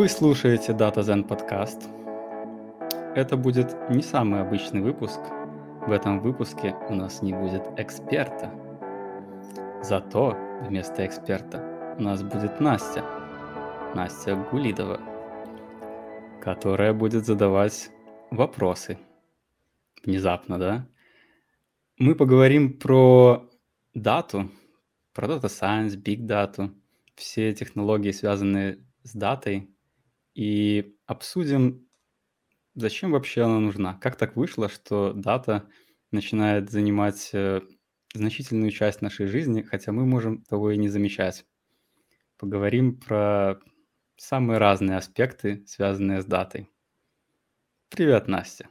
Вы 0.00 0.08
слушаете 0.08 0.72
DataZen 0.72 1.24
подкаст. 1.24 1.90
Это 3.14 3.36
будет 3.36 3.76
не 3.90 4.00
самый 4.00 4.40
обычный 4.40 4.80
выпуск. 4.80 5.20
В 5.86 5.92
этом 5.92 6.20
выпуске 6.20 6.74
у 6.88 6.94
нас 6.94 7.20
не 7.20 7.34
будет 7.34 7.62
эксперта. 7.76 8.50
Зато 9.82 10.38
вместо 10.62 11.04
эксперта 11.04 11.94
у 11.98 12.02
нас 12.02 12.22
будет 12.22 12.60
Настя. 12.60 13.04
Настя 13.94 14.36
Гулидова, 14.36 15.02
которая 16.42 16.94
будет 16.94 17.26
задавать 17.26 17.90
вопросы. 18.30 18.96
Внезапно, 20.02 20.58
да? 20.58 20.86
Мы 21.98 22.14
поговорим 22.14 22.78
про 22.78 23.50
дату, 23.92 24.50
про 25.12 25.26
Data 25.26 25.42
Science, 25.42 26.02
Big 26.02 26.20
Data, 26.20 26.70
все 27.16 27.52
технологии, 27.52 28.12
связанные 28.12 28.78
с 29.02 29.12
датой, 29.12 29.68
и 30.34 30.96
обсудим, 31.06 31.88
зачем 32.74 33.12
вообще 33.12 33.42
она 33.42 33.58
нужна. 33.58 33.94
Как 33.94 34.16
так 34.16 34.36
вышло, 34.36 34.68
что 34.68 35.12
дата 35.12 35.68
начинает 36.10 36.70
занимать 36.70 37.30
э, 37.32 37.60
значительную 38.14 38.70
часть 38.70 39.02
нашей 39.02 39.26
жизни, 39.26 39.62
хотя 39.62 39.92
мы 39.92 40.06
можем 40.06 40.42
того 40.42 40.70
и 40.70 40.76
не 40.76 40.88
замечать. 40.88 41.44
Поговорим 42.38 42.98
про 42.98 43.60
самые 44.16 44.58
разные 44.58 44.96
аспекты, 44.96 45.64
связанные 45.66 46.22
с 46.22 46.24
датой. 46.24 46.68
Привет, 47.88 48.28
Настя. 48.28 48.68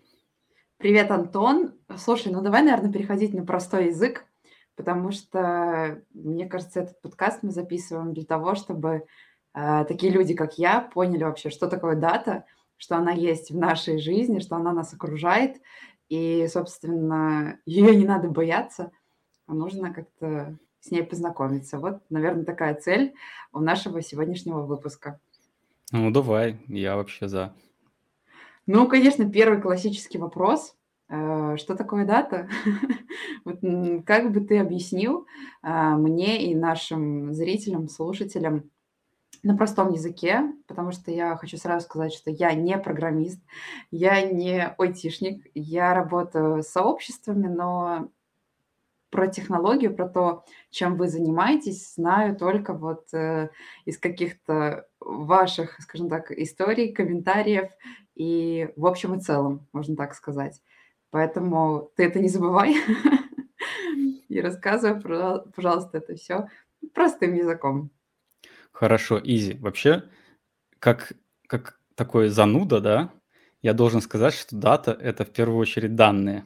Привет, 0.77 1.11
Антон. 1.11 1.73
Слушай, 1.97 2.31
ну 2.31 2.41
давай, 2.41 2.63
наверное, 2.63 2.91
переходить 2.91 3.33
на 3.33 3.45
простой 3.45 3.87
язык, 3.87 4.25
потому 4.75 5.11
что, 5.11 6.01
мне 6.13 6.47
кажется, 6.47 6.81
этот 6.81 7.01
подкаст 7.01 7.43
мы 7.43 7.51
записываем 7.51 8.13
для 8.13 8.23
того, 8.23 8.55
чтобы 8.55 9.05
такие 9.85 10.11
люди, 10.11 10.33
как 10.33 10.57
я, 10.57 10.81
поняли 10.81 11.23
вообще, 11.23 11.49
что 11.49 11.67
такое 11.67 11.95
дата, 11.95 12.45
что 12.77 12.95
она 12.95 13.11
есть 13.11 13.51
в 13.51 13.57
нашей 13.57 13.99
жизни, 13.99 14.39
что 14.39 14.55
она 14.55 14.71
нас 14.71 14.93
окружает, 14.93 15.57
и, 16.07 16.47
собственно, 16.47 17.59
ее 17.65 17.95
не 17.95 18.05
надо 18.05 18.29
бояться, 18.29 18.91
а 19.47 19.53
нужно 19.53 19.93
как-то 19.93 20.57
с 20.81 20.91
ней 20.91 21.03
познакомиться. 21.03 21.77
Вот, 21.77 22.01
наверное, 22.09 22.45
такая 22.45 22.73
цель 22.75 23.13
у 23.51 23.59
нашего 23.59 24.01
сегодняшнего 24.01 24.61
выпуска. 24.61 25.19
Ну, 25.91 26.11
давай, 26.11 26.57
я 26.67 26.95
вообще 26.95 27.27
за. 27.27 27.53
Ну, 28.65 28.87
конечно, 28.87 29.29
первый 29.29 29.59
классический 29.59 30.19
вопрос. 30.19 30.75
Э, 31.09 31.57
что 31.57 31.75
такое 31.75 32.05
дата? 32.05 32.47
Вот 33.45 33.61
как 34.05 34.31
бы 34.31 34.41
ты 34.41 34.59
объяснил 34.59 35.25
а, 35.61 35.95
мне 35.95 36.51
и 36.51 36.55
нашим 36.55 37.33
зрителям, 37.33 37.87
слушателям 37.87 38.69
на 39.43 39.55
простом 39.55 39.91
языке, 39.91 40.43
потому 40.67 40.91
что 40.91 41.11
я 41.11 41.35
хочу 41.37 41.57
сразу 41.57 41.85
сказать, 41.85 42.13
что 42.13 42.29
я 42.29 42.53
не 42.53 42.77
программист, 42.77 43.39
я 43.91 44.21
не 44.21 44.65
айтишник, 44.77 45.47
я 45.53 45.93
работаю 45.93 46.63
с 46.63 46.67
сообществами, 46.67 47.47
но 47.47 48.09
про 49.09 49.27
технологию, 49.27 49.95
про 49.95 50.07
то, 50.07 50.45
чем 50.69 50.95
вы 50.95 51.07
занимаетесь, 51.07 51.95
знаю 51.95 52.35
только 52.35 52.73
вот 52.73 53.11
э, 53.13 53.49
из 53.85 53.97
каких-то 53.97 54.87
ваших, 54.99 55.79
скажем 55.81 56.09
так, 56.09 56.31
историй, 56.31 56.93
комментариев 56.93 57.71
и 58.15 58.69
в 58.75 58.85
общем 58.85 59.15
и 59.15 59.19
целом, 59.19 59.67
можно 59.73 59.95
так 59.95 60.13
сказать. 60.13 60.61
Поэтому 61.09 61.89
ты 61.95 62.03
это 62.03 62.19
не 62.19 62.29
забывай 62.29 62.75
и 64.29 64.41
рассказывай, 64.41 65.01
пожалуйста, 65.55 65.97
это 65.97 66.15
все 66.15 66.47
простым 66.93 67.33
языком. 67.33 67.89
Хорошо, 68.79 69.19
изи. 69.21 69.55
Вообще, 69.55 70.03
как, 70.79 71.11
как 71.47 71.81
такой 71.95 72.29
зануда, 72.29 72.79
да, 72.79 73.13
я 73.61 73.73
должен 73.73 73.99
сказать, 73.99 74.33
что 74.33 74.55
дата— 74.55 74.91
это 75.01 75.25
в 75.25 75.31
первую 75.33 75.59
очередь 75.59 75.95
данные. 75.95 76.45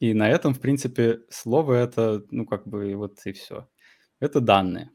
И 0.00 0.12
на 0.12 0.28
этом, 0.28 0.52
в 0.52 0.60
принципе, 0.60 1.20
слово 1.30 1.76
это, 1.76 2.26
ну, 2.30 2.44
как 2.44 2.68
бы 2.68 2.94
вот 2.94 3.20
и 3.24 3.32
все. 3.32 3.70
Это 4.20 4.40
данные. 4.42 4.90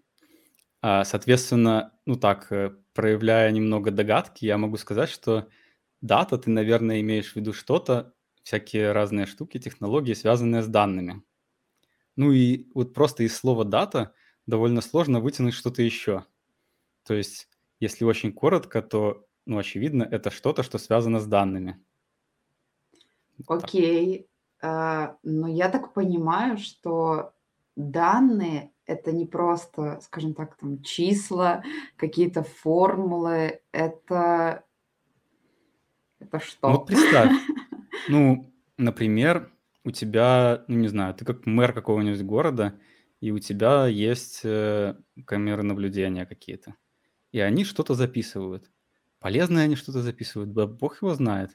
А, 0.82 1.06
соответственно, 1.06 1.94
ну 2.06 2.16
так, 2.16 2.52
э, 2.52 2.76
проявляя 2.94 3.52
немного 3.52 3.92
догадки, 3.92 4.46
я 4.46 4.58
могу 4.60 4.78
сказать, 4.78 5.10
что 5.10 5.50
дата, 6.02 6.38
ты, 6.38 6.52
наверное, 6.52 7.02
имеешь 7.02 7.34
в 7.34 7.38
виду 7.38 7.54
что-то, 7.54 8.14
всякие 8.44 8.92
разные 8.92 9.26
штуки, 9.26 9.60
технологии, 9.60 10.14
связанные 10.14 10.64
с 10.64 10.68
данными. 10.68 11.24
Ну 12.16 12.32
и 12.34 12.68
вот 12.76 12.94
просто 12.94 13.24
из 13.24 13.36
слова 13.36 13.66
дата 13.66 14.14
довольно 14.46 14.82
сложно 14.82 15.20
вытянуть 15.22 15.56
что-то 15.56 15.82
еще. 15.82 16.26
То 17.06 17.14
есть, 17.14 17.48
если 17.80 18.04
очень 18.04 18.34
коротко, 18.34 18.82
то, 18.82 19.26
ну, 19.46 19.58
очевидно, 19.58 20.04
это 20.04 20.32
что-то, 20.32 20.64
что 20.64 20.78
связано 20.78 21.20
с 21.20 21.28
данными. 21.28 21.80
Окей. 23.48 24.28
А, 24.62 25.18
но 25.24 25.48
я 25.48 25.70
так 25.70 25.94
понимаю, 25.94 26.58
что 26.58 27.34
данные 27.76 28.72
это 28.86 29.12
не 29.12 29.26
просто, 29.26 30.00
скажем 30.02 30.34
так, 30.34 30.58
там 30.58 30.82
числа, 30.82 31.64
какие-то 31.98 32.44
формулы, 32.44 33.62
это 33.72 34.64
это 36.20 36.40
что? 36.40 36.70
Ну, 36.70 36.78
вот 36.78 36.88
представь, 36.88 37.32
ну, 38.10 38.54
например, 38.78 39.52
у 39.84 39.92
тебя, 39.92 40.64
ну, 40.68 40.78
не 40.78 40.88
знаю, 40.88 41.14
ты 41.14 41.26
как 41.26 41.46
мэр 41.46 41.74
какого-нибудь 41.74 42.24
города, 42.24 42.80
и 43.22 43.32
у 43.32 43.40
тебя 43.40 43.88
есть 43.88 44.42
э, 44.44 44.96
камеры 45.26 45.64
наблюдения 45.64 46.26
какие-то, 46.26 46.76
и 47.36 47.40
они 47.42 47.66
что-то 47.66 47.96
записывают. 47.96 48.72
Полезные 49.20 49.66
они 49.66 49.76
что-то 49.76 50.02
записывают, 50.02 50.54
да 50.54 50.68
бог 50.68 51.02
его 51.02 51.14
знает. 51.16 51.52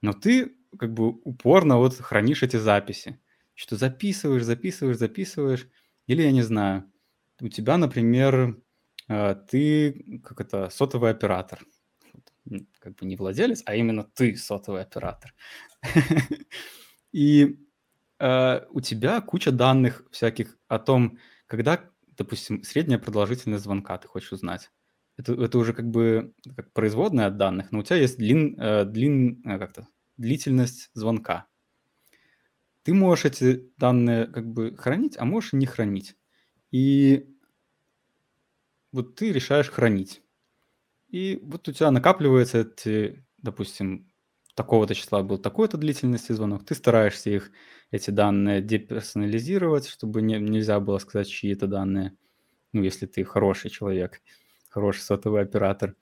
Но 0.00 0.14
ты 0.14 0.56
как 0.78 0.94
бы 0.94 1.10
упорно 1.10 1.76
вот 1.76 1.94
хранишь 1.96 2.42
эти 2.42 2.56
записи. 2.56 3.20
Что 3.52 3.76
записываешь, 3.76 4.44
записываешь, 4.44 4.96
записываешь. 4.96 5.68
Или, 6.06 6.22
я 6.22 6.32
не 6.32 6.40
знаю, 6.40 6.90
у 7.38 7.48
тебя, 7.50 7.76
например, 7.76 8.62
э, 9.08 9.36
ты, 9.46 10.22
как 10.24 10.40
это, 10.40 10.70
сотовый 10.70 11.10
оператор. 11.10 11.66
Как 12.78 12.94
бы 12.94 13.04
не 13.04 13.16
владелец, 13.16 13.62
а 13.66 13.74
именно 13.74 14.04
ты 14.04 14.34
сотовый 14.36 14.80
оператор. 14.80 15.34
И 17.12 17.58
э, 18.18 18.60
у 18.70 18.80
тебя 18.80 19.20
куча 19.20 19.52
данных 19.52 20.02
всяких 20.12 20.56
о 20.66 20.78
том, 20.78 21.18
когда, 21.46 21.84
допустим, 22.16 22.62
средняя 22.62 22.98
продолжительность 22.98 23.64
звонка 23.64 23.98
ты 23.98 24.08
хочешь 24.08 24.32
узнать. 24.32 24.70
Это, 25.20 25.34
это 25.34 25.58
уже 25.58 25.74
как 25.74 25.90
бы 25.90 26.32
как 26.56 26.72
производная 26.72 27.26
от 27.26 27.36
данных, 27.36 27.72
но 27.72 27.80
у 27.80 27.82
тебя 27.82 27.96
есть 27.96 28.16
длин, 28.16 28.58
э, 28.58 28.86
длин, 28.86 29.42
как-то 29.42 29.86
длительность 30.16 30.88
звонка. 30.94 31.46
Ты 32.84 32.94
можешь 32.94 33.26
эти 33.26 33.70
данные 33.76 34.26
как 34.26 34.46
бы 34.50 34.74
хранить, 34.74 35.18
а 35.18 35.26
можешь 35.26 35.52
не 35.52 35.66
хранить. 35.66 36.16
И 36.70 37.28
вот 38.92 39.14
ты 39.14 39.30
решаешь 39.30 39.68
хранить. 39.68 40.22
И 41.10 41.38
вот 41.42 41.68
у 41.68 41.72
тебя 41.72 41.90
накапливается 41.90 42.60
эти, 42.60 43.22
допустим, 43.36 44.10
такого-то 44.54 44.94
числа 44.94 45.22
был 45.22 45.36
такой-то 45.36 45.76
длительности 45.76 46.32
звонок. 46.32 46.64
Ты 46.64 46.74
стараешься 46.74 47.28
их, 47.28 47.50
эти 47.90 48.10
данные, 48.10 48.62
деперсонализировать, 48.62 49.86
чтобы 49.86 50.22
не, 50.22 50.38
нельзя 50.38 50.80
было 50.80 50.96
сказать, 50.96 51.28
чьи 51.28 51.52
это 51.52 51.66
данные. 51.66 52.16
Ну, 52.72 52.82
если 52.82 53.04
ты 53.04 53.22
хороший 53.22 53.68
человек, 53.68 54.22
хороший 54.70 55.00
сотовый 55.00 55.42
оператор. 55.42 55.94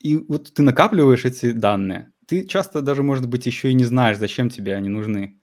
И 0.00 0.16
вот 0.16 0.52
ты 0.52 0.62
накапливаешь 0.62 1.24
эти 1.24 1.52
данные 1.52 2.12
ты 2.26 2.46
часто 2.46 2.80
даже, 2.80 3.02
может 3.02 3.28
быть, 3.28 3.46
еще 3.46 3.70
и 3.70 3.74
не 3.74 3.84
знаешь, 3.84 4.18
зачем 4.18 4.48
тебе 4.48 4.74
они 4.74 4.88
нужны. 4.88 5.40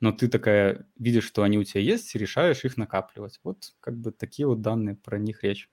Но 0.00 0.12
ты 0.12 0.28
такая 0.28 0.86
видишь, 0.96 1.24
что 1.24 1.42
они 1.42 1.58
у 1.58 1.64
тебя 1.64 1.80
есть, 1.80 2.14
и 2.14 2.18
решаешь 2.18 2.64
их 2.64 2.76
накапливать. 2.76 3.40
Вот 3.42 3.74
как 3.80 3.96
бы 3.96 4.10
такие 4.10 4.46
вот 4.46 4.60
данные, 4.60 4.96
про 4.96 5.18
них 5.18 5.42
речь. 5.42 5.70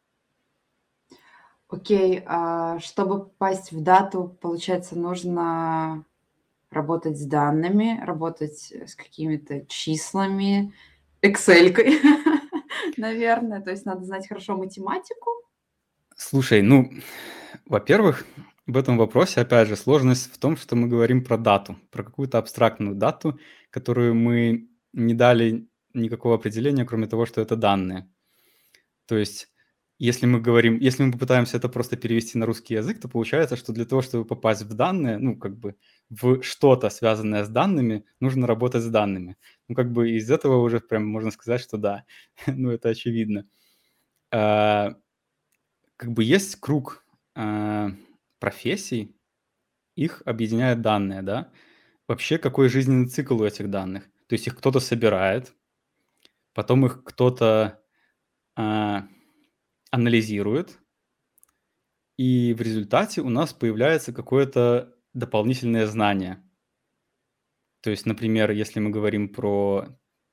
Окей, 1.68 2.22
а 2.26 2.80
чтобы 2.80 3.26
попасть 3.26 3.72
в 3.72 3.82
дату, 3.82 4.38
получается, 4.42 4.98
нужно 4.98 6.06
работать 6.70 7.18
с 7.18 7.26
данными, 7.26 8.02
работать 8.04 8.72
с 8.72 8.96
какими-то 8.96 9.66
числами, 9.68 10.74
Excel, 11.22 11.74
наверное. 12.98 13.62
То 13.62 13.72
есть 13.72 13.86
надо 13.86 14.04
знать 14.04 14.28
хорошо 14.28 14.58
математику. 14.58 15.41
Слушай, 16.24 16.62
ну, 16.62 16.92
во-первых, 17.66 18.28
в 18.68 18.78
этом 18.78 18.96
вопросе, 18.96 19.42
опять 19.42 19.68
же, 19.68 19.76
сложность 19.76 20.32
в 20.32 20.38
том, 20.38 20.56
что 20.56 20.76
мы 20.76 20.88
говорим 20.88 21.24
про 21.24 21.36
дату, 21.36 21.78
про 21.90 22.04
какую-то 22.04 22.38
абстрактную 22.38 22.96
дату, 22.96 23.40
которую 23.72 24.14
мы 24.14 24.70
не 24.94 25.16
дали 25.16 25.68
никакого 25.96 26.36
определения, 26.36 26.86
кроме 26.86 27.08
того, 27.08 27.26
что 27.26 27.42
это 27.42 27.56
данные. 27.56 28.08
То 29.08 29.18
есть, 29.18 29.48
если 29.98 30.28
мы 30.28 30.40
говорим, 30.40 30.78
если 30.78 31.04
мы 31.04 31.12
попытаемся 31.12 31.58
это 31.58 31.70
просто 31.70 31.98
перевести 31.98 32.38
на 32.38 32.46
русский 32.46 32.76
язык, 32.76 33.02
то 33.02 33.10
получается, 33.10 33.56
что 33.56 33.74
для 33.74 33.86
того, 33.86 34.04
чтобы 34.04 34.24
попасть 34.24 34.62
в 34.62 34.74
данные, 34.76 35.18
ну, 35.18 35.36
как 35.36 35.58
бы 35.58 35.76
в 36.12 36.44
что-то, 36.44 36.92
связанное 36.92 37.46
с 37.46 37.50
данными, 37.50 38.06
нужно 38.20 38.46
работать 38.46 38.84
с 38.84 38.90
данными. 38.90 39.38
Ну, 39.68 39.74
как 39.74 39.92
бы 39.92 40.12
из 40.12 40.30
этого 40.30 40.58
уже 40.58 40.82
прям 40.82 41.08
можно 41.08 41.32
сказать, 41.32 41.62
что 41.62 41.78
да, 41.78 42.06
ну, 42.46 42.70
это 42.70 42.90
очевидно. 42.90 43.48
А, 44.32 44.96
как 46.02 46.14
бы 46.14 46.24
есть 46.24 46.56
круг 46.56 47.06
а, 47.36 47.92
профессий, 48.40 49.16
их 49.96 50.24
объединяют 50.26 50.82
данные, 50.82 51.22
да. 51.22 51.52
Вообще, 52.08 52.40
какой 52.40 52.70
жизненный 52.70 53.08
цикл 53.08 53.40
у 53.40 53.46
этих 53.46 53.70
данных? 53.70 54.06
То 54.28 54.34
есть 54.34 54.48
их 54.48 54.58
кто-то 54.58 54.80
собирает, 54.80 55.54
потом 56.56 56.88
их 56.88 57.04
кто-то, 57.04 57.84
а, 58.56 59.08
анализирует, 59.92 60.80
и 62.18 62.56
в 62.56 62.62
результате 62.62 63.22
у 63.22 63.30
нас 63.30 63.54
появляется 63.54 64.12
какое-то 64.12 64.96
дополнительное 65.14 65.86
знание. 65.86 66.44
То 67.82 67.92
есть, 67.92 68.08
например, 68.08 68.50
если 68.50 68.80
мы 68.80 68.90
говорим 68.90 69.30
про 69.30 69.86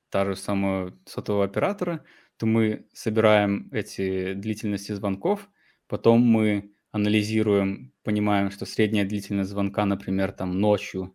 та 0.08 0.24
же 0.24 0.34
самую 0.34 0.98
сотового 1.04 1.44
оператора, 1.44 2.06
то 2.38 2.46
мы 2.46 2.88
собираем 2.94 3.68
эти 3.70 4.32
длительности 4.32 4.92
звонков, 4.92 5.50
потом 5.88 6.20
мы 6.20 6.72
анализируем, 6.90 7.92
понимаем, 8.02 8.50
что 8.50 8.66
средняя 8.66 9.06
длительность 9.06 9.50
звонка, 9.50 9.84
например, 9.84 10.32
там 10.32 10.58
ночью, 10.58 11.14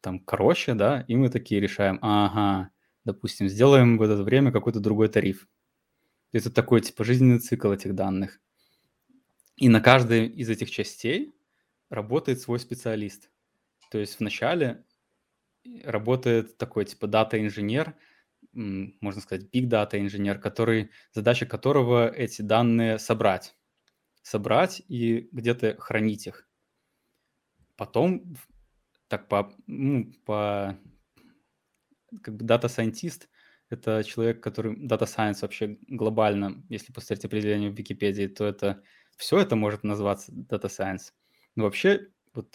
там 0.00 0.20
короче, 0.20 0.74
да, 0.74 1.04
и 1.08 1.16
мы 1.16 1.28
такие 1.28 1.60
решаем, 1.60 1.98
ага, 2.02 2.70
допустим, 3.04 3.48
сделаем 3.48 3.98
в 3.98 4.02
это 4.02 4.22
время 4.22 4.52
какой-то 4.52 4.80
другой 4.80 5.08
тариф. 5.08 5.48
Это 6.32 6.50
такой, 6.50 6.80
типа, 6.80 7.04
жизненный 7.04 7.40
цикл 7.40 7.72
этих 7.72 7.94
данных. 7.94 8.40
И 9.56 9.68
на 9.68 9.80
каждой 9.80 10.26
из 10.26 10.48
этих 10.48 10.70
частей 10.70 11.32
работает 11.90 12.40
свой 12.40 12.60
специалист. 12.60 13.30
То 13.90 13.98
есть 13.98 14.20
вначале 14.20 14.84
работает 15.84 16.56
такой, 16.56 16.84
типа, 16.84 17.06
дата-инженер, 17.08 17.94
можно 18.52 19.20
сказать, 19.20 19.48
big 19.52 19.68
data 19.68 19.98
инженер, 19.98 20.38
который, 20.38 20.90
задача 21.12 21.46
которого 21.46 22.08
эти 22.08 22.42
данные 22.42 22.98
собрать. 22.98 23.54
Собрать 24.22 24.82
и 24.88 25.28
где-то 25.32 25.76
хранить 25.78 26.26
их. 26.26 26.48
Потом, 27.76 28.36
так 29.08 29.28
по, 29.28 29.52
ну, 29.66 30.12
по 30.24 30.78
как 32.22 32.36
бы 32.36 32.44
data 32.44 32.70
scientist– 32.70 33.28
это 33.70 34.02
человек, 34.04 34.42
который… 34.42 34.74
Science 35.06 35.38
вообще 35.42 35.78
глобально, 35.88 36.62
если 36.68 36.92
посмотреть 36.92 37.24
определение 37.24 37.70
в 37.70 37.74
Википедии, 37.74 38.26
то 38.26 38.44
это 38.44 38.82
все 39.16 39.38
это 39.38 39.56
может 39.56 39.84
data 39.84 40.66
science. 40.66 41.12
Но 41.56 41.64
вообще, 41.64 42.08
вот 42.34 42.54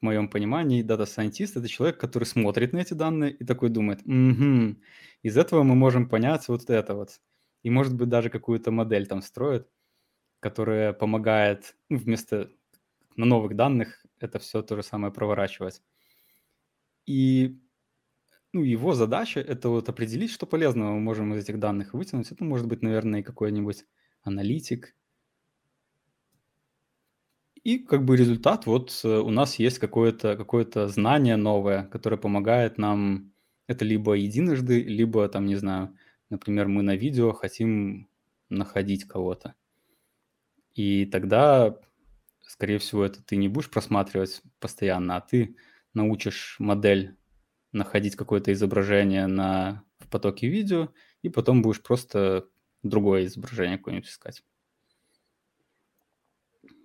в 0.00 0.04
моем 0.04 0.28
понимании, 0.28 0.82
scientist– 1.04 1.52
это 1.58 1.68
человек, 1.68 1.98
который 1.98 2.24
смотрит 2.24 2.72
на 2.72 2.78
эти 2.78 2.94
данные 2.94 3.32
и 3.32 3.44
такой 3.44 3.70
думает, 3.70 4.00
угу, 4.02 4.76
из 5.22 5.36
этого 5.36 5.62
мы 5.62 5.74
можем 5.74 6.08
понять 6.08 6.48
вот 6.48 6.68
это 6.68 6.94
вот. 6.94 7.20
И, 7.62 7.70
может 7.70 7.94
быть, 7.94 8.08
даже 8.08 8.28
какую-то 8.30 8.70
модель 8.70 9.06
там 9.06 9.22
строит, 9.22 9.68
которая 10.40 10.92
помогает 10.92 11.76
ну, 11.88 11.98
вместо 11.98 12.50
на 13.16 13.26
новых 13.26 13.56
данных 13.56 14.04
это 14.20 14.38
все 14.38 14.62
то 14.62 14.76
же 14.76 14.82
самое 14.82 15.12
проворачивать. 15.12 15.82
И 17.06 17.58
ну, 18.52 18.62
его 18.62 18.94
задача– 18.94 19.40
это 19.48 19.68
вот 19.68 19.88
определить, 19.88 20.30
что 20.30 20.46
полезного 20.46 20.92
мы 20.94 21.00
можем 21.00 21.34
из 21.34 21.44
этих 21.44 21.58
данных 21.58 21.94
вытянуть. 21.94 22.32
Это 22.32 22.44
может 22.44 22.66
быть, 22.66 22.82
наверное, 22.82 23.22
какой-нибудь 23.22 23.84
аналитик. 24.22 24.94
И 27.64 27.78
как 27.78 28.04
бы 28.04 28.16
результат, 28.16 28.66
вот 28.66 29.00
э, 29.04 29.18
у 29.18 29.30
нас 29.30 29.58
есть 29.58 29.78
какое-то 29.78 30.36
какое 30.36 30.66
знание 30.88 31.36
новое, 31.36 31.84
которое 31.84 32.16
помогает 32.16 32.78
нам 32.78 33.32
это 33.66 33.84
либо 33.84 34.14
единожды, 34.14 34.82
либо 34.82 35.28
там, 35.28 35.46
не 35.46 35.56
знаю, 35.56 35.96
например, 36.30 36.68
мы 36.68 36.82
на 36.82 36.96
видео 36.96 37.32
хотим 37.32 38.08
находить 38.48 39.04
кого-то. 39.04 39.54
И 40.76 41.06
тогда, 41.06 41.78
скорее 42.42 42.78
всего, 42.78 43.04
это 43.04 43.24
ты 43.24 43.36
не 43.36 43.48
будешь 43.48 43.70
просматривать 43.70 44.42
постоянно, 44.60 45.16
а 45.16 45.20
ты 45.22 45.56
научишь 45.94 46.56
модель 46.58 47.16
находить 47.72 48.14
какое-то 48.14 48.52
изображение 48.52 49.26
на, 49.26 49.84
в 49.98 50.08
потоке 50.08 50.48
видео, 50.48 50.90
и 51.22 51.30
потом 51.30 51.62
будешь 51.62 51.82
просто 51.82 52.48
другое 52.82 53.24
изображение 53.24 53.78
какое-нибудь 53.78 54.08
искать. 54.08 54.44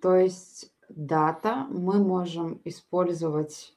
То 0.00 0.16
есть 0.16 0.72
дата 0.88 1.66
мы 1.70 2.02
можем 2.02 2.60
использовать 2.64 3.76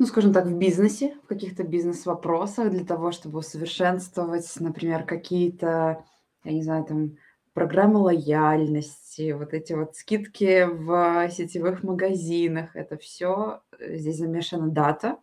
ну, 0.00 0.06
скажем 0.06 0.32
так, 0.32 0.46
в 0.46 0.56
бизнесе, 0.56 1.16
в 1.24 1.26
каких-то 1.26 1.64
бизнес-вопросах 1.64 2.70
для 2.70 2.84
того, 2.84 3.10
чтобы 3.10 3.40
усовершенствовать, 3.40 4.48
например, 4.60 5.04
какие-то, 5.04 6.04
я 6.44 6.52
не 6.52 6.62
знаю, 6.62 6.84
там, 6.84 7.16
программы 7.58 7.98
лояльности, 7.98 9.32
вот 9.32 9.52
эти 9.52 9.72
вот 9.72 9.96
скидки 9.96 10.64
в 10.64 11.28
сетевых 11.28 11.82
магазинах. 11.82 12.76
Это 12.76 12.96
все 12.96 13.62
э, 13.80 13.96
здесь 13.96 14.18
замешана 14.18 14.68
дата. 14.68 15.18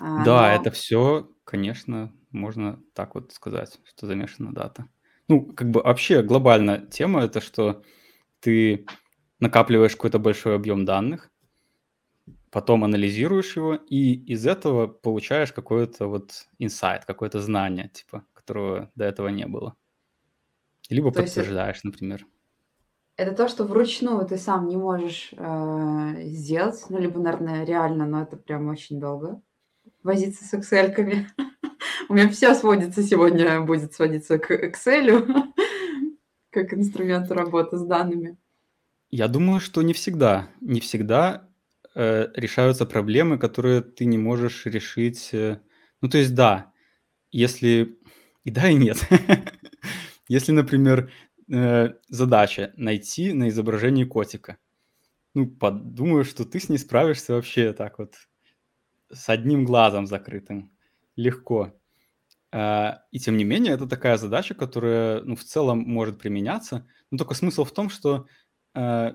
А, 0.00 0.24
да, 0.24 0.54
это 0.54 0.70
все, 0.70 1.28
конечно, 1.44 2.14
можно 2.30 2.80
так 2.94 3.14
вот 3.14 3.32
сказать, 3.32 3.78
что 3.84 4.06
замешана 4.06 4.54
дата. 4.54 4.86
Ну, 5.28 5.52
как 5.52 5.68
бы 5.68 5.82
вообще 5.82 6.22
глобально 6.22 6.78
тема 6.86 7.24
это, 7.24 7.42
что 7.42 7.82
ты 8.40 8.86
накапливаешь 9.38 9.92
какой-то 9.94 10.18
большой 10.18 10.54
объем 10.54 10.86
данных, 10.86 11.30
потом 12.50 12.84
анализируешь 12.84 13.54
его, 13.54 13.74
и 13.74 14.14
из 14.14 14.46
этого 14.46 14.86
получаешь 14.86 15.52
какой-то 15.52 16.06
вот 16.06 16.46
инсайт, 16.58 17.04
какое-то 17.04 17.42
знание, 17.42 17.90
типа, 17.90 18.24
которого 18.32 18.90
до 18.94 19.04
этого 19.04 19.28
не 19.28 19.46
было. 19.46 19.76
Либо 20.92 21.10
То 21.10 21.22
подтверждаешь, 21.22 21.78
это, 21.78 21.88
например. 21.88 22.26
Это 23.16 23.32
то, 23.32 23.48
что 23.48 23.64
вручную 23.64 24.26
ты 24.26 24.38
сам 24.38 24.68
не 24.68 24.76
можешь 24.76 25.30
э, 25.32 26.22
сделать, 26.24 26.84
ну, 26.88 26.98
либо, 26.98 27.20
наверное, 27.20 27.64
реально, 27.64 28.06
но 28.06 28.22
это 28.22 28.36
прям 28.36 28.68
очень 28.68 29.00
долго 29.00 29.40
возиться 30.02 30.44
с 30.44 30.54
Excel-ками. 30.54 31.28
У 32.08 32.14
меня 32.14 32.28
все 32.28 32.54
сводится 32.54 33.02
сегодня, 33.02 33.60
будет 33.60 33.94
сводиться 33.94 34.38
к 34.38 34.50
Excel, 34.50 35.26
как 36.50 36.74
инструменту 36.74 37.34
работы 37.34 37.76
с 37.76 37.82
данными. 37.84 38.36
Я 39.10 39.28
думаю, 39.28 39.60
что 39.60 39.82
не 39.82 39.92
всегда. 39.92 40.48
Не 40.60 40.80
всегда 40.80 41.48
э, 41.94 42.28
решаются 42.34 42.86
проблемы, 42.86 43.38
которые 43.38 43.82
ты 43.82 44.04
не 44.04 44.18
можешь 44.18 44.66
решить. 44.66 45.30
Э, 45.32 45.58
ну, 46.00 46.08
то 46.08 46.18
есть, 46.18 46.34
да, 46.34 46.72
если 47.30 47.98
и 48.44 48.50
да, 48.50 48.68
и 48.68 48.74
нет. 48.74 48.98
Если, 50.32 50.52
например, 50.52 51.12
э, 51.52 51.90
задача 52.08 52.72
найти 52.78 53.34
на 53.34 53.50
изображении 53.50 54.04
котика, 54.04 54.56
ну, 55.34 55.46
подумаю, 55.46 56.24
что 56.24 56.46
ты 56.46 56.58
с 56.58 56.70
ней 56.70 56.78
справишься 56.78 57.34
вообще 57.34 57.74
так 57.74 57.98
вот 57.98 58.14
с 59.12 59.28
одним 59.28 59.66
глазом 59.66 60.06
закрытым. 60.06 60.72
Легко. 61.16 61.78
А, 62.50 63.02
и 63.10 63.18
тем 63.18 63.36
не 63.36 63.44
менее, 63.44 63.74
это 63.74 63.86
такая 63.86 64.16
задача, 64.16 64.54
которая, 64.54 65.20
ну, 65.20 65.36
в 65.36 65.44
целом 65.44 65.80
может 65.80 66.18
применяться. 66.18 66.86
Но 67.10 67.18
только 67.18 67.34
смысл 67.34 67.64
в 67.64 67.72
том, 67.72 67.90
что 67.90 68.26
э, 68.74 69.12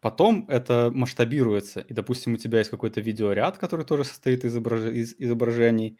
Потом 0.00 0.46
это 0.48 0.90
масштабируется, 0.94 1.80
и, 1.80 1.92
допустим, 1.92 2.34
у 2.34 2.36
тебя 2.36 2.58
есть 2.58 2.70
какой-то 2.70 3.00
видеоряд, 3.00 3.58
который 3.58 3.84
тоже 3.84 4.04
состоит 4.04 4.44
из, 4.44 4.52
изображ... 4.52 4.84
из 4.84 5.16
изображений, 5.18 5.98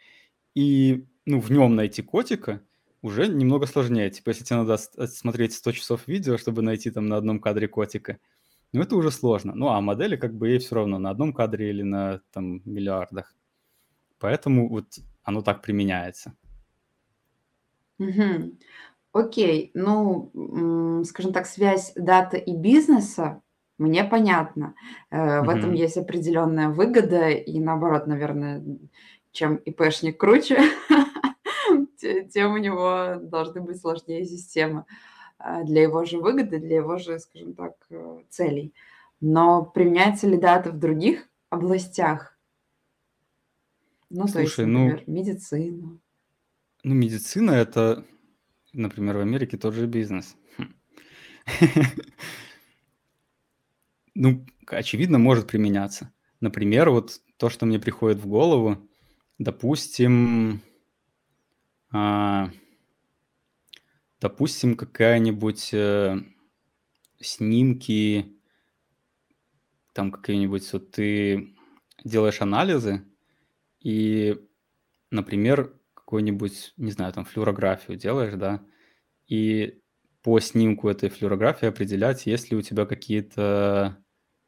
и 0.55 1.05
ну, 1.27 1.41
в 1.41 1.51
нем 1.51 1.75
найти 1.75 2.01
котика 2.03 2.63
уже 3.03 3.29
немного 3.29 3.67
сложнее. 3.67 4.11
Типа, 4.11 4.31
если 4.31 4.45
тебе 4.45 4.59
надо 4.59 4.77
смотреть 4.77 5.55
100 5.55 5.73
часов 5.73 6.09
видео, 6.09 6.37
чтобы 6.37 6.63
найти 6.63 6.91
там 6.91 7.07
на 7.07 7.17
одном 7.17 7.41
кадре 7.41 7.69
котика, 7.69 8.19
ну, 8.73 8.83
это 8.83 8.97
уже 8.97 9.11
сложно. 9.11 9.55
Ну, 9.55 9.69
а 9.69 9.81
модели 9.81 10.17
как 10.17 10.35
бы 10.35 10.49
ей 10.49 10.59
все 10.59 10.75
равно 10.75 10.99
на 10.99 11.11
одном 11.11 11.33
кадре 11.33 11.71
или 11.71 11.83
на 11.83 12.21
там 12.33 12.61
миллиардах. 12.65 13.35
Поэтому 14.19 14.69
вот 14.69 14.87
оно 15.23 15.43
так 15.43 15.63
применяется. 15.63 16.35
Угу. 17.99 18.57
Окей, 19.13 19.71
ну, 19.75 21.03
скажем 21.05 21.33
так, 21.33 21.47
связь 21.47 21.93
даты 21.97 22.39
и 22.39 22.55
бизнеса 22.55 23.43
мне 23.79 24.05
понятно. 24.05 24.75
Э, 25.11 25.41
в 25.43 25.49
этом 25.49 25.73
есть 25.73 25.97
определенная 25.97 26.69
выгода, 26.69 27.31
и 27.31 27.59
наоборот, 27.61 28.07
наверное, 28.07 28.63
чем 29.33 29.57
ИПшник 29.57 30.19
круче, 30.19 30.59
тем 32.33 32.53
у 32.53 32.57
него 32.59 33.17
должны 33.21 33.61
быть 33.61 33.81
сложнее 33.81 34.25
системы 34.25 34.85
э, 35.39 35.65
для 35.65 35.83
его 35.83 36.05
же 36.05 36.19
выгоды, 36.19 36.59
для 36.59 36.77
его 36.77 36.99
же, 36.99 37.19
скажем 37.19 37.55
так, 37.55 37.75
э, 37.91 38.21
целей. 38.29 38.75
Но 39.21 39.65
применяется 39.65 40.29
ли 40.29 40.37
дата 40.37 40.71
в 40.71 40.79
других 40.79 41.29
областях? 41.51 42.39
Ну, 44.11 44.27
то 44.27 44.41
есть, 44.41 44.55
Слушай, 44.55 44.67
ну, 44.67 44.85
например, 44.87 45.05
медицина. 45.07 45.99
ну 46.83 46.95
медицина 46.95 47.51
это, 47.51 48.05
например, 48.73 49.17
в 49.17 49.21
Америке 49.21 49.59
тот 49.59 49.75
же 49.75 49.87
бизнес. 49.87 50.37
Хм. 50.57 50.75
Ну, 54.21 54.45
очевидно, 54.67 55.19
может 55.19 55.47
применяться. 55.47 56.13
Например, 56.41 56.91
вот 56.91 57.21
то, 57.37 57.49
что 57.51 57.67
мне 57.67 57.79
приходит 57.79 58.19
в 58.19 58.27
голову, 58.27 58.89
допустим, 59.39 60.61
а, 61.93 62.51
допустим, 64.21 64.77
какая-нибудь, 64.77 65.71
э, 65.73 66.17
снимки, 67.21 68.39
там 69.93 70.11
какие-нибудь, 70.13 70.73
вот 70.73 70.91
ты 70.93 71.55
делаешь 72.05 72.41
анализы, 72.41 73.05
и, 73.81 74.37
например, 75.11 75.75
какую-нибудь, 75.95 76.75
не 76.77 76.91
знаю, 76.93 77.13
там 77.13 77.25
флюорографию 77.25 77.99
делаешь, 77.99 78.35
да, 78.35 78.65
и 79.27 79.81
по 80.23 80.41
снимку 80.41 80.89
этой 80.89 81.11
флюорографии 81.11 81.69
определять, 81.69 82.27
есть 82.27 82.51
ли 82.51 82.57
у 82.57 82.63
тебя 82.63 82.87
какие-то 82.87 83.99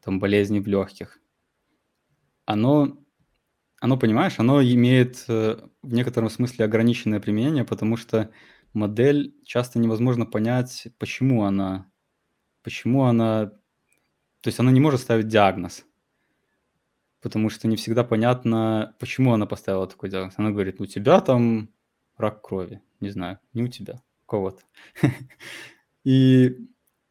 там 0.02 0.20
болезни 0.20 0.60
в 0.60 0.66
легких. 0.66 1.20
Оно, 2.46 2.99
оно, 3.80 3.96
понимаешь, 3.96 4.38
оно 4.38 4.62
имеет 4.62 5.24
э, 5.26 5.58
в 5.82 5.92
некотором 5.92 6.28
смысле 6.28 6.66
ограниченное 6.66 7.18
применение, 7.18 7.64
потому 7.64 7.96
что 7.96 8.30
модель 8.74 9.34
часто 9.44 9.78
невозможно 9.78 10.26
понять, 10.26 10.88
почему 10.98 11.44
она, 11.44 11.90
почему 12.62 13.04
она, 13.04 13.46
то 14.42 14.48
есть 14.48 14.60
она 14.60 14.70
не 14.70 14.80
может 14.80 15.00
ставить 15.00 15.28
диагноз, 15.28 15.86
потому 17.22 17.48
что 17.48 17.68
не 17.68 17.76
всегда 17.76 18.04
понятно, 18.04 18.94
почему 19.00 19.32
она 19.32 19.46
поставила 19.46 19.86
такой 19.86 20.10
диагноз. 20.10 20.34
Она 20.36 20.50
говорит, 20.50 20.80
у 20.80 20.86
тебя 20.86 21.20
там 21.22 21.70
рак 22.18 22.42
крови, 22.42 22.82
не 23.00 23.08
знаю, 23.08 23.38
не 23.54 23.62
у 23.62 23.68
тебя, 23.68 24.02
у 24.24 24.26
кого-то. 24.26 24.62
И 26.04 26.68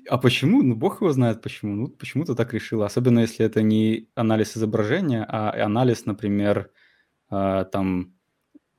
а 0.09 0.17
почему? 0.17 0.63
Ну, 0.63 0.75
бог 0.75 1.01
его 1.01 1.11
знает 1.11 1.41
почему. 1.41 1.75
Ну, 1.75 1.87
почему-то 1.87 2.35
так 2.35 2.53
решила. 2.53 2.85
Особенно 2.85 3.19
если 3.19 3.45
это 3.45 3.61
не 3.61 4.09
анализ 4.15 4.57
изображения, 4.57 5.23
а 5.27 5.51
анализ, 5.63 6.05
например, 6.05 6.71
э, 7.31 7.65
там 7.71 8.15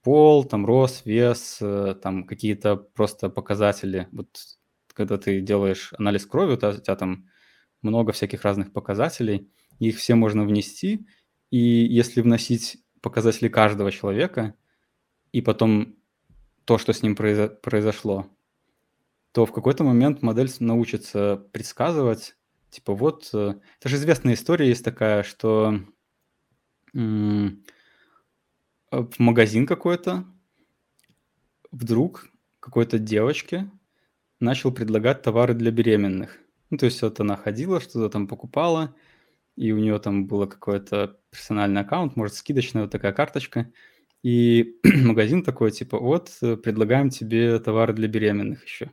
пол, 0.03 0.45
там 0.45 0.67
рост, 0.67 1.07
вес, 1.07 1.59
э, 1.61 1.95
там 2.03 2.25
какие-то 2.25 2.77
просто 2.77 3.31
показатели. 3.31 4.09
Вот 4.13 4.29
когда 4.93 5.19
ты 5.19 5.41
делаешь 5.41 5.93
анализ 5.99 6.27
крови, 6.27 6.55
у 6.55 6.57
тебя, 6.57 6.71
у 6.71 6.81
тебя 6.81 6.97
там 6.97 7.29
много 7.83 8.13
всяких 8.13 8.43
разных 8.43 8.73
показателей, 8.73 9.51
их 9.79 9.97
все 9.99 10.15
можно 10.15 10.45
внести, 10.45 11.07
и 11.51 11.59
если 11.59 12.23
вносить 12.23 12.79
показатели 13.01 13.49
каждого 13.49 13.91
человека, 13.93 14.55
и 15.33 15.41
потом 15.41 15.97
то, 16.65 16.77
что 16.77 16.93
с 16.93 17.03
ним 17.03 17.15
произо- 17.15 17.49
произошло, 17.49 18.27
то 19.33 19.47
в 19.47 19.53
какой-то 19.53 19.85
момент 19.85 20.23
модель 20.23 20.51
научится 20.61 21.37
предсказывать, 21.53 22.37
типа 22.71 22.95
вот, 22.95 23.31
э, 23.33 23.55
это 23.79 23.89
же 23.89 23.97
известная 23.97 24.35
история 24.35 24.69
есть 24.69 24.85
такая, 24.85 25.23
что 25.23 25.81
э, 26.95 27.49
в 28.91 29.19
магазин 29.19 29.67
какой-то 29.67 30.25
вдруг 31.71 32.29
какой-то 32.61 32.99
девочке 32.99 33.71
начал 34.41 34.73
предлагать 34.73 35.23
товары 35.23 35.55
для 35.55 35.71
беременных. 35.71 36.39
Ну, 36.71 36.79
то 36.79 36.87
есть 36.87 37.03
вот 37.03 37.21
она 37.21 37.37
ходила, 37.37 37.81
что-то 37.81 38.09
там 38.09 38.27
покупала, 38.27 38.95
и 39.57 39.73
у 39.73 39.79
нее 39.79 39.99
там 39.99 40.27
было 40.27 40.47
какой-то 40.47 41.19
персональный 41.31 41.83
аккаунт, 41.83 42.17
может, 42.17 42.37
скидочная 42.37 42.83
вот 42.83 42.91
такая 42.91 43.13
карточка, 43.13 43.73
и 44.23 44.77
магазин 45.05 45.43
такой, 45.43 45.71
типа, 45.71 45.99
вот, 45.99 46.31
э, 46.43 46.57
предлагаем 46.57 47.11
тебе 47.11 47.59
товары 47.59 47.93
для 47.93 48.09
беременных 48.09 48.65
еще. 48.65 48.93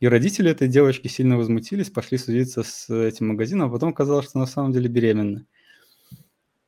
И 0.00 0.08
родители 0.08 0.50
этой 0.50 0.68
девочки 0.68 1.08
сильно 1.08 1.36
возмутились, 1.36 1.90
пошли 1.90 2.18
судиться 2.18 2.62
с 2.62 2.90
этим 2.90 3.28
магазином, 3.28 3.68
а 3.68 3.72
потом 3.72 3.90
оказалось, 3.90 4.26
что 4.26 4.38
на 4.38 4.46
самом 4.46 4.72
деле 4.72 4.88
беременна. 4.88 5.46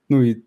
Ну 0.09 0.23
и, 0.23 0.45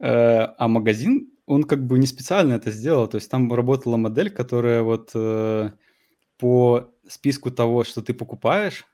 э, 0.00 0.08
а 0.08 0.68
магазин, 0.68 1.30
он 1.46 1.64
как 1.64 1.86
бы 1.86 1.98
не 1.98 2.06
специально 2.06 2.54
это 2.54 2.70
сделал, 2.70 3.06
то 3.08 3.16
есть 3.16 3.30
там 3.30 3.52
работала 3.52 3.96
модель, 3.96 4.30
которая 4.30 4.82
вот 4.82 5.12
э, 5.14 5.70
по 6.36 6.92
списку 7.06 7.50
того, 7.50 7.84
что 7.84 8.02
ты 8.02 8.14
покупаешь, 8.14 8.84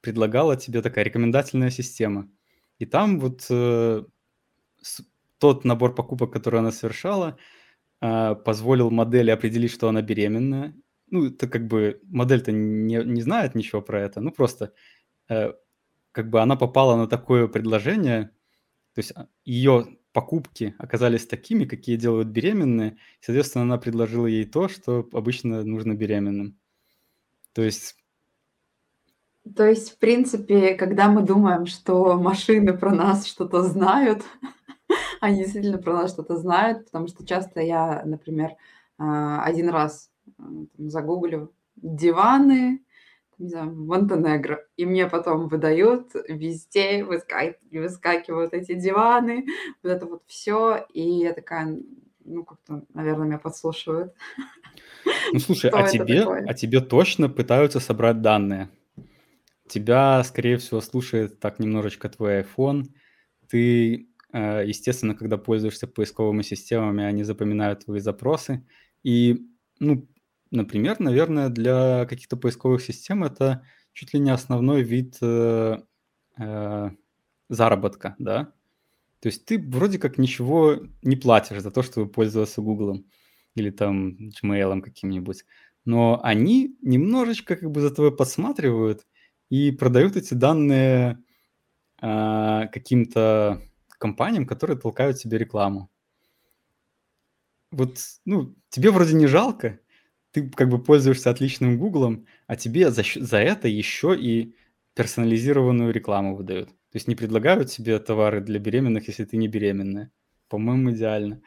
предлагала 0.00 0.56
тебе 0.56 0.82
такая 0.82 1.04
рекомендательная 1.04 1.70
система. 1.70 2.28
И 2.78 2.86
там 2.86 3.18
вот 3.18 3.46
э, 3.48 4.04
с, 4.80 5.02
тот 5.38 5.64
набор 5.64 5.94
покупок, 5.94 6.32
который 6.32 6.60
она 6.60 6.72
совершала, 6.72 7.38
э, 8.00 8.34
позволил 8.34 8.90
модели 8.90 9.30
определить, 9.30 9.72
что 9.72 9.88
она 9.88 10.02
беременная, 10.02 10.74
ну, 11.12 11.26
это 11.26 11.46
как 11.46 11.66
бы 11.66 12.00
модель-то 12.04 12.52
не, 12.52 13.04
не 13.04 13.22
знает 13.22 13.54
ничего 13.54 13.82
про 13.82 14.00
это, 14.00 14.20
ну, 14.20 14.32
просто 14.32 14.72
э, 15.28 15.52
как 16.10 16.30
бы 16.30 16.40
она 16.40 16.56
попала 16.56 16.96
на 16.96 17.06
такое 17.06 17.48
предложение, 17.48 18.30
то 18.94 18.98
есть 18.98 19.12
а, 19.14 19.28
ее 19.44 19.98
покупки 20.12 20.74
оказались 20.78 21.26
такими, 21.26 21.64
какие 21.64 21.96
делают 21.96 22.28
беременные, 22.28 22.96
соответственно, 23.20 23.64
она 23.64 23.78
предложила 23.78 24.26
ей 24.26 24.44
то, 24.44 24.68
что 24.68 25.08
обычно 25.12 25.62
нужно 25.64 25.94
беременным. 25.94 26.58
То 27.52 27.62
есть... 27.62 27.96
То 29.56 29.66
есть, 29.66 29.92
в 29.92 29.98
принципе, 29.98 30.74
когда 30.74 31.08
мы 31.08 31.22
думаем, 31.22 31.66
что 31.66 32.14
машины 32.16 32.76
про 32.76 32.94
нас 32.94 33.26
что-то 33.26 33.62
знают, 33.62 34.22
они 35.20 35.38
действительно 35.38 35.78
про 35.78 35.94
нас 35.94 36.12
что-то 36.12 36.36
знают, 36.36 36.86
потому 36.86 37.08
что 37.08 37.26
часто 37.26 37.60
я, 37.60 38.02
например, 38.04 38.52
а, 38.98 39.42
один 39.44 39.68
раз 39.68 40.11
там, 40.36 40.68
загуглю 40.78 41.52
диваны, 41.76 42.82
не 43.38 43.48
знаю, 43.48 43.74
Монтенегро, 43.74 44.64
и 44.76 44.86
мне 44.86 45.08
потом 45.08 45.48
выдают 45.48 46.12
везде, 46.28 47.04
выска... 47.04 47.56
выскакивают 47.70 48.52
эти 48.52 48.74
диваны, 48.74 49.46
вот 49.82 49.90
это 49.92 50.06
вот 50.06 50.22
все, 50.26 50.86
и 50.92 51.02
я 51.02 51.32
такая, 51.32 51.78
ну, 52.24 52.44
как-то, 52.44 52.84
наверное, 52.94 53.26
меня 53.26 53.38
подслушивают. 53.38 54.14
Ну, 55.32 55.38
слушай, 55.40 55.70
а 55.70 55.88
тебе, 55.88 56.24
а 56.24 56.54
тебе 56.54 56.80
точно 56.80 57.28
пытаются 57.28 57.80
собрать 57.80 58.20
данные? 58.20 58.68
Тебя, 59.68 60.22
скорее 60.22 60.58
всего, 60.58 60.80
слушает 60.80 61.40
так 61.40 61.58
немножечко 61.58 62.08
твой 62.08 62.42
iPhone. 62.42 62.84
Ты, 63.48 64.08
э, 64.32 64.62
естественно, 64.66 65.14
когда 65.14 65.38
пользуешься 65.38 65.86
поисковыми 65.86 66.42
системами, 66.42 67.04
они 67.04 67.24
запоминают 67.24 67.84
твои 67.84 68.00
запросы. 68.00 68.66
И, 69.02 69.48
ну, 69.80 70.06
Например, 70.52 71.00
наверное, 71.00 71.48
для 71.48 72.04
каких-то 72.04 72.36
поисковых 72.36 72.82
систем 72.82 73.24
это 73.24 73.64
чуть 73.94 74.12
ли 74.12 74.20
не 74.20 74.30
основной 74.30 74.82
вид 74.82 75.16
э, 75.22 75.78
э, 76.38 76.90
заработка, 77.48 78.14
да. 78.18 78.52
То 79.20 79.28
есть 79.28 79.46
ты 79.46 79.58
вроде 79.58 79.98
как 79.98 80.18
ничего 80.18 80.76
не 81.02 81.16
платишь 81.16 81.62
за 81.62 81.70
то, 81.70 81.82
чтобы 81.82 82.10
пользоваться 82.10 82.60
Гуглом 82.60 83.06
или 83.54 83.70
там 83.70 84.18
Gmail 84.28 84.82
каким-нибудь, 84.82 85.46
но 85.86 86.20
они 86.22 86.76
немножечко 86.82 87.56
как 87.56 87.70
бы 87.70 87.80
за 87.80 87.90
тобой 87.90 88.14
подсматривают 88.14 89.06
и 89.48 89.70
продают 89.70 90.16
эти 90.16 90.34
данные 90.34 91.18
э, 92.02 92.68
каким-то 92.70 93.62
компаниям, 93.88 94.46
которые 94.46 94.78
толкают 94.78 95.16
тебе 95.16 95.38
рекламу. 95.38 95.90
Вот, 97.70 97.96
ну, 98.26 98.54
тебе 98.68 98.90
вроде 98.90 99.14
не 99.14 99.26
жалко, 99.26 99.80
ты 100.32 100.48
как 100.50 100.68
бы 100.68 100.82
пользуешься 100.82 101.30
отличным 101.30 101.78
Гуглом, 101.78 102.26
а 102.46 102.56
тебе 102.56 102.90
за, 102.90 103.02
за 103.16 103.38
это 103.38 103.68
еще 103.68 104.16
и 104.18 104.54
персонализированную 104.94 105.92
рекламу 105.92 106.36
выдают. 106.36 106.68
То 106.68 106.96
есть 106.96 107.08
не 107.08 107.14
предлагают 107.14 107.70
тебе 107.70 107.98
товары 107.98 108.40
для 108.40 108.58
беременных, 108.58 109.08
если 109.08 109.24
ты 109.24 109.36
не 109.36 109.48
беременная. 109.48 110.10
По-моему, 110.48 110.92
идеально. 110.92 111.40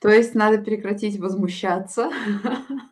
То 0.00 0.08
есть 0.08 0.34
надо 0.34 0.58
прекратить 0.62 1.18
возмущаться, 1.18 2.10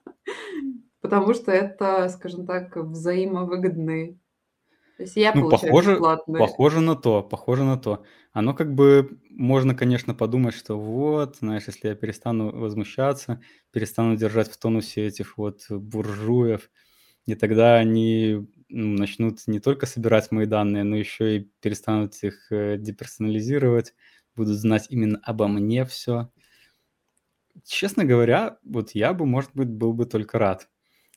потому 1.00 1.34
что 1.34 1.50
это, 1.50 2.08
скажем 2.10 2.46
так, 2.46 2.76
взаимовыгодные 2.76 4.18
то 4.98 5.04
есть 5.04 5.14
я 5.16 5.32
Ну, 5.32 5.42
получаю 5.42 5.70
похоже, 5.70 5.92
бесплатные. 5.92 6.40
похоже 6.40 6.80
на 6.80 6.96
то, 6.96 7.22
похоже 7.22 7.62
на 7.62 7.78
то. 7.78 8.02
Оно 8.38 8.54
как 8.54 8.72
бы, 8.72 9.18
можно, 9.30 9.74
конечно, 9.74 10.14
подумать, 10.14 10.54
что 10.54 10.78
вот, 10.78 11.38
знаешь, 11.40 11.64
если 11.66 11.88
я 11.88 11.96
перестану 11.96 12.52
возмущаться, 12.56 13.40
перестану 13.72 14.16
держать 14.16 14.48
в 14.48 14.56
тонусе 14.58 15.08
этих 15.08 15.38
вот 15.38 15.62
буржуев, 15.68 16.70
и 17.26 17.34
тогда 17.34 17.74
они 17.74 18.46
ну, 18.68 18.96
начнут 18.96 19.40
не 19.48 19.58
только 19.58 19.86
собирать 19.86 20.30
мои 20.30 20.46
данные, 20.46 20.84
но 20.84 20.94
еще 20.94 21.38
и 21.38 21.50
перестанут 21.60 22.14
их 22.22 22.52
э, 22.52 22.76
деперсонализировать, 22.78 23.92
будут 24.36 24.56
знать 24.56 24.86
именно 24.88 25.18
обо 25.24 25.48
мне 25.48 25.84
все. 25.84 26.30
Честно 27.64 28.04
говоря, 28.04 28.58
вот 28.62 28.92
я 28.92 29.14
бы, 29.14 29.26
может 29.26 29.50
быть, 29.54 29.68
был 29.68 29.92
бы 29.92 30.06
только 30.06 30.38
рад 30.38 30.68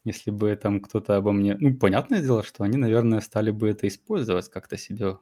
если 0.04 0.32
бы 0.32 0.56
там 0.56 0.80
кто-то 0.80 1.16
обо 1.16 1.32
мне... 1.32 1.56
Ну, 1.60 1.76
понятное 1.78 2.24
дело, 2.24 2.42
что 2.42 2.64
они, 2.64 2.78
наверное, 2.78 3.22
стали 3.22 3.52
бы 3.52 3.70
это 3.70 3.88
использовать 3.88 4.50
как-то 4.50 4.76
себе, 4.76 5.20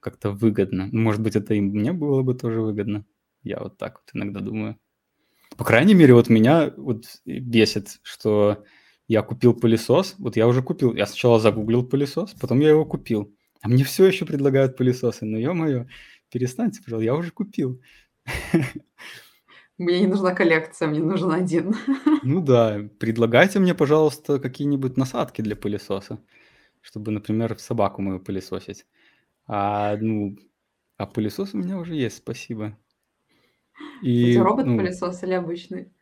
как-то 0.00 0.30
выгодно. 0.30 0.88
Ну, 0.92 1.00
может 1.00 1.20
быть, 1.20 1.36
это 1.36 1.54
и 1.54 1.60
мне 1.60 1.92
было 1.92 2.22
бы 2.22 2.34
тоже 2.34 2.60
выгодно. 2.60 3.04
Я 3.42 3.60
вот 3.60 3.78
так 3.78 4.00
вот 4.00 4.10
иногда 4.14 4.40
думаю. 4.40 4.76
По 5.56 5.64
крайней 5.64 5.94
мере, 5.94 6.14
вот 6.14 6.28
меня 6.28 6.72
вот 6.76 7.04
бесит, 7.24 7.98
что 8.02 8.64
я 9.08 9.22
купил 9.22 9.54
пылесос. 9.54 10.16
Вот 10.18 10.36
я 10.36 10.46
уже 10.46 10.62
купил. 10.62 10.94
Я 10.94 11.06
сначала 11.06 11.38
загуглил 11.38 11.84
пылесос, 11.86 12.34
потом 12.40 12.60
я 12.60 12.70
его 12.70 12.84
купил. 12.84 13.32
А 13.62 13.68
мне 13.68 13.84
все 13.84 14.06
еще 14.06 14.26
предлагают 14.26 14.76
пылесосы. 14.76 15.24
Ну, 15.24 15.38
ё-моё, 15.38 15.86
перестаньте, 16.30 16.82
пожалуйста, 16.82 17.04
я 17.04 17.14
уже 17.14 17.30
купил. 17.30 17.80
Мне 19.78 20.00
не 20.00 20.06
нужна 20.06 20.34
коллекция, 20.34 20.88
мне 20.88 21.00
нужен 21.00 21.30
один. 21.32 21.74
Ну 22.22 22.40
да, 22.40 22.80
предлагайте 22.98 23.58
мне, 23.58 23.74
пожалуйста, 23.74 24.38
какие-нибудь 24.38 24.96
насадки 24.96 25.42
для 25.42 25.54
пылесоса, 25.54 26.18
чтобы, 26.80 27.10
например, 27.12 27.58
собаку 27.58 28.02
мою 28.02 28.20
пылесосить. 28.20 28.86
А, 29.46 29.96
ну, 30.00 30.36
а 30.96 31.06
пылесос 31.06 31.54
у 31.54 31.58
меня 31.58 31.78
уже 31.78 31.94
есть, 31.94 32.18
спасибо. 32.18 32.76
Кстати, 33.72 34.04
И, 34.04 34.38
ну, 34.38 34.44
робот-пылесос 34.44 35.22
или 35.22 35.32
обычный? 35.34 35.92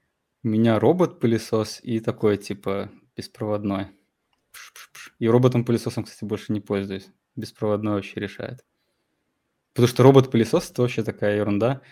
у 0.43 0.49
меня 0.49 0.79
робот-пылесос 0.79 1.81
и 1.83 2.01
такой, 2.01 2.37
типа, 2.37 2.91
беспроводной. 3.17 3.87
Пш-пш-пш. 4.53 5.15
И 5.19 5.29
роботом-пылесосом, 5.29 6.05
кстати, 6.05 6.25
больше 6.25 6.53
не 6.53 6.61
пользуюсь. 6.61 7.09
Беспроводной 7.37 7.93
вообще 7.95 8.21
решает. 8.21 8.65
Потому 9.73 9.89
что 9.89 10.03
робот-пылесос- 10.05 10.71
это 10.71 10.83
вообще 10.83 11.03
такая 11.03 11.37
ерунда. 11.37 11.83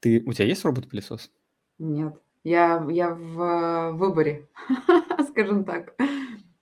Ты 0.00 0.22
у 0.26 0.32
тебя 0.32 0.46
есть 0.46 0.64
робот-пылесос? 0.64 1.30
Нет, 1.78 2.14
я 2.44 2.84
я 2.90 3.14
в 3.14 3.92
выборе, 3.92 4.48
скажем 5.30 5.64
так. 5.64 5.94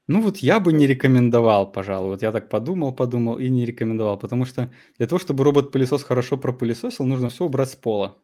Ну 0.08 0.20
вот 0.20 0.36
я 0.38 0.60
бы 0.60 0.72
не 0.72 0.86
рекомендовал, 0.86 1.70
пожалуй. 1.72 2.10
Вот 2.10 2.22
я 2.22 2.30
так 2.32 2.48
подумал, 2.48 2.92
подумал 2.94 3.38
и 3.38 3.48
не 3.48 3.66
рекомендовал, 3.66 4.18
потому 4.18 4.44
что 4.44 4.70
для 4.98 5.06
того, 5.08 5.18
чтобы 5.18 5.42
робот-пылесос 5.44 6.04
хорошо 6.04 6.36
пропылесосил, 6.38 7.04
нужно 7.04 7.28
всё 7.28 7.44
убрать 7.46 7.70
с 7.70 7.76
пола. 7.76 8.16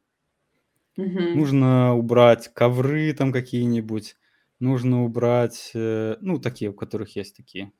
Мгм. 0.96 1.38
Нужно 1.38 1.94
убрать 1.94 2.48
ковры 2.54 3.12
там 3.14 3.32
какие-нибудь, 3.32 4.16
нужно 4.60 5.04
убрать, 5.04 5.70
э, 5.74 6.16
ну, 6.20 6.38
такие, 6.38 6.70
у 6.70 6.74
которых 6.74 7.16
есть 7.16 7.36
такие 7.36 7.72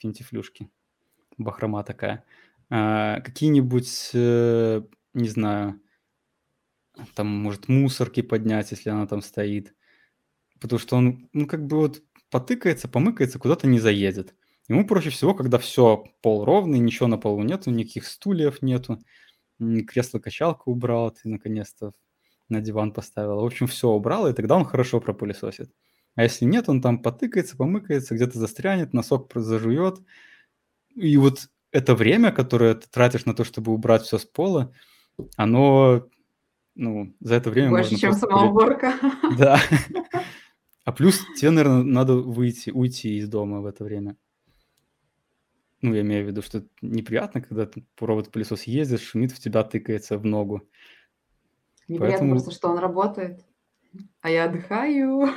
финтифлюшки, 0.00 0.70
бахрома 1.38 1.84
такая. 1.84 2.24
А, 2.70 3.20
какие-нибудь, 3.20 4.10
э, 4.14 4.82
не 5.14 5.28
знаю, 5.28 5.80
там, 7.14 7.26
может, 7.28 7.68
мусорки 7.68 8.22
поднять, 8.22 8.70
если 8.70 8.90
она 8.90 9.06
там 9.06 9.22
стоит. 9.22 9.74
Потому 10.60 10.80
что 10.80 10.96
он, 10.96 11.28
ну, 11.34 11.46
как 11.46 11.66
бы 11.66 11.78
вот 11.78 12.02
потыкается, 12.34 12.88
помыкается, 12.88 13.38
куда-то 13.38 13.68
не 13.68 13.78
заедет. 13.78 14.34
Ему 14.68 14.84
проще 14.88 15.10
всего, 15.10 15.34
когда 15.34 15.58
всё, 15.58 16.04
пол 16.20 16.44
ровный, 16.44 16.80
ничего 16.80 17.06
на 17.08 17.16
полу 17.16 17.44
нету, 17.44 17.70
никаких 17.70 18.06
стульев 18.08 18.60
нету, 18.60 18.98
кресло-качалку 19.60 20.72
убрал 20.72 21.12
ты 21.12 21.28
наконец-то, 21.28 21.92
на 22.50 22.60
диван 22.60 22.92
поставил. 22.92 23.40
В 23.42 23.46
общем, 23.46 23.68
всё 23.68 23.90
убрал, 23.90 24.28
и 24.28 24.32
тогда 24.34 24.56
он 24.56 24.64
хорошо 24.66 25.00
пропылесосит. 25.00 25.70
А 26.16 26.24
если 26.24 26.46
нет, 26.46 26.68
он 26.68 26.82
там 26.82 27.00
потыкается, 27.02 27.56
помыкается, 27.56 28.14
где-то 28.16 28.38
застрянет, 28.40 28.94
носок 28.94 29.30
зажует. 29.34 30.00
И 30.96 31.16
вот 31.18 31.48
это 31.72 31.94
время, 31.96 32.32
которое 32.32 32.74
ты 32.74 32.88
тратишь 32.90 33.26
на 33.26 33.34
то, 33.34 33.44
чтобы 33.44 33.72
убрать 33.72 34.02
всё 34.04 34.18
с 34.18 34.26
пола, 34.26 34.72
оно, 35.36 36.08
ну, 36.76 37.14
за 37.20 37.36
это 37.36 37.50
время 37.50 37.70
Больше, 37.70 37.92
можно 37.92 37.98
чем 37.98 38.10
просто 38.10 38.26
сама 38.28 38.40
пыле 38.40 38.50
уборка. 38.52 38.94
Да. 39.38 39.60
А 40.84 40.92
плюс 40.92 41.22
те, 41.36 41.50
наверно, 41.50 41.82
надо 41.82 42.14
выйти 42.14 42.70
уйти 42.70 43.16
из 43.16 43.28
дома 43.28 43.60
в 43.60 43.66
это 43.66 43.84
время. 43.84 44.16
Ну, 45.80 45.94
я 45.94 46.02
имею 46.02 46.24
в 46.24 46.28
виду, 46.28 46.42
что 46.42 46.58
это 46.58 46.68
неприятно, 46.82 47.42
когда 47.42 47.68
робот-пылесос 47.98 48.64
ездит, 48.64 49.00
шумит, 49.00 49.32
в 49.32 49.38
тебя 49.38 49.62
тыкается 49.64 50.18
в 50.18 50.24
ногу. 50.24 50.68
Неприятно 51.88 52.30
просто, 52.30 52.46
Поэтому 52.46 52.50
что 52.50 52.68
он 52.68 52.78
работает, 52.78 53.44
а 54.20 54.30
я 54.30 54.44
отдыхаю. 54.44 55.28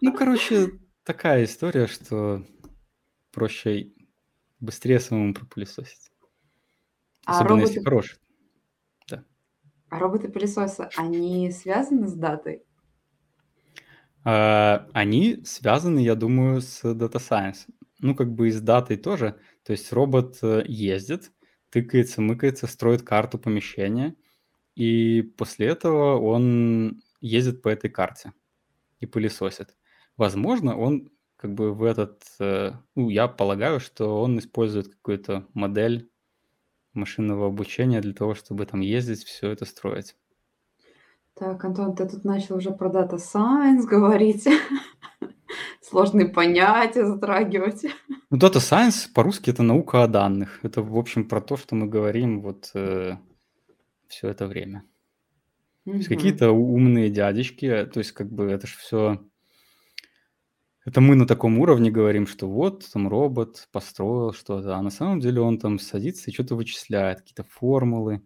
Ну, 0.00 0.12
короче, 0.12 0.68
такая 1.04 1.44
история, 1.44 1.86
что 1.86 2.44
проще 3.32 3.92
быстрее 4.60 5.00
самому 5.00 5.32
пропылесосить. 5.32 6.10
А 7.24 7.36
Особенно 7.36 7.60
если 7.60 7.76
роботы 7.76 7.84
хороший. 7.84 8.18
Да. 9.08 9.24
а 9.88 9.98
роботы-пылесосы, 9.98 10.90
они 10.96 11.50
связаны 11.52 12.06
с 12.06 12.12
датой? 12.12 12.64
А, 14.24 14.88
они 14.94 15.42
связаны, 15.44 15.98
я 16.00 16.14
думаю, 16.14 16.60
с 16.62 16.82
Data 16.84 17.16
Science. 17.20 17.66
Ну, 18.00 18.14
как 18.14 18.32
бы 18.34 18.48
и 18.48 18.50
с 18.52 18.60
датой 18.60 18.96
тоже. 18.96 19.38
То 19.64 19.72
есть 19.72 19.92
робот, 19.92 20.38
э, 20.42 20.64
ездит, 20.66 21.32
тыкается, 21.70 22.20
мыкается, 22.22 22.66
строит 22.66 23.02
карту 23.02 23.38
помещения, 23.38 24.14
и 24.76 25.22
после 25.22 25.68
этого 25.68 26.20
он 26.20 27.02
ездит 27.20 27.62
по 27.62 27.68
этой 27.70 27.90
карте 27.90 28.32
и 29.00 29.06
пылесосит. 29.06 29.76
Возможно, 30.18 30.76
он 30.78 31.10
как 31.36 31.54
бы 31.54 31.74
в 31.74 31.84
этот, 31.84 32.22
э, 32.40 32.72
ну, 32.96 33.10
я 33.10 33.28
полагаю, 33.28 33.80
что 33.80 34.22
он 34.22 34.38
использует 34.40 34.88
какую-то 34.88 35.46
модель 35.54 36.10
машинного 36.94 37.48
обучения 37.48 38.00
для 38.02 38.14
того, 38.14 38.34
чтобы 38.34 38.66
там 38.66 38.80
ездить, 38.80 39.24
всё 39.24 39.50
это 39.50 39.64
строить. 39.66 40.16
Так, 41.36 41.64
Антон, 41.64 41.96
ты 41.96 42.08
тут 42.08 42.24
начал 42.24 42.56
уже 42.56 42.70
про 42.70 42.88
Data 42.90 43.16
Science 43.18 43.82
говорить, 43.86 44.46
сложные 45.82 46.28
понятия 46.28 47.04
затрагивать. 47.06 47.84
Ну, 48.30 48.38
Data 48.38 48.58
Science 48.60 49.08
по-русски- 49.12 49.50
это 49.50 49.62
наука 49.64 50.04
о 50.04 50.06
данных. 50.08 50.60
Это, 50.62 50.80
в 50.82 50.96
общем, 50.96 51.28
про 51.28 51.40
то, 51.40 51.56
что 51.56 51.74
мы 51.74 51.86
говорим 51.88 52.40
вот, 52.40 52.70
э, 52.74 53.16
всё 54.08 54.28
это 54.28 54.46
время. 54.46 54.84
Мгм. 55.86 56.02
какие-то 56.04 56.50
умные 56.52 57.10
дядечки, 57.10 57.66
э, 57.66 57.84
то 57.86 57.98
есть 57.98 58.12
как 58.12 58.30
бы 58.32 58.44
это 58.44 58.66
ж 58.66 58.76
всё 58.76 59.18
это 60.86 61.00
мы 61.00 61.14
на 61.14 61.26
таком 61.26 61.58
уровне 61.58 61.90
говорим, 61.90 62.26
что 62.26 62.46
вот 62.48 62.86
там 62.92 63.08
робот 63.08 63.68
построил 63.72 64.32
что-то, 64.32 64.76
а 64.76 64.82
на 64.82 64.90
самом 64.90 65.20
деле 65.20 65.40
он 65.40 65.58
там 65.58 65.78
садится 65.78 66.30
и 66.30 66.32
чё-то 66.34 66.56
вычисляет, 66.56 67.20
какие-то 67.20 67.44
формулы, 67.44 68.22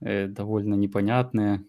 э, 0.00 0.26
довольно 0.28 0.74
непонятные. 0.74 1.64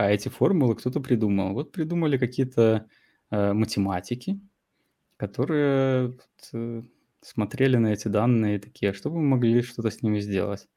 А 0.00 0.10
эти 0.10 0.30
формулы 0.30 0.76
кто-то 0.76 0.98
придумал. 1.00 1.52
Вот 1.52 1.72
придумали 1.72 2.16
какие-то, 2.16 2.86
э, 3.30 3.52
математики, 3.52 4.40
которые 5.18 6.08
вот, 6.08 6.22
э, 6.54 6.82
смотрели 7.22 7.76
на 7.78 7.88
эти 7.94 8.08
данные 8.08 8.56
и 8.56 8.60
такие: 8.60 8.92
"А 8.92 8.94
что 8.94 9.10
бы 9.10 9.16
мы 9.18 9.24
могли 9.28 9.62
что-то 9.62 9.90
с 9.90 10.02
ними 10.02 10.20
сделать? 10.20 10.68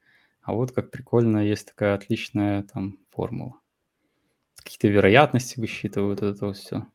А 0.43 0.53
вот 0.53 0.71
как 0.73 0.91
прикольно, 0.91 1.39
есть 1.39 1.67
такая 1.69 1.95
отличная 1.95 2.63
там 2.63 2.99
формула". 3.12 3.59
Какие-то 4.57 4.88
вероятности 4.89 5.59
высчитывают, 5.59 6.21
вот 6.21 6.29
это 6.36 6.45
вот 6.47 6.57
всё. 6.57 6.88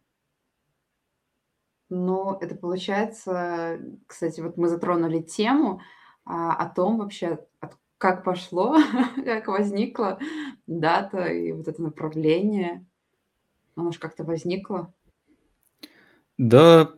Ну, 1.90 2.34
это 2.40 2.54
получается, 2.54 3.80
кстати, 4.06 4.40
вот 4.42 4.58
мы 4.58 4.68
затронули 4.68 5.20
тему, 5.22 5.80
а, 6.26 6.52
о 6.54 6.68
том 6.68 6.98
вообще, 6.98 7.38
как 7.98 8.24
пошло, 8.24 8.76
как 9.24 9.48
возникла 9.48 10.18
дата 10.66 11.26
и 11.26 11.52
вот 11.52 11.68
это 11.68 11.82
направление. 11.82 12.86
Оно 13.76 13.92
ж 13.92 13.98
как-то 13.98 14.24
возникло. 14.24 14.92
Да, 16.38 16.94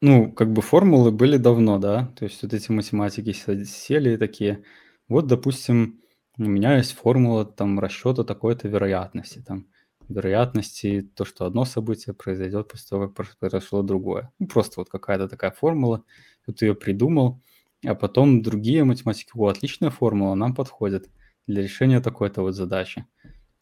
ну, 0.00 0.32
как 0.32 0.52
бы 0.52 0.62
формулы 0.62 1.10
были 1.12 1.36
давно, 1.38 1.78
да. 1.78 2.12
То 2.18 2.24
есть 2.26 2.42
вот 2.42 2.54
эти 2.54 2.72
математики 2.72 3.32
сели 3.32 4.16
такие: 4.16 4.64
"Вот, 5.08 5.26
допустим, 5.26 6.00
у 6.38 6.44
меня 6.44 6.76
есть 6.78 6.92
формула 6.94 7.44
там 7.46 7.80
расчёта 7.80 8.24
такой-то 8.24 8.68
вероятности, 8.68 9.42
там, 9.46 9.66
вероятности, 10.08 11.02
то, 11.16 11.24
что 11.24 11.46
одно 11.46 11.64
событие 11.64 12.14
произойдёт 12.14 12.68
после 12.72 12.88
того, 12.90 13.08
как 13.10 13.38
произошло 13.38 13.82
другое". 13.82 14.32
Ну, 14.38 14.46
просто 14.48 14.80
вот 14.80 14.90
какая-то 14.90 15.28
такая 15.28 15.50
формула. 15.52 16.04
Вот 16.46 16.62
её 16.62 16.74
придумал, 16.74 17.42
а 17.86 17.94
потом 17.94 18.42
другие 18.42 18.84
математики: 18.84 19.30
"О, 19.34 19.48
отличная 19.48 19.90
формула, 19.90 20.34
нам 20.34 20.54
подходит 20.54 21.10
для 21.46 21.62
решения 21.62 22.00
такой-то 22.00 22.42
вот 22.42 22.54
задачи". 22.54 23.06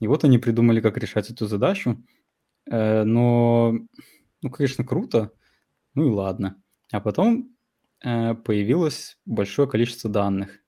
И 0.01 0.07
вот 0.09 0.25
они 0.25 0.39
придумали, 0.39 0.81
как 0.81 0.99
решать 0.99 1.31
эту 1.31 1.47
задачу. 1.49 2.05
Э, 2.71 3.05
но, 3.05 3.75
ну, 4.43 4.51
конечно, 4.51 4.85
круто, 4.85 5.33
ну 5.95 6.09
и 6.09 6.13
ладно. 6.13 6.57
А 6.93 7.01
потом, 7.01 7.57
э, 8.05 8.35
появилось 8.35 9.19
большое 9.27 9.69
количество 9.69 10.11
данных. 10.11 10.61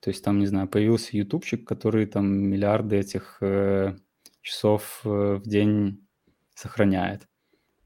То 0.00 0.10
есть 0.10 0.24
там, 0.24 0.40
не 0.40 0.46
знаю, 0.46 0.68
появился 0.68 1.16
"Ютубчик", 1.18 1.66
который 1.68 2.06
там 2.06 2.26
миллиарды 2.28 2.96
этих, 2.98 3.38
э, 3.42 3.96
часов, 4.42 5.00
в 5.04 5.42
день 5.46 6.06
сохраняет. 6.54 7.28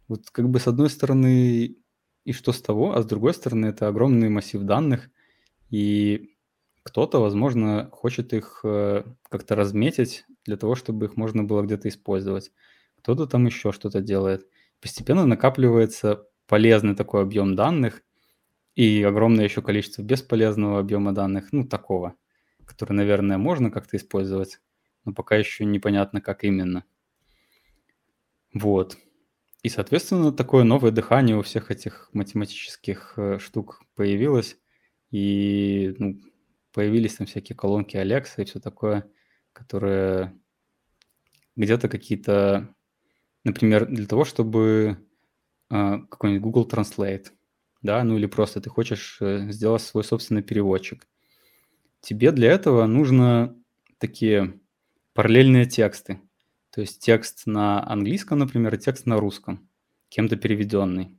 Вот 0.08 0.30
как 0.32 0.48
бы 0.50 0.60
с 0.60 0.68
одной 0.68 0.90
стороны, 0.90 1.76
и 2.24 2.32
что 2.32 2.52
с 2.52 2.62
того? 2.62 2.94
А 2.96 3.02
с 3.02 3.06
другой 3.06 3.34
стороны, 3.34 3.66
это 3.66 3.88
огромный 3.88 4.28
массив 4.30 4.62
данных, 4.62 5.10
и 5.70 6.30
кто-то, 6.84 7.20
возможно, 7.20 7.88
хочет 7.92 8.32
их, 8.34 8.60
э, 8.64 9.04
как-то 9.30 9.56
разметить 9.56 10.24
для 10.46 10.56
того, 10.58 10.74
чтобы 10.76 11.06
их 11.06 11.16
можно 11.16 11.44
было 11.44 11.62
где-то 11.62 11.88
использовать. 11.90 12.52
Кто-то 12.98 13.26
там 13.26 13.46
ещё 13.46 13.72
что-то 13.72 14.00
делает. 14.02 14.48
Постепенно 14.80 15.26
накапливается 15.26 16.26
полезный 16.48 16.96
такой 16.96 17.22
объём 17.22 17.56
данных 17.56 18.02
и 18.76 19.02
огромное 19.04 19.44
ещё 19.46 19.62
количество 19.62 20.02
бесполезного 20.02 20.80
объёма 20.80 21.12
данных, 21.14 21.50
ну, 21.52 21.64
такого, 21.66 22.14
который, 22.66 22.94
наверное, 22.94 23.38
можно 23.38 23.70
как-то 23.70 23.96
использовать, 23.98 24.60
но 25.06 25.14
пока 25.14 25.36
ещё 25.36 25.64
непонятно, 25.64 26.20
как 26.22 26.44
именно. 26.44 26.84
Вот. 28.54 28.96
И, 29.62 29.68
соответственно, 29.68 30.32
такое 30.32 30.64
новое 30.64 30.90
дыхание 30.90 31.36
у 31.36 31.42
всех 31.42 31.70
этих 31.70 32.08
математических, 32.12 33.14
э, 33.16 33.38
штук 33.38 33.82
появилось. 33.94 34.56
И, 35.10 35.94
ну, 35.98 36.18
появились 36.72 37.16
там 37.16 37.26
всякие 37.26 37.56
колонки 37.56 37.96
Alexa 37.96 38.42
и 38.42 38.44
всё 38.44 38.60
такое, 38.60 39.10
которые 39.52 40.38
где-то 41.56 41.88
какие-то, 41.88 42.74
например, 43.44 43.86
для 43.86 44.06
того, 44.06 44.24
чтобы 44.24 44.98
а, 45.70 45.98
какой-нибудь 46.00 46.42
Google 46.42 46.68
Translate, 46.68 47.28
да, 47.82 48.04
ну 48.04 48.18
или 48.18 48.26
просто 48.26 48.60
ты 48.60 48.70
хочешь 48.70 49.18
э, 49.20 49.50
сделать 49.52 49.82
свой 49.82 50.04
собственный 50.04 50.42
переводчик. 50.42 51.08
Тебе 52.00 52.32
для 52.32 52.50
этого 52.52 52.86
нужно 52.86 53.56
такие 53.98 54.60
параллельные 55.14 55.66
тексты. 55.66 56.20
То 56.70 56.80
есть 56.80 57.02
текст 57.02 57.46
на 57.46 57.86
английском, 57.90 58.38
например, 58.38 58.74
и 58.74 58.78
текст 58.78 59.06
на 59.06 59.18
русском, 59.18 59.68
кем-то 60.08 60.36
переведенный. 60.36 61.16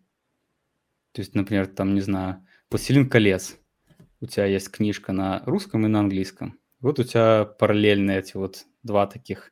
То 1.11 1.21
есть, 1.21 1.35
например, 1.35 1.67
там, 1.67 1.93
не 1.93 2.01
знаю, 2.01 2.45
«Властелин 2.69 3.09
колец». 3.09 3.57
У 4.21 4.27
тебя 4.27 4.45
есть 4.45 4.69
книжка 4.69 5.11
на 5.11 5.43
русском 5.45 5.85
и 5.85 5.89
на 5.89 5.99
английском. 5.99 6.59
Вот 6.79 6.99
у 6.99 7.03
тебя 7.03 7.45
параллельные 7.45 8.19
эти 8.19 8.37
вот 8.37 8.65
два 8.83 9.07
таких 9.07 9.51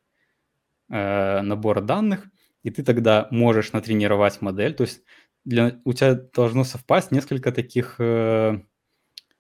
э, 0.90 1.42
набора 1.42 1.82
данных, 1.82 2.28
и 2.64 2.70
ты 2.70 2.84
тогда 2.84 3.28
можешь 3.32 3.74
натренировать 3.74 4.42
модель. 4.42 4.74
То 4.74 4.84
есть 4.84 5.04
для, 5.44 5.80
у 5.84 5.94
тебя 5.94 6.14
должно 6.14 6.64
совпасть 6.64 7.12
несколько 7.12 7.52
таких 7.52 7.96
э, 8.00 8.62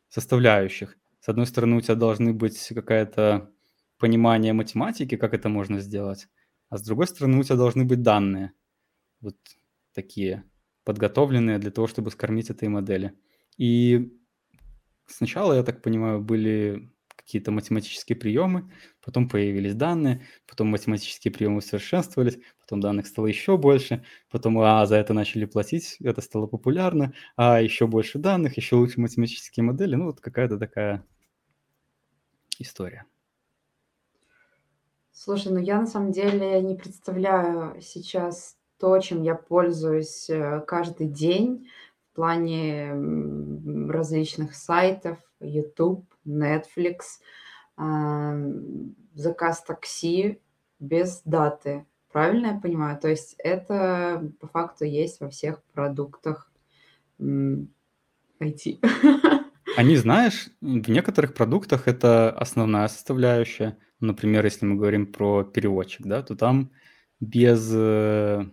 составляющих. 0.09 0.97
С 1.19 1.29
одной 1.29 1.45
стороны, 1.45 1.77
у 1.77 1.81
тебя 1.81 1.95
должны 1.95 2.33
быть 2.33 2.67
какая-то 2.73 3.49
понимание 3.97 4.53
математики, 4.53 5.15
как 5.15 5.33
это 5.33 5.49
можно 5.49 5.79
сделать, 5.79 6.27
а 6.69 6.77
с 6.77 6.81
другой 6.83 7.07
стороны, 7.07 7.39
у 7.39 7.43
тебя 7.43 7.55
должны 7.55 7.85
быть 7.85 8.01
данные, 8.01 8.53
вот 9.21 9.35
такие, 9.93 10.43
подготовленные 10.83 11.59
для 11.59 11.71
того, 11.71 11.87
чтобы 11.87 12.11
скормить 12.11 12.49
этой 12.49 12.67
модели. 12.69 13.13
И 13.57 14.13
сначала, 15.07 15.53
я 15.53 15.63
так 15.63 15.81
понимаю, 15.81 16.21
были 16.21 16.89
какие-то 17.15 17.51
математические 17.51 18.15
приемы, 18.17 18.71
потом 19.03 19.29
появились 19.29 19.75
данные, 19.75 20.25
потом 20.47 20.69
математические 20.69 21.31
приемы 21.31 21.57
усовершенствовались, 21.57 22.39
потом 22.59 22.79
данных 22.79 23.05
стало 23.05 23.27
еще 23.27 23.55
больше, 23.57 24.03
потом 24.31 24.57
а, 24.59 24.85
за 24.87 24.95
это 24.95 25.13
начали 25.13 25.45
платить, 25.45 25.97
это 25.99 26.21
стало 26.21 26.47
популярно, 26.47 27.13
а 27.35 27.61
еще 27.61 27.85
больше 27.85 28.17
данных, 28.17 28.57
еще 28.57 28.77
лучше 28.77 28.99
математические 28.99 29.63
модели, 29.63 29.95
ну 29.95 30.05
вот 30.05 30.21
какая-то 30.21 30.57
такая 30.57 31.05
история. 32.57 33.05
Слушай, 35.21 35.51
ну 35.51 35.59
я 35.59 35.81
на 35.81 35.85
самом 35.85 36.13
деле 36.13 36.61
не 36.61 36.75
представляю 36.75 37.81
сейчас 37.81 38.55
то, 38.79 38.97
чем 38.99 39.21
я 39.21 39.35
пользуюсь 39.35 40.29
э, 40.29 40.61
каждый 40.65 41.07
день 41.07 41.69
в 42.09 42.15
плане 42.15 42.93
различных 43.91 44.55
сайтов, 44.55 45.17
YouTube, 45.41 46.05
Netflix, 46.25 47.19
заказ 49.13 49.61
такси 49.63 50.39
без 50.79 51.21
даты. 51.25 51.85
Правильно 52.13 52.53
я 52.53 52.59
понимаю? 52.61 52.97
То 52.97 53.09
есть 53.09 53.35
это 53.39 54.31
по 54.39 54.47
факту 54.47 54.85
есть 54.85 55.19
во 55.19 55.27
всех 55.29 55.61
продуктах 55.73 56.49
IT. 57.19 58.79
Они, 59.75 59.97
знаешь, 59.97 60.47
в 60.61 60.89
некоторых 60.89 61.33
продуктах 61.33 61.89
это 61.89 62.31
основная 62.31 62.87
составляющая. 62.87 63.77
Например, 63.99 64.45
если 64.45 64.65
мы 64.65 64.75
говорим 64.75 65.11
про 65.11 65.43
переводчик, 65.43 66.05
да, 66.05 66.21
то 66.23 66.35
там 66.35 66.71
без 67.19 67.69
э, 67.73 68.45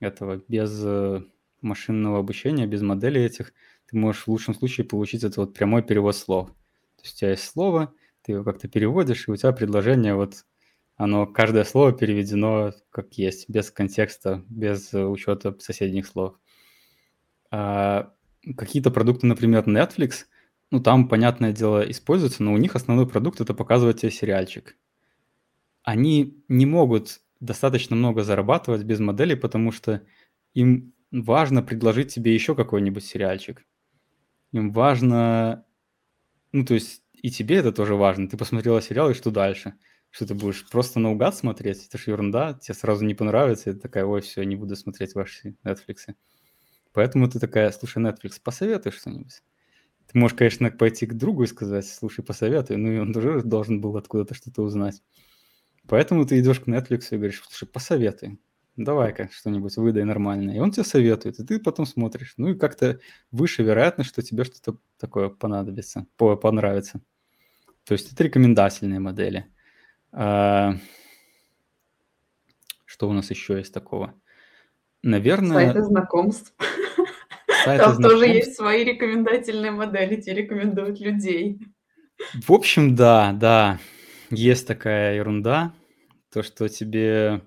этого, 0.00 0.42
без 0.48 0.80
э, 0.82 1.22
машинного 1.60 2.18
обучения, 2.18 2.66
без 2.66 2.82
моделей 2.82 3.24
этих, 3.24 3.52
ты 3.86 3.96
можешь 3.96 4.22
в 4.22 4.28
лучшем 4.28 4.54
случае 4.54 4.86
получить 4.86 5.22
это 5.24 5.40
вот 5.40 5.54
прямой 5.54 5.82
перевод 5.82 6.16
слов. 6.16 6.48
То 6.48 7.02
есть 7.02 7.16
у 7.16 7.18
тебя 7.18 7.30
есть 7.30 7.44
слово, 7.44 7.92
ты 8.22 8.32
его 8.32 8.44
как-то 8.44 8.68
переводишь, 8.68 9.28
и 9.28 9.30
у 9.30 9.36
тебя 9.36 9.52
предложение 9.52 10.14
вот 10.14 10.46
оно 10.96 11.26
каждое 11.26 11.64
слово 11.64 11.92
переведено 11.92 12.72
как 12.90 13.14
есть, 13.14 13.48
без 13.48 13.70
контекста, 13.70 14.44
без 14.48 14.94
учета 14.94 15.54
соседних 15.58 16.06
слов. 16.06 16.38
А 17.50 18.12
какие-то 18.56 18.90
продукты, 18.90 19.26
например, 19.26 19.64
Netflix, 19.66 20.26
ну 20.70 20.80
там, 20.80 21.08
понятное 21.08 21.52
дело, 21.52 21.88
используются, 21.90 22.42
но 22.42 22.52
у 22.52 22.58
них 22.58 22.76
основной 22.76 23.08
продукт 23.08 23.40
это 23.40 23.54
показывать 23.54 24.00
тебе 24.00 24.10
сериальчик. 24.10 24.76
Они 25.82 26.42
не 26.48 26.66
могут 26.66 27.20
достаточно 27.40 27.94
много 27.96 28.24
зарабатывать 28.24 28.84
без 28.84 29.00
модели, 29.00 29.34
потому 29.34 29.70
что 29.70 30.02
им 30.54 30.94
важно 31.10 31.62
предложить 31.62 32.12
тебе 32.12 32.34
еще 32.34 32.54
какой-нибудь 32.54 33.04
сериальчик. 33.04 33.64
Им 34.52 34.72
важно, 34.72 35.66
ну 36.52 36.64
то 36.64 36.74
есть 36.74 37.02
и 37.12 37.30
тебе 37.30 37.56
это 37.56 37.72
тоже 37.72 37.94
важно. 37.94 38.28
Ты 38.28 38.36
посмотрела 38.36 38.82
сериал, 38.82 39.10
и 39.10 39.14
что 39.14 39.30
дальше? 39.30 39.74
Что 40.10 40.26
ты 40.26 40.34
будешь 40.34 40.68
просто 40.68 41.00
наугад 41.00 41.34
смотреть? 41.34 41.86
Это 41.86 41.98
же 41.98 42.10
ерунда, 42.10 42.54
тебе 42.54 42.74
сразу 42.74 43.04
не 43.04 43.14
понравится, 43.14 43.70
и 43.70 43.72
ты 43.72 43.80
такая, 43.80 44.04
ой, 44.04 44.20
все, 44.20 44.44
не 44.44 44.56
буду 44.56 44.76
смотреть 44.76 45.14
ваши 45.14 45.56
Netflix. 45.64 46.14
Поэтому 46.92 47.28
ты 47.28 47.40
такая, 47.40 47.70
слушай, 47.72 48.02
Netflix, 48.02 48.40
посоветуй 48.42 48.92
что-нибудь. 48.92 49.42
Ты 50.14 50.20
можешь, 50.20 50.36
конечно, 50.36 50.70
пойти 50.70 51.06
к 51.06 51.14
другу 51.14 51.42
и 51.42 51.48
сказать, 51.48 51.88
слушай, 51.88 52.24
посоветуй, 52.24 52.76
ну 52.76 52.92
и 52.92 52.98
он 52.98 53.12
тоже 53.12 53.42
должен 53.42 53.80
был 53.80 53.96
откуда-то 53.96 54.34
что-то 54.34 54.62
узнать. 54.62 55.02
Поэтому 55.88 56.24
ты 56.24 56.38
идешь 56.38 56.60
к 56.60 56.68
Netflix 56.68 57.08
и 57.10 57.16
говоришь, 57.16 57.42
слушай, 57.44 57.66
посоветуй, 57.66 58.38
давай-ка 58.76 59.28
что-нибудь 59.32 59.76
выдай 59.76 60.04
нормальное. 60.04 60.54
И 60.54 60.60
он 60.60 60.70
тебе 60.70 60.84
советует, 60.84 61.40
и 61.40 61.44
ты 61.44 61.58
потом 61.58 61.84
смотришь. 61.84 62.34
Ну 62.36 62.50
и 62.50 62.54
как-то 62.54 63.00
выше 63.32 63.64
вероятность, 63.64 64.10
что 64.10 64.22
тебе 64.22 64.44
что-то 64.44 64.78
такое 65.00 65.30
понадобится, 65.30 66.06
понравится. 66.16 67.00
То 67.82 67.94
есть 67.94 68.12
это 68.12 68.22
рекомендательные 68.22 69.00
модели. 69.00 69.46
А, 70.12 70.76
что 72.84 73.08
у 73.08 73.12
нас 73.12 73.30
еще 73.30 73.58
есть 73.58 73.74
такого? 73.74 74.14
Наверное... 75.02 75.66
Сайты 75.66 75.82
знакомств. 75.82 76.54
Сайты 77.64 77.84
Там 77.84 77.94
знакомств. 77.94 78.20
тоже 78.20 78.26
есть 78.26 78.56
свои 78.56 78.84
рекомендательные 78.84 79.70
модели, 79.70 80.20
те 80.20 80.34
рекомендуют 80.34 81.00
людей. 81.00 81.58
В 82.34 82.52
общем, 82.52 82.94
да, 82.94 83.32
да, 83.32 83.78
есть 84.30 84.66
такая 84.66 85.16
ерунда, 85.16 85.74
то, 86.32 86.42
что 86.42 86.68
тебе... 86.68 87.42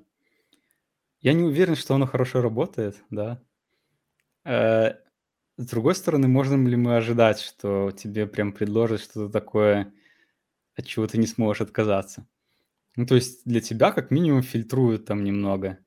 Я 1.21 1.33
не 1.33 1.43
уверен, 1.43 1.75
что 1.75 1.95
оно 1.95 2.05
хорошо 2.05 2.41
работает, 2.41 2.95
да. 3.09 3.41
Э, 4.45 4.93
с 5.57 5.65
другой 5.65 5.95
стороны, 5.95 6.27
можем 6.27 6.67
ли 6.67 6.75
мы 6.75 6.95
ожидать, 6.97 7.39
что 7.39 7.91
тебе 7.91 8.27
прям 8.27 8.51
предложат 8.53 9.01
что-то 9.01 9.29
такое, 9.29 9.93
от 10.75 10.85
чего 10.85 11.07
ты 11.07 11.17
не 11.17 11.27
сможешь 11.27 11.61
отказаться? 11.61 12.27
Ну, 12.95 13.05
то 13.05 13.15
есть 13.15 13.41
для 13.45 13.61
тебя 13.61 13.91
как 13.91 14.11
минимум 14.11 14.41
фильтруют 14.41 15.05
там 15.05 15.23
немного. 15.23 15.79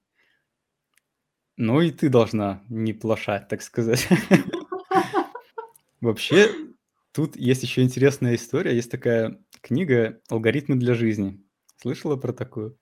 Ну 1.63 1.83
и 1.83 1.91
ты 1.91 2.09
должна 2.09 2.63
не 2.71 2.95
плашать, 2.95 3.49
так 3.49 3.61
сказать. 3.61 4.09
Вообще, 6.01 6.49
тут 7.13 7.37
есть 7.37 7.63
еще 7.63 7.83
интересная 7.83 8.37
история. 8.37 8.75
Есть 8.75 8.91
такая 8.91 9.39
книга 9.61 10.23
«Алгоритмы 10.31 10.77
для 10.77 10.95
жизни». 10.95 11.45
Слышала 11.77 12.17
про 12.17 12.33
такую? 12.33 12.79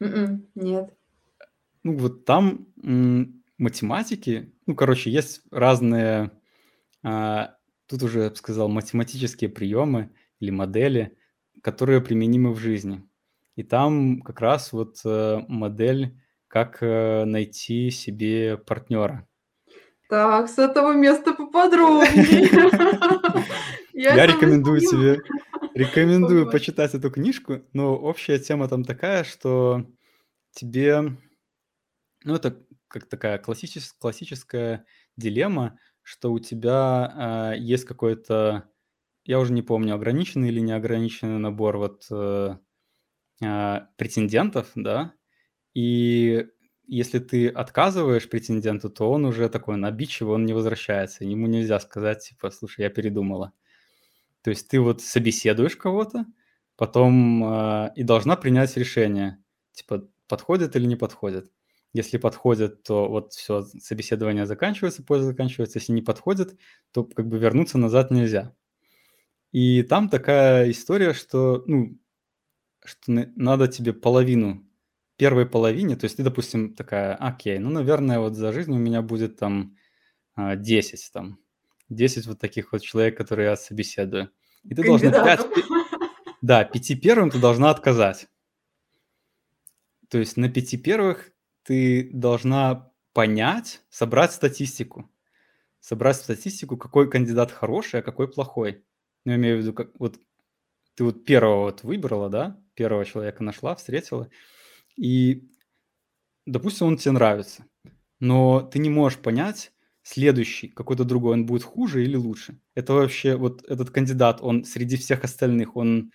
М-м, 0.00 0.46
нет. 0.54 0.94
Ну 1.84 1.96
вот 1.96 2.26
там 2.26 2.66
математики, 3.56 4.52
ну, 4.66 4.74
короче, 4.74 5.10
есть 5.10 5.40
разные, 5.50 6.30
а, 7.02 7.54
тут 7.86 8.02
уже, 8.02 8.24
я 8.24 8.28
бы 8.28 8.36
сказал, 8.36 8.68
математические 8.68 9.48
приемы 9.48 10.14
или 10.38 10.50
модели, 10.50 11.16
которые 11.62 12.02
применимы 12.02 12.52
в 12.52 12.58
жизни. 12.58 13.08
И 13.56 13.62
там 13.62 14.20
как 14.20 14.42
раз 14.42 14.74
вот 14.74 15.00
э, 15.06 15.40
модель 15.48 16.20
как 16.48 16.78
э, 16.82 17.24
найти 17.24 17.90
себе 17.90 18.56
партнера. 18.56 19.28
Так, 20.08 20.48
с 20.48 20.58
этого 20.58 20.92
места 20.92 21.34
поподробнее. 21.34 22.48
Я 23.92 24.26
рекомендую 24.26 24.80
тебе, 24.80 25.20
рекомендую 25.74 26.50
почитать 26.50 26.94
эту 26.94 27.10
книжку, 27.10 27.62
но 27.74 27.94
общая 27.94 28.38
тема 28.38 28.68
там 28.68 28.84
такая, 28.84 29.24
что 29.24 29.84
тебе, 30.52 31.16
ну 32.24 32.34
это 32.34 32.64
как 32.88 33.06
такая 33.06 33.38
классическая, 33.38 33.98
классическая 33.98 34.86
дилемма, 35.16 35.78
что 36.02 36.32
у 36.32 36.38
тебя 36.38 37.52
э, 37.54 37.58
есть 37.58 37.84
какой-то, 37.84 38.70
я 39.24 39.38
уже 39.38 39.52
не 39.52 39.60
помню, 39.60 39.94
ограниченный 39.94 40.48
или 40.48 40.60
неограниченный 40.60 41.38
набор 41.38 41.76
вот 41.76 42.06
э, 42.10 42.56
э, 43.42 43.80
претендентов, 43.96 44.70
да, 44.74 45.12
и 45.74 46.46
если 46.86 47.18
ты 47.18 47.48
отказываешь 47.48 48.28
претенденту, 48.28 48.88
то 48.88 49.10
он 49.10 49.26
уже 49.26 49.48
такой 49.50 49.76
набичивый, 49.76 50.34
он 50.34 50.46
не 50.46 50.54
возвращается. 50.54 51.24
Ему 51.24 51.46
нельзя 51.46 51.78
сказать, 51.80 52.26
типа, 52.26 52.50
слушай, 52.50 52.80
я 52.80 52.90
передумала. 52.90 53.52
То 54.42 54.50
есть 54.50 54.68
ты 54.68 54.80
вот 54.80 55.02
собеседуешь 55.02 55.76
кого-то, 55.76 56.24
потом 56.76 57.44
э, 57.44 57.92
и 57.96 58.02
должна 58.04 58.36
принять 58.36 58.76
решение, 58.76 59.42
типа, 59.72 60.08
подходит 60.28 60.76
или 60.76 60.86
не 60.86 60.96
подходит. 60.96 61.50
Если 61.92 62.18
подходит, 62.18 62.82
то 62.82 63.08
вот 63.08 63.32
все, 63.32 63.62
собеседование 63.62 64.46
заканчивается, 64.46 65.02
польза 65.02 65.26
заканчивается. 65.26 65.78
Если 65.78 65.92
не 65.92 66.02
подходит, 66.02 66.56
то 66.92 67.04
как 67.04 67.28
бы 67.28 67.38
вернуться 67.38 67.78
назад 67.78 68.10
нельзя. 68.10 68.54
И 69.52 69.82
там 69.82 70.08
такая 70.08 70.70
история, 70.70 71.14
что, 71.14 71.64
ну, 71.66 71.98
что 72.84 73.12
надо 73.36 73.68
тебе 73.68 73.92
половину 73.92 74.67
первой 75.18 75.46
половине, 75.46 75.96
то 75.96 76.06
есть 76.06 76.18
ты, 76.18 76.24
допустим, 76.24 76.74
такая: 76.74 77.16
"Окей, 77.16 77.58
ну, 77.60 77.70
наверное, 77.70 78.20
вот 78.20 78.36
за 78.36 78.52
жизнь 78.52 78.72
у 78.72 78.78
меня 78.78 79.02
будет 79.02 79.38
там, 79.38 79.76
а, 80.36 80.56
10 80.56 81.10
там, 81.12 81.38
10 81.90 82.26
вот 82.26 82.40
таких 82.40 82.72
вот 82.72 82.82
человек, 82.82 83.18
которые 83.18 83.50
я 83.50 83.56
собеседую". 83.56 84.30
И 84.64 84.74
ты 84.74 84.84
должна 84.84 85.12
5 85.12 85.40
Кандидатов. 85.40 85.54
пе 85.54 85.62
да, 86.42 86.64
5 86.64 86.96
первым 86.96 87.30
ты 87.30 87.40
должна 87.40 87.70
отказать. 87.70 88.28
То 90.08 90.18
есть 90.18 90.36
на 90.36 90.48
5 90.48 90.76
первых 90.78 91.30
ты 91.64 92.10
должна 92.12 92.90
понять, 93.12 93.82
собрать 93.90 94.32
статистику. 94.32 95.10
Собрать 95.80 96.16
статистику, 96.16 96.76
какой 96.76 97.10
кандидат 97.10 97.52
хороший, 97.52 98.00
а 98.00 98.02
какой 98.02 98.28
плохой. 98.30 98.84
Ну, 99.24 99.32
я 99.32 99.38
имею 99.38 99.58
в 99.58 99.60
виду, 99.62 99.74
как 99.74 99.90
вот 100.00 100.18
ты 100.96 101.04
вот 101.04 101.24
первого 101.24 101.64
вот 101.64 101.82
выбрала, 101.84 102.30
да, 102.30 102.60
первого 102.74 103.04
человека 103.04 103.44
нашла, 103.44 103.74
встретила, 103.76 104.28
и, 104.98 105.48
допустим, 106.46 106.86
он 106.88 106.96
тебе 106.96 107.12
нравится, 107.12 107.66
но 108.20 108.60
ты 108.62 108.78
не 108.78 108.90
можешь 108.90 109.18
понять 109.18 109.72
следующий, 110.02 110.68
какой-то 110.68 111.04
другой, 111.04 111.34
он 111.34 111.46
будет 111.46 111.64
хуже 111.64 112.04
или 112.04 112.16
лучше. 112.16 112.60
Это 112.74 112.94
вообще 112.94 113.36
вот 113.36 113.62
этот 113.68 113.90
кандидат, 113.90 114.38
он 114.42 114.64
среди 114.64 114.96
всех 114.96 115.24
остальных, 115.24 115.76
он 115.76 116.12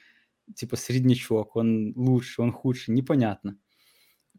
типа 0.56 0.78
среднячок, 0.78 1.56
он 1.56 1.93
лучше, 1.96 2.41
он 2.41 2.52
худше, 2.52 2.91
непонятно. 2.91 3.58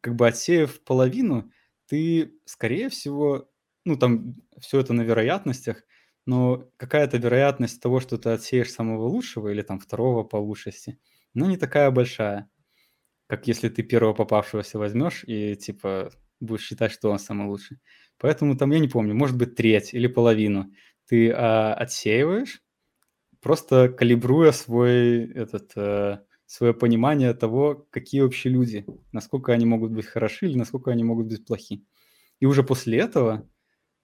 Как 0.00 0.16
бы 0.16 0.26
отсеяв 0.28 0.80
половину, 0.84 1.50
ты, 1.86 2.34
скорее 2.44 2.88
всего, 2.88 3.50
ну, 3.84 3.96
там 3.96 4.36
все 4.60 4.80
это 4.80 4.92
на 4.92 5.02
вероятностях, 5.02 5.84
но 6.26 6.70
какая-то 6.76 7.18
вероятность 7.18 7.80
того, 7.82 8.00
что 8.00 8.18
ты 8.18 8.30
отсеешь 8.30 8.72
самого 8.72 9.06
лучшего 9.08 9.48
или 9.48 9.62
там 9.62 9.78
второго 9.80 10.24
по 10.24 10.36
лучшести, 10.36 10.98
ну, 11.34 11.46
не 11.46 11.56
такая 11.56 11.90
большая, 11.90 12.50
как 13.26 13.46
если 13.46 13.68
ты 13.68 13.82
первого 13.82 14.14
попавшегося 14.14 14.78
возьмешь 14.78 15.24
и 15.26 15.56
типа 15.56 16.10
будешь 16.40 16.64
считать, 16.64 16.92
что 16.92 17.10
он 17.10 17.18
самый 17.18 17.48
лучший. 17.48 17.78
Поэтому 18.18 18.56
там, 18.56 18.70
я 18.70 18.78
не 18.78 18.88
помню, 18.88 19.14
может 19.14 19.36
быть, 19.36 19.54
треть 19.56 19.94
или 19.94 20.06
половину 20.06 20.72
ты 21.06 21.30
а, 21.30 21.74
отсеиваешь, 21.74 22.62
просто 23.40 23.88
калибруя 23.88 24.52
свой 24.52 25.30
этот 25.32 25.72
э, 25.76 26.20
свое 26.46 26.72
понимание 26.72 27.34
того, 27.34 27.86
какие 27.90 28.22
вообще 28.22 28.48
люди, 28.48 28.86
насколько 29.12 29.52
они 29.52 29.66
могут 29.66 29.92
быть 29.92 30.06
хороши 30.06 30.46
или 30.46 30.56
насколько 30.56 30.90
они 30.90 31.04
могут 31.04 31.26
быть 31.26 31.44
плохи. 31.44 31.84
И 32.40 32.46
уже 32.46 32.62
после 32.62 32.98
этого 32.98 33.48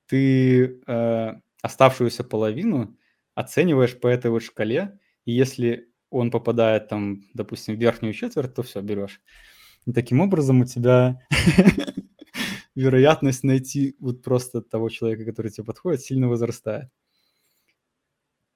ты 0.06 0.80
э, 0.87 1.33
оставшуюся 1.62 2.24
половину 2.24 2.96
оцениваешь 3.35 3.98
по 3.98 4.09
этой 4.09 4.30
вот 4.30 4.42
шкале, 4.42 4.98
и 5.24 5.33
если 5.33 5.89
он 6.11 6.31
попадает 6.31 6.88
там, 6.88 7.23
допустим, 7.35 7.77
в 7.77 7.79
верхнюю 7.79 8.14
четверть, 8.14 8.55
то 8.55 8.62
все, 8.62 8.81
берешь. 8.81 9.20
И 9.87 9.92
таким 9.92 10.20
образом 10.20 10.61
у 10.61 10.64
тебя 10.66 11.20
вероятность 12.75 13.44
найти 13.44 13.96
вот 14.01 14.23
просто 14.23 14.62
того 14.62 14.88
человека, 14.88 15.25
который 15.25 15.51
тебе 15.51 15.64
подходит, 15.64 16.03
сильно 16.03 16.29
возрастает. 16.29 16.90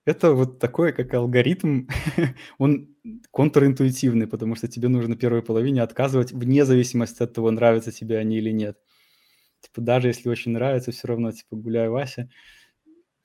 Это 0.07 0.33
вот 0.35 0.59
такой, 0.59 0.93
как 0.93 1.15
алгоритм, 1.15 1.87
он 2.59 2.95
контринтуитивный, 3.31 4.27
потому 4.27 4.55
что 4.55 4.69
тебе 4.69 4.89
нужно 4.89 5.17
первой 5.17 5.43
половине 5.43 5.83
отказывать 5.83 6.33
вне 6.33 6.67
зависимости 6.67 7.23
от 7.23 7.33
того, 7.33 7.51
нравятся 7.51 7.91
тебе 7.91 8.19
они 8.19 8.37
или 8.37 8.51
нет. 8.51 8.77
Типа 9.61 9.81
даже 9.81 10.09
если 10.09 10.29
очень 10.29 10.53
нравится, 10.53 10.93
все 10.93 11.09
равно 11.09 11.33
типа 11.33 11.57
гуляй, 11.57 11.89
Вася. 11.89 12.29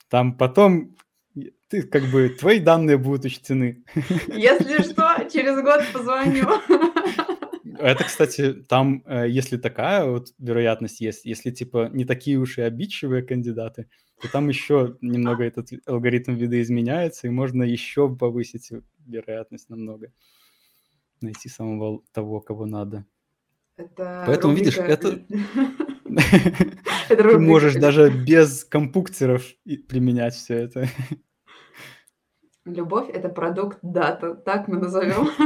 Там 0.08 0.38
потом 0.38 0.96
ты 1.69 1.84
как 1.84 2.03
бы 2.12 2.29
твои 2.29 2.60
данные 2.60 2.97
будут 2.97 3.25
учтены. 3.25 3.84
Если 4.27 4.82
что, 4.82 5.29
через 5.32 5.62
год 5.62 5.82
позвоню. 5.93 6.47
Это, 7.77 8.03
кстати, 8.03 8.53
там, 8.67 9.03
э, 9.05 9.29
если 9.29 9.55
такая 9.58 10.03
вот 10.03 10.34
вероятность 10.38 10.99
есть, 10.99 11.23
если 11.23 11.51
типа 11.51 11.89
не 11.93 12.03
такие 12.03 12.38
уж 12.38 12.58
и 12.58 12.62
обидчивые 12.62 13.23
кандидаты, 13.23 13.88
то 14.21 14.29
там 14.29 14.49
еще 14.49 14.97
немного 14.99 15.45
этот 15.45 15.69
алгоритм 15.86 16.36
видоизменяется, 16.36 17.27
и 17.27 17.29
можно 17.29 17.63
еще 17.63 18.13
повысить 18.13 18.71
вероятность 19.05 19.69
намного. 19.69 20.12
Найти 21.21 21.47
самого 21.47 22.01
того, 22.12 22.41
кого 22.41 22.65
надо. 22.65 23.05
Это 23.77 24.23
Поэтому, 24.27 24.55
видишь, 24.55 24.77
рубрика 24.77 24.93
это... 24.93 25.25
Это 27.10 27.23
Ты 27.23 27.39
можешь 27.39 27.75
даже 27.75 28.10
без 28.10 28.63
компуктеров 28.63 29.43
применять 29.88 30.34
все 30.34 30.55
это. 30.55 30.88
Любовь– 32.73 33.10
это 33.13 33.29
продукт 33.29 33.79
дата, 33.82 34.34
так 34.36 34.67
мы 34.67 34.77
назовем. 34.77 35.29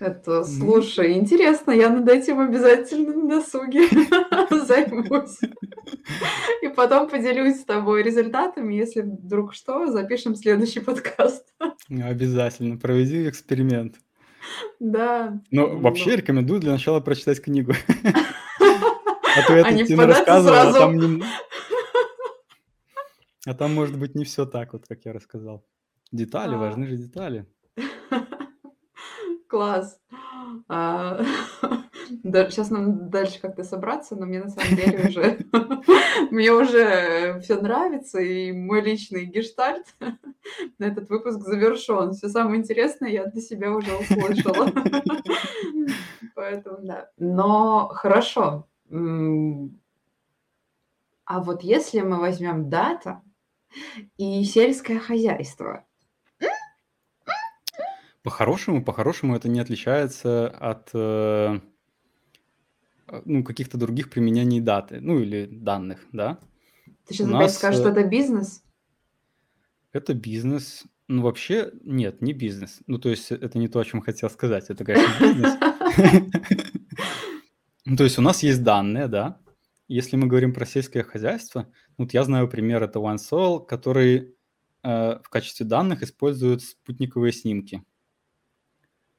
Это, 0.00 0.40
Ну. 0.40 0.44
слушай, 0.44 1.14
интересно, 1.14 1.70
я 1.70 1.88
над 1.88 2.06
этим 2.08 2.38
обязательно 2.40 3.14
на 3.14 3.28
досуге 3.36 3.88
займусь. 4.50 5.38
И 6.62 6.68
потом 6.68 7.08
поделюсь 7.08 7.60
с 7.60 7.64
тобой 7.64 8.02
результатами, 8.02 8.74
если 8.74 9.00
вдруг 9.00 9.54
что, 9.54 9.86
запишем 9.86 10.34
следующий 10.34 10.80
подкаст. 10.80 11.46
Обязательно 11.88 12.76
проведи 12.76 13.26
эксперимент. 13.28 13.94
Да. 14.78 15.40
Но 15.50 15.68
Ну, 15.68 15.80
вообще 15.80 16.16
рекомендую 16.16 16.60
для 16.60 16.72
начала 16.72 17.00
прочитать 17.00 17.40
книгу. 17.40 17.72
А 19.36 19.42
то 19.48 19.56
я 19.56 19.62
А 19.64 19.68
тут 19.70 19.78
тебе 19.86 19.96
впадаться 19.96 20.20
рассказывал, 20.20 20.54
а 20.54 20.62
сразу. 20.62 20.78
там 20.78 20.96
не- 20.96 21.24
А 23.46 23.54
там 23.54 23.74
может 23.74 23.98
быть 23.98 24.14
не 24.14 24.24
все 24.24 24.46
так, 24.46 24.72
вот 24.72 24.86
как 24.86 25.04
я 25.04 25.12
рассказал. 25.12 25.64
Детали, 26.12 26.54
А. 26.54 26.58
важны 26.58 26.86
же 26.86 26.96
детали. 26.96 27.46
Класс. 29.48 30.00
А, 30.68 31.20
да, 32.22 32.50
сейчас 32.50 32.70
нам 32.70 33.10
дальше 33.10 33.40
как-то 33.40 33.64
собраться, 33.64 34.16
но 34.16 34.26
мне 34.26 34.40
на 34.42 34.48
самом 34.48 34.76
деле 34.76 35.08
уже 35.08 35.38
мне 36.30 36.52
уже 36.52 37.40
все 37.40 37.60
нравится, 37.60 38.20
и 38.20 38.52
мой 38.52 38.80
личный 38.80 39.24
гештальт 39.26 39.86
на 40.78 40.84
этот 40.84 41.08
выпуск 41.10 41.40
завершен. 41.40 42.12
Все 42.12 42.28
самое 42.28 42.60
интересное 42.60 43.10
я 43.10 43.26
для 43.26 43.40
себя 43.42 43.72
уже 43.72 43.94
услышала. 43.96 44.70
Поэтому 46.34 46.78
да. 46.82 47.10
Но 47.18 47.88
хорошо. 47.88 48.66
М, 48.90 49.78
А 51.26 51.40
вот 51.40 51.62
если 51.62 52.00
мы 52.00 52.18
возьмем 52.20 52.68
дата 52.68 53.22
и 54.16 54.44
сельское 54.44 54.98
хозяйство, 54.98 55.84
По-хорошему, 58.22 58.84
по-хорошему 58.84 59.36
это 59.36 59.48
не 59.48 59.60
отличается 59.60 60.48
от 60.48 60.90
э, 60.94 61.60
ну, 63.24 63.44
каких-то 63.44 63.76
других 63.76 64.10
применений 64.10 64.60
даты, 64.60 65.00
ну 65.00 65.18
или 65.18 65.46
данных, 65.46 66.00
да. 66.12 66.38
ты 67.06 67.14
сейчас 67.14 67.26
У 67.26 67.30
опять 67.30 67.40
нас, 67.40 67.56
скажешь, 67.56 67.80
что 67.80 67.90
э, 67.90 67.92
это 67.92 68.04
бизнес? 68.04 68.62
Это 69.92 70.14
бизнес. 70.14 70.84
Ну, 71.06 71.22
вообще, 71.22 71.70
нет, 71.82 72.22
не 72.22 72.32
бизнес. 72.32 72.80
Ну, 72.86 72.98
то 72.98 73.10
есть 73.10 73.30
это 73.30 73.58
не 73.58 73.68
то, 73.68 73.78
о 73.78 73.84
чем 73.84 74.00
хотел 74.00 74.30
сказать. 74.30 74.70
Это, 74.70 74.84
конечно, 74.84 75.20
бизнес. 75.20 75.58
Ну, 77.86 77.96
то 77.96 78.04
есть 78.04 78.18
у 78.18 78.22
нас 78.22 78.42
есть 78.42 78.62
данные, 78.62 79.08
да. 79.08 79.38
Если 79.88 80.16
мы 80.16 80.26
говорим 80.26 80.52
про 80.54 80.66
сельское 80.66 81.02
хозяйство, 81.02 81.70
вот 81.98 82.12
я 82.14 82.24
знаю 82.24 82.48
пример, 82.48 82.82
это 82.82 82.98
OneSoil, 83.00 83.64
который 83.66 84.36
э, 84.82 85.18
в 85.22 85.28
качестве 85.30 85.66
данных 85.66 86.02
использует 86.02 86.62
спутниковые 86.62 87.32
снимки. 87.32 87.84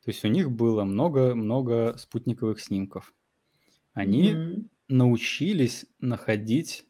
То 0.04 0.10
есть 0.12 0.23
у 0.23 0.28
них 0.28 0.51
было 0.51 0.84
много-много 0.84 1.95
спутниковых 1.97 2.60
снимков. 2.62 3.13
Они 3.93 4.38
Мгм. 4.38 4.69
научились 4.89 5.86
находить 5.99 6.86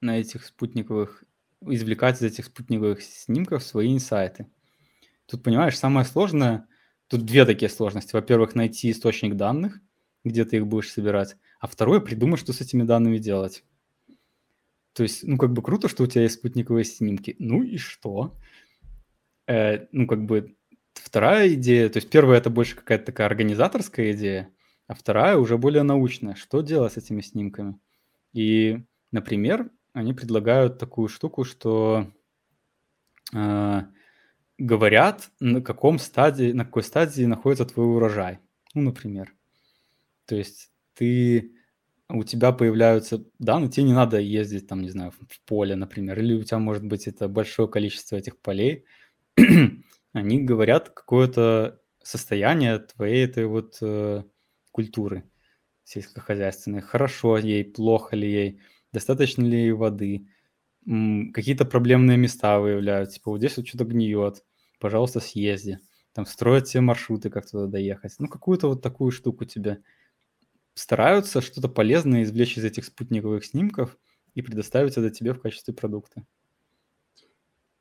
на 0.00 0.20
этих 0.20 0.44
спутниковых, 0.46 1.24
извлекать 1.62 2.18
из 2.18 2.22
этих 2.22 2.46
спутниковых 2.46 3.02
снимков 3.02 3.62
свои 3.64 3.94
инсайты. 3.94 4.48
Тут, 5.26 5.42
понимаешь, 5.44 5.78
самое 5.78 6.06
сложное, 6.06 6.68
тут 7.08 7.24
две 7.26 7.44
такие 7.46 7.70
сложности. 7.70 8.14
Во-первых, 8.14 8.54
найти 8.54 8.90
источник 8.90 9.36
данных, 9.36 9.80
где 10.24 10.44
ты 10.44 10.58
их 10.58 10.66
будешь 10.68 10.92
собирать, 10.92 11.36
а 11.58 11.66
второе, 11.66 12.00
придумать, 12.00 12.40
что 12.40 12.52
с 12.52 12.60
этими 12.60 12.82
данными 12.82 13.18
делать. 13.18 13.64
То 14.92 15.02
есть, 15.02 15.24
ну, 15.24 15.36
как 15.38 15.52
бы 15.52 15.62
круто, 15.62 15.88
что 15.88 16.04
у 16.04 16.06
тебя 16.06 16.22
есть 16.22 16.36
спутниковые 16.36 16.84
снимки. 16.84 17.36
Ну 17.38 17.62
и 17.62 17.76
что? 17.76 18.36
Э, 19.46 19.86
ну, 19.92 20.06
как 20.06 20.24
бы 20.24 20.56
вторая 20.94 21.54
идея, 21.54 21.88
то 21.88 21.98
есть 21.98 22.10
первая 22.10 22.38
это 22.38 22.50
больше 22.50 22.76
какая-то 22.76 23.06
такая 23.06 23.26
организаторская 23.28 24.12
идея, 24.12 24.52
а 24.86 24.94
вторая 24.94 25.36
уже 25.36 25.56
более 25.56 25.82
научная. 25.82 26.34
Что 26.34 26.62
делать 26.62 26.94
с 26.94 26.96
этими 26.96 27.20
снимками? 27.20 27.78
И, 28.32 28.84
например, 29.10 29.70
они 29.92 30.12
предлагают 30.12 30.78
такую 30.78 31.08
штуку, 31.08 31.44
что 31.44 32.12
э, 33.32 33.82
говорят, 34.58 35.30
на 35.40 35.62
каком 35.62 35.98
стадии, 35.98 36.52
на 36.52 36.64
какой 36.64 36.82
стадии 36.82 37.24
находится 37.24 37.64
твой 37.64 37.86
урожай. 37.86 38.40
Ну, 38.74 38.82
например. 38.82 39.34
То 40.26 40.36
есть 40.36 40.70
ты, 40.98 41.52
у 42.08 42.24
тебя 42.24 42.52
появляются 42.52 43.24
данные, 43.38 43.70
тебе 43.70 43.86
не 43.86 43.92
надо 43.92 44.18
ездить 44.18 44.66
там, 44.66 44.82
не 44.82 44.90
знаю, 44.90 45.12
в 45.12 45.40
поле, 45.46 45.76
например, 45.76 46.18
или 46.18 46.34
у 46.34 46.42
тебя 46.42 46.58
может 46.58 46.84
быть 46.84 47.06
это 47.06 47.28
большое 47.28 47.68
количество 47.68 48.16
этих 48.16 48.38
полей. 48.40 48.84
Они 50.12 50.42
говорят 50.42 50.90
какое-то 50.90 51.80
состояние 52.02 52.78
твоей 52.78 53.24
этой 53.24 53.46
вот 53.46 53.78
э, 53.82 54.24
культуры 54.72 55.24
сельскохозяйственной. 55.84 56.80
Хорошо 56.80 57.38
ей, 57.38 57.64
плохо 57.64 58.16
ли 58.16 58.30
ей, 58.30 58.60
достаточно 58.92 59.42
ли 59.42 59.58
ей 59.58 59.72
воды, 59.72 60.26
какие-то 61.34 61.64
проблемные 61.64 62.16
места 62.16 62.58
выявляют. 62.58 63.10
Типа 63.10 63.30
вот 63.30 63.38
здесь 63.38 63.56
вот 63.56 63.68
что-то 63.68 63.84
гниет, 63.84 64.44
пожалуйста, 64.80 65.20
съезди. 65.20 65.78
Там 66.12 66.26
строят 66.26 66.66
все 66.66 66.80
маршруты, 66.80 67.30
как 67.30 67.48
туда 67.48 67.66
доехать. 67.66 68.14
Ну, 68.18 68.28
какую-то 68.28 68.68
вот 68.68 68.82
такую 68.82 69.10
штуку 69.12 69.44
тебе 69.44 69.82
стараются 70.78 71.40
что-то 71.40 71.68
полезное 71.68 72.22
извлечь 72.22 72.56
из 72.56 72.64
этих 72.64 72.84
спутниковых 72.84 73.44
снимков 73.44 73.96
и 74.34 74.42
предоставить 74.42 74.96
это 74.96 75.10
тебе 75.10 75.32
в 75.32 75.40
качестве 75.40 75.74
продукта. 75.74 76.24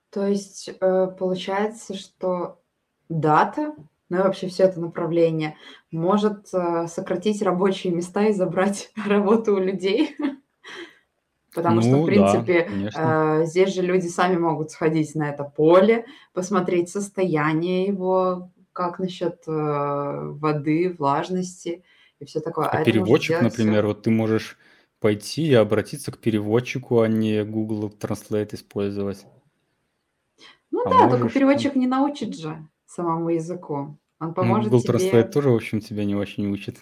То 0.09 0.25
есть 0.25 0.69
э, 0.69 1.07
получается, 1.19 1.93
что 1.93 2.61
дата, 3.09 3.75
ну 4.09 4.17
и 4.17 4.21
вообще 4.21 4.47
все 4.47 4.63
это 4.63 4.79
направление, 4.79 5.57
может 5.91 6.47
э, 6.53 6.87
сократить 6.87 7.41
рабочие 7.41 7.93
места 7.93 8.25
и 8.27 8.33
забрать 8.33 8.91
работу 9.07 9.55
у 9.55 9.59
людей. 9.59 10.15
Потому 11.53 11.81
что, 11.81 11.89
в 11.89 11.93
Ну 11.93 12.05
да, 12.05 12.05
принципе, 12.05 12.63
конечно. 12.63 13.41
э, 13.41 13.45
здесь 13.45 13.73
же 13.73 13.81
люди 13.81 14.07
сами 14.07 14.37
могут 14.37 14.71
сходить 14.71 15.13
на 15.15 15.29
это 15.29 15.43
поле, 15.43 16.05
посмотреть 16.33 16.89
состояние 16.89 17.85
его, 17.85 18.51
как 18.73 18.99
насчет 18.99 19.43
э, 19.47 19.51
воды, 19.51 20.95
влажности 20.97 21.83
и 22.19 22.25
все 22.25 22.39
такое. 22.39 22.67
А 22.67 22.77
А 22.77 22.83
переводчик, 22.83 23.35
сделать 23.37 23.53
все. 23.53 23.63
например, 23.63 23.85
вот 23.87 24.03
ты 24.03 24.09
можешь 24.09 24.57
пойти 24.99 25.47
и 25.47 25.53
обратиться 25.53 26.11
к 26.11 26.17
переводчику, 26.19 27.01
а 27.01 27.07
не 27.07 27.43
Google 27.43 27.89
Translate 27.89 28.55
использовать. 28.55 29.25
Ну 30.71 30.83
А 30.85 30.89
да, 30.89 30.99
только 31.09 31.17
можешь 31.19 31.33
там... 31.33 31.41
переводчик 31.41 31.75
не 31.75 31.87
научит 31.87 32.35
же 32.35 32.67
самому 32.85 33.29
языку. 33.29 33.75
Он 33.75 33.99
Ну, 34.19 34.33
поможет 34.33 34.71
Google 34.71 34.83
Translate 34.93 35.09
тебе 35.09 35.23
тоже, 35.23 35.49
в 35.49 35.55
общем, 35.55 35.79
тебя 35.81 36.05
не 36.05 36.15
очень 36.15 36.47
учит. 36.47 36.77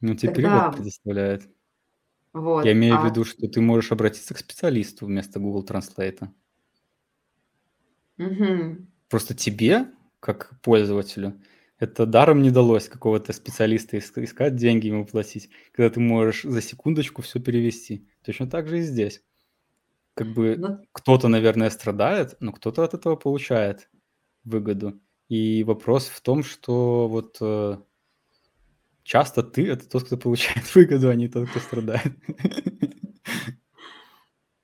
Ну, 0.00 0.14
тебе 0.14 0.32
перевод 0.32 0.64
тогда 0.64 0.70
предоставляет. 0.70 1.42
Я 1.44 2.40
вот, 2.40 2.66
имею 2.72 2.96
в 2.98 3.04
а 3.04 3.04
виду, 3.04 3.24
что 3.24 3.48
ты 3.48 3.60
можешь 3.60 3.92
обратиться 3.92 4.34
к 4.34 4.38
специалисту 4.38 5.04
вместо 5.06 5.40
Google 5.40 5.64
Translate. 5.64 6.28
Мгм. 8.18 8.86
Просто 9.08 9.34
тебе, 9.34 9.88
как 10.20 10.58
пользователю, 10.62 11.40
это 11.80 12.06
даром 12.06 12.42
не 12.42 12.50
далось 12.50 12.88
какого-то 12.88 13.32
специалиста 13.32 13.96
иск- 13.96 14.22
искать, 14.22 14.54
деньги 14.54 14.88
ему 14.88 15.04
платить, 15.06 15.50
когда 15.72 15.90
ты 15.90 15.98
можешь 16.00 16.42
за 16.44 16.62
секундочку 16.62 17.22
все 17.22 17.40
перевести. 17.40 18.06
Точно 18.22 18.48
так 18.48 18.68
же 18.68 18.78
и 18.78 18.82
здесь. 18.82 19.22
Как 20.14 20.28
бы 20.28 20.56
Ну 20.58 20.78
кто-то, 20.92 21.28
наверное, 21.28 21.70
страдает, 21.70 22.36
но 22.40 22.52
кто-то 22.52 22.84
от 22.84 22.94
этого 22.94 23.16
получает 23.16 23.90
выгоду. 24.44 25.00
И 25.28 25.64
вопрос 25.64 26.08
в 26.08 26.20
том, 26.20 26.42
что 26.44 27.08
вот 27.08 27.38
э, 27.40 27.78
часто 29.02 29.42
ты 29.42 29.68
это 29.70 29.88
тот, 29.88 30.04
кто 30.04 30.16
получает 30.16 30.64
выгоду, 30.74 31.08
а 31.08 31.14
не 31.14 31.28
тот, 31.28 31.48
кто 31.50 31.60
страдает. 31.60 32.12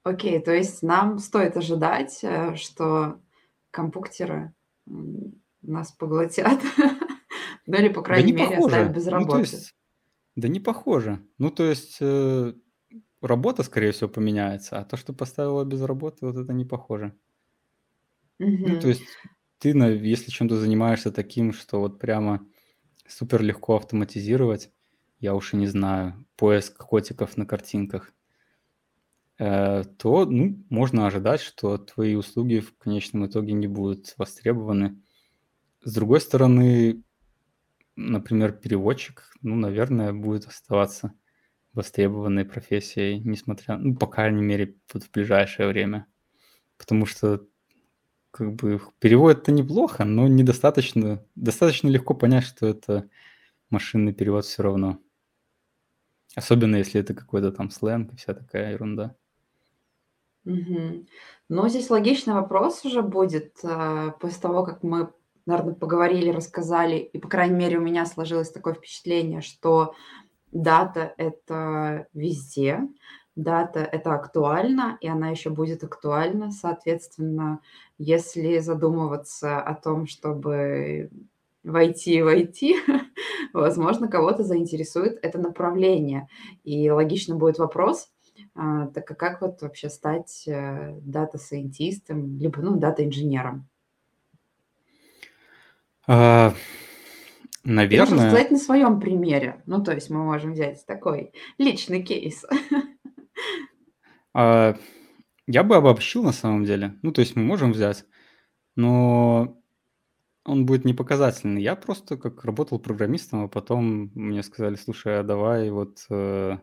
окей, 0.04 0.40
то 0.40 0.52
есть 0.52 0.82
нам 0.82 1.18
стоит 1.18 1.56
ожидать, 1.56 2.20
э, 2.22 2.54
что 2.56 3.20
компьютеры, 3.70 4.54
м, 4.88 5.42
нас 5.62 5.92
поглотят, 5.92 6.60
ну 7.66 7.76
или, 7.78 7.88
по 7.88 8.02
Да 8.08 8.22
крайней 8.22 8.22
не 8.22 8.32
мере, 8.32 8.60
похоже. 8.64 8.88
без 8.88 9.06
Ну, 9.10 9.26
то 9.28 9.38
работы. 9.38 9.38
есть, 9.38 9.74
да 10.36 10.48
не 10.48 10.60
похоже. 10.60 11.26
Ну, 11.38 11.50
то 11.50 11.64
есть, 11.64 11.98
э, 12.00 12.54
работа, 13.22 13.62
скорее 13.64 13.92
всего, 13.92 14.10
поменяется, 14.10 14.78
а 14.80 14.84
то, 14.84 14.96
что 14.98 15.12
поставила 15.14 15.64
без 15.64 15.82
работы, 15.82 16.26
вот 16.26 16.36
это 16.36 16.52
не 16.54 16.64
похоже. 16.66 17.16
Ну, 18.64 18.76
то 18.76 18.88
есть, 18.88 19.02
ты, 19.58 19.74
на- 19.74 19.88
если 19.88 20.30
чем-то 20.30 20.56
занимаешься 20.58 21.10
таким, 21.12 21.52
что 21.52 21.80
вот 21.80 21.98
прямо 21.98 22.46
супер 23.08 23.42
легко 23.42 23.76
автоматизировать, 23.76 24.70
я 25.20 25.34
уж 25.34 25.54
и 25.54 25.56
не 25.56 25.66
знаю, 25.66 26.26
поиск 26.36 26.76
котиков 26.78 27.36
на 27.36 27.46
картинках, 27.46 28.12
э, 29.38 29.84
то, 29.98 30.24
ну, 30.26 30.64
можно 30.70 31.06
ожидать, 31.06 31.40
что 31.40 31.78
твои 31.78 32.14
услуги 32.14 32.60
в 32.60 32.76
конечном 32.78 33.26
итоге 33.26 33.52
не 33.52 33.66
будут 33.66 34.14
востребованы. 34.16 35.02
С 35.82 35.94
другой 35.94 36.20
стороны, 36.22 37.04
например, 37.96 38.52
переводчик, 38.52 39.30
ну, 39.42 39.56
наверное, 39.56 40.12
будет 40.12 40.46
оставаться 40.46 41.12
востребованной 41.72 42.44
профессией, 42.44 43.20
несмотря, 43.20 43.76
ну, 43.76 43.96
по 43.96 44.06
крайней 44.06 44.42
мере, 44.42 44.76
вот 44.92 45.04
в 45.04 45.10
ближайшее 45.10 45.68
время. 45.68 46.06
Потому 46.78 47.06
что, 47.06 47.46
как 48.30 48.54
бы, 48.54 48.80
перевод 48.98 49.38
это 49.38 49.52
неплохо, 49.52 50.04
но 50.04 50.28
недостаточно, 50.28 51.24
достаточно 51.34 51.88
легко 51.88 52.14
понять, 52.14 52.44
что 52.44 52.66
это 52.66 53.08
машинный 53.70 54.12
перевод 54.12 54.44
все 54.44 54.62
равно. 54.62 55.00
Особенно 56.34 56.76
если 56.76 57.00
это 57.00 57.14
какой-то 57.14 57.50
там 57.50 57.70
сленг 57.70 58.12
и 58.12 58.16
вся 58.16 58.34
такая 58.34 58.72
ерунда. 58.72 59.16
Мгм. 60.44 61.08
Но 61.48 61.68
здесь 61.68 61.90
логичный 61.90 62.34
вопрос 62.34 62.84
уже 62.84 63.02
будет, 63.02 63.58
а, 63.64 64.10
после 64.12 64.40
того, 64.40 64.64
как 64.64 64.82
мы, 64.82 65.12
наверно, 65.46 65.74
поговорили, 65.74 66.30
рассказали, 66.30 66.96
и, 66.96 67.18
по 67.18 67.28
крайней 67.28 67.56
мере, 67.56 67.78
у 67.78 67.82
меня 67.82 68.06
сложилось 68.06 68.50
такое 68.50 68.74
впечатление, 68.74 69.40
что 69.40 69.94
data - 70.52 71.14
это 71.18 72.08
везде, 72.14 72.80
data - 73.36 73.80
это 73.80 74.14
актуально, 74.14 74.98
и 75.00 75.08
она 75.08 75.30
еще 75.30 75.50
будет 75.50 75.84
актуальна. 75.84 76.50
Соответственно, 76.50 77.60
если 77.98 78.58
задумываться 78.58 79.60
о 79.60 79.74
том, 79.74 80.06
чтобы 80.06 81.10
войти 81.64 82.22
в 82.22 82.28
IT, 82.28 82.74
возможно, 83.52 84.08
кого-то 84.08 84.44
заинтересует 84.44 85.18
это 85.22 85.38
направление. 85.38 86.28
И 86.64 86.90
логично 86.90 87.36
будет 87.36 87.58
вопрос, 87.58 88.10
а, 88.54 88.86
так 88.88 89.06
как 89.06 89.40
вот 89.40 89.62
вообще 89.62 89.90
стать, 89.90 90.44
э, 90.46 90.98
data 91.02 91.36
scientist 91.36 92.13
ом, 92.13 92.38
либо, 92.38 92.60
ну, 92.60 92.76
data 92.76 93.00
инженером? 93.00 93.66
А, 96.08 96.54
Ты 97.62 97.70
наверное, 97.70 98.16
рассказать 98.16 98.50
на 98.50 98.58
своем 98.58 99.00
примере. 99.00 99.62
Ну, 99.66 99.82
то 99.82 99.92
есть 99.92 100.10
мы 100.10 100.22
можем 100.22 100.52
взять 100.52 100.84
такой 100.86 101.32
личный 101.58 102.02
кейс. 102.02 102.44
а, 104.34 104.76
я 105.46 105.62
бы 105.64 105.76
обобщил 105.76 106.22
на 106.22 106.32
самом 106.32 106.64
деле. 106.64 106.98
Ну, 107.02 107.12
то 107.12 107.20
есть 107.20 107.36
мы 107.36 107.42
можем 107.42 107.72
взять, 107.72 108.04
но 108.76 109.60
он 110.44 110.66
будет 110.66 110.84
непоказательный. 110.84 111.62
Я 111.62 111.76
просто 111.76 112.16
как 112.16 112.44
работал 112.44 112.78
программистом, 112.78 113.44
а 113.44 113.48
потом 113.48 114.10
мне 114.14 114.42
сказали: 114.42 114.76
"Слушай, 114.76 115.20
а 115.20 115.24
давай 115.24 115.70
вот, 115.70 116.06
э, 116.10 116.58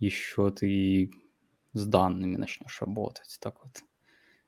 еще 0.00 0.50
ты 0.50 1.10
с 1.74 1.86
данными 1.86 2.36
начнешь 2.36 2.80
работать". 2.82 3.38
Так 3.40 3.56
вот. 3.64 3.82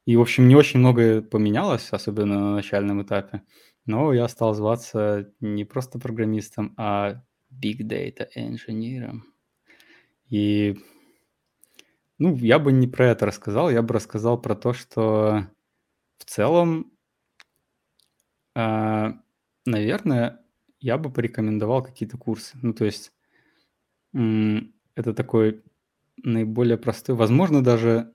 И, 0.06 0.16
в 0.16 0.20
общем, 0.20 0.48
не 0.48 0.56
очень 0.56 0.80
многое 0.80 1.22
поменялось, 1.22 1.88
особенно 1.92 2.40
на 2.40 2.54
начальном 2.54 3.02
этапе, 3.02 3.42
но 3.86 4.12
я 4.12 4.28
стал 4.28 4.54
зваться 4.54 5.32
не 5.40 5.64
просто 5.64 5.98
программистом, 5.98 6.74
а 6.76 7.22
big 7.50 7.80
data 7.82 8.28
инженером. 8.34 9.24
И, 10.28 10.76
ну, 12.18 12.36
я 12.36 12.58
бы 12.58 12.72
не 12.72 12.86
про 12.86 13.08
это 13.08 13.26
рассказал, 13.26 13.70
я 13.70 13.82
бы 13.82 13.94
рассказал 13.94 14.40
про 14.40 14.54
то, 14.54 14.72
что 14.72 15.46
в 16.18 16.24
целом, 16.26 16.92
а, 18.54 19.14
наверное, 19.66 20.40
я 20.80 20.98
бы 20.98 21.12
порекомендовал 21.12 21.82
какие-то 21.82 22.16
курсы. 22.18 22.58
Ну, 22.62 22.72
то 22.74 22.84
есть, 22.84 23.12
это 24.94 25.14
такой 25.14 25.62
наиболее 26.22 26.78
простой, 26.78 27.14
возможно, 27.16 27.62
даже 27.62 28.14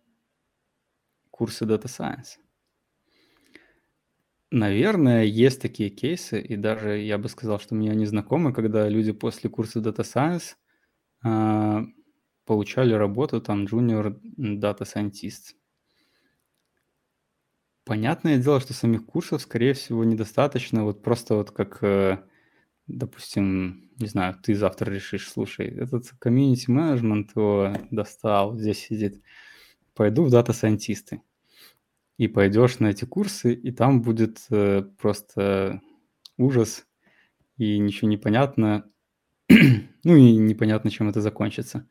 курсы 1.31 1.65
Data 1.65 1.85
Science. 1.87 2.39
Наверное, 4.51 5.23
есть 5.23 5.61
такие 5.61 5.89
кейсы, 5.89 6.39
и 6.39 6.55
даже 6.55 6.97
я 6.99 7.17
бы 7.17 7.29
сказал, 7.29 7.59
что 7.59 7.75
мне 7.75 7.91
они 7.91 8.05
знакомы, 8.05 8.53
когда 8.53 8.87
люди 8.87 9.11
после 9.11 9.49
курса 9.49 9.79
Data 9.79 10.01
Science 10.03 10.55
а, 11.23 11.83
получали 12.45 12.93
работу 12.93 13.41
там 13.41 13.65
junior 13.65 14.19
data 14.37 14.81
scientist. 14.83 15.55
Понятное 17.85 18.37
дело, 18.39 18.59
что 18.59 18.73
самих 18.73 19.05
курсов, 19.05 19.41
скорее 19.41 19.73
всего, 19.73 20.03
недостаточно. 20.03 20.83
Вот 20.83 21.03
просто 21.03 21.35
вот 21.35 21.51
как, 21.51 21.83
э, 21.83 22.17
допустим, 22.87 23.91
не 23.99 24.07
знаю, 24.07 24.35
ты 24.41 24.55
завтра 24.55 24.91
решишь, 24.91 25.29
слушай, 25.29 25.67
этот 25.67 26.09
комьюнити 26.19 26.69
менеджмент 26.71 27.31
его 27.35 27.73
достал, 27.91 28.57
здесь 28.57 28.79
сидит, 28.79 29.21
пойду 29.95 30.23
в 30.25 30.31
дата-сайентисты. 30.31 31.21
И 32.17 32.27
пойдешь 32.27 32.79
на 32.79 32.87
эти 32.87 33.05
курсы, 33.05 33.53
и 33.53 33.71
там 33.71 34.01
будет 34.01 34.45
э, 34.49 34.83
просто 34.97 35.81
ужас, 36.37 36.85
и 37.57 37.77
ничего 37.77 38.09
не 38.09 38.17
понятно, 38.17 38.89
ну 39.49 40.15
и 40.15 40.35
непонятно, 40.37 40.89
чем 40.89 41.09
это 41.09 41.21
закончится. 41.21 41.87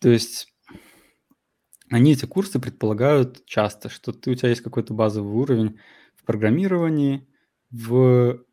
То 0.00 0.10
есть 0.10 0.52
они, 1.90 2.12
эти 2.12 2.24
курсы, 2.26 2.58
предполагают 2.58 3.44
часто, 3.46 3.88
что 3.88 4.12
ты, 4.12 4.32
у 4.32 4.34
тебя 4.34 4.48
есть 4.48 4.62
какой-то 4.62 4.94
базовый 4.94 5.32
уровень 5.32 5.78
в 6.16 6.24
программировании, 6.24 7.28
в 7.70 8.44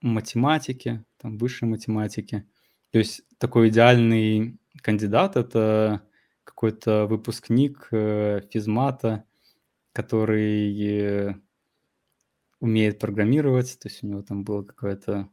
математики, 0.00 1.04
там, 1.18 1.36
высшей 1.38 1.68
математики. 1.68 2.46
То 2.92 2.98
есть 2.98 3.22
такой 3.38 3.68
идеальный 3.68 4.58
кандидат- 4.82 5.36
это 5.36 6.05
какой-то 6.46 7.06
выпускник, 7.06 7.88
э, 7.90 8.40
физмата, 8.50 9.24
который 9.92 11.36
умеет 12.60 12.98
программировать. 12.98 13.78
То 13.78 13.88
есть 13.88 14.02
у 14.02 14.06
него 14.06 14.22
там 14.22 14.44
был 14.44 14.64
какой-то, 14.64 15.28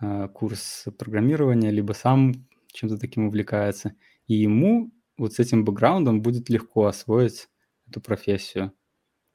э, 0.00 0.28
курс 0.34 0.86
программирования, 0.98 1.70
либо 1.70 1.92
сам 1.92 2.32
чем-то 2.72 2.98
таким 2.98 3.26
увлекается. 3.26 3.94
И 4.26 4.34
ему 4.34 4.92
вот 5.16 5.34
с 5.34 5.38
этим 5.38 5.64
бэкграундом 5.64 6.22
будет 6.22 6.50
легко 6.50 6.86
освоить 6.86 7.48
эту 7.88 8.00
профессию, 8.00 8.72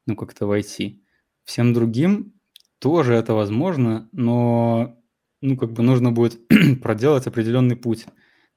ну, 0.05 0.15
как-то 0.15 0.45
войти. 0.47 1.03
Всем 1.43 1.73
другим 1.73 2.33
тоже 2.79 3.13
это 3.13 3.33
возможно, 3.33 4.09
но, 4.11 5.01
ну, 5.41 5.57
как 5.57 5.71
бы 5.71 5.83
нужно 5.83 6.11
будет 6.11 6.39
проделать 6.81 7.27
определенный 7.27 7.75
путь, 7.75 8.05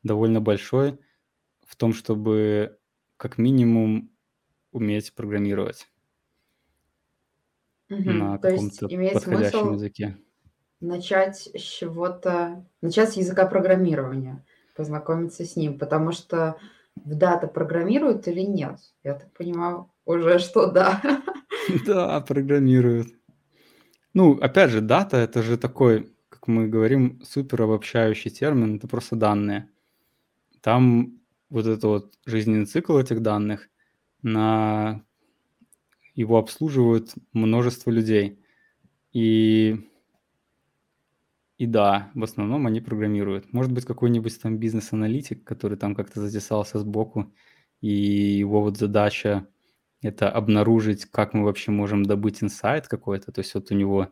довольно 0.02 0.40
большой, 0.40 0.98
в 1.70 1.76
том, 1.76 1.92
чтобы 1.94 2.76
как 3.16 3.38
минимум 3.38 4.10
уметь 4.72 5.14
программировать 5.14 5.86
Мгм. 7.88 8.18
на 8.18 8.38
То 8.38 8.48
каком-то 8.50 8.88
подходящем 8.88 9.58
смысл 9.60 9.72
языке. 9.74 10.16
начать 10.80 11.36
с 11.54 11.60
чего-то, 11.60 12.66
начать 12.82 13.12
с 13.12 13.16
языка 13.16 13.46
программирования, 13.46 14.44
познакомиться 14.76 15.44
с 15.44 15.54
ним, 15.54 15.78
потому 15.78 16.10
что 16.10 16.56
в 16.96 17.14
дата 17.14 17.46
программируют 17.46 18.26
или 18.26 18.40
нет? 18.40 18.78
Я 19.04 19.14
так 19.14 19.32
понимаю, 19.32 19.90
уже 20.04 20.38
что 20.40 20.70
да. 20.70 21.00
Да, 21.86 22.20
программируют. 22.22 23.08
Ну, 24.12 24.38
опять 24.40 24.70
же, 24.70 24.80
дата- 24.80 25.18
это 25.18 25.40
же 25.42 25.56
такой, 25.56 26.12
как 26.30 26.48
мы 26.48 26.66
говорим, 26.66 27.20
супер 27.22 27.62
обобщающий 27.62 28.30
термин, 28.32 28.76
это 28.76 28.88
просто 28.88 29.14
данные. 29.14 29.68
Там 30.62 31.19
вот 31.50 31.66
это 31.66 31.88
вот 31.88 32.14
жизненный 32.26 32.66
цикл 32.66 32.98
этих 32.98 33.22
данных, 33.22 33.68
на 34.22 35.04
его 36.14 36.38
обслуживают 36.38 37.14
множество 37.32 37.90
людей. 37.90 38.38
И 39.12 39.78
и 41.58 41.66
да, 41.66 42.10
в 42.14 42.24
основном 42.24 42.66
они 42.66 42.80
программируют. 42.80 43.52
Может 43.52 43.72
быть, 43.72 43.84
какой-нибудь 43.84 44.40
там 44.40 44.58
бизнес-аналитик, 44.58 45.44
который 45.44 45.76
там 45.76 45.94
как-то 45.94 46.20
затесался 46.20 46.78
сбоку, 46.78 47.32
и 47.80 47.88
его 47.90 48.62
вот 48.62 48.78
задача- 48.78 49.46
это 50.02 50.30
обнаружить, 50.30 51.04
как 51.06 51.34
мы 51.34 51.44
вообще 51.44 51.70
можем 51.72 52.04
добыть 52.04 52.42
инсайт 52.42 52.88
какой-то. 52.88 53.32
То 53.32 53.40
есть 53.42 53.54
вот 53.54 53.70
у 53.70 53.74
него 53.74 54.08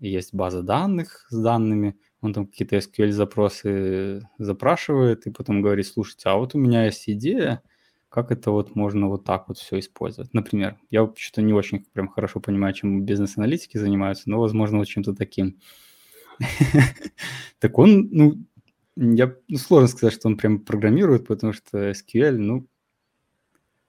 есть 0.00 0.34
база 0.34 0.62
данных 0.62 1.26
с 1.30 1.42
данными, 1.42 1.98
он 2.24 2.32
там 2.32 2.46
какие-то 2.46 2.76
SQL-запросы 2.76 4.28
запрашивает 4.38 5.26
и 5.26 5.30
потом 5.30 5.62
говорит: 5.62 5.86
"Слушайте, 5.86 6.28
а 6.28 6.36
вот 6.36 6.54
у 6.54 6.58
меня 6.58 6.86
есть 6.86 7.08
идея, 7.08 7.62
как 8.08 8.30
это 8.30 8.50
вот 8.50 8.74
можно 8.76 9.08
вот 9.08 9.24
так 9.24 9.48
вот 9.48 9.58
все 9.58 9.78
использовать". 9.78 10.34
Например. 10.34 10.78
Я 10.90 11.12
что-то 11.16 11.42
не 11.42 11.52
очень 11.52 11.84
прям 11.92 12.08
хорошо 12.08 12.40
понимаю, 12.40 12.74
чем 12.74 13.04
бизнес-аналитики 13.04 13.78
занимаются, 13.78 14.30
но, 14.30 14.40
возможно, 14.40 14.78
вот 14.78 14.88
чем-то 14.88 15.14
таким. 15.14 15.58
Так 17.60 17.78
он, 17.78 18.08
ну, 18.10 18.34
я 18.96 19.34
ну, 19.48 19.56
сложно 19.58 19.88
сказать, 19.88 20.14
что 20.14 20.28
он 20.28 20.36
прям 20.36 20.60
программирует, 20.60 21.26
потому 21.26 21.52
что 21.52 21.90
SQL, 21.90 22.36
ну, 22.36 22.68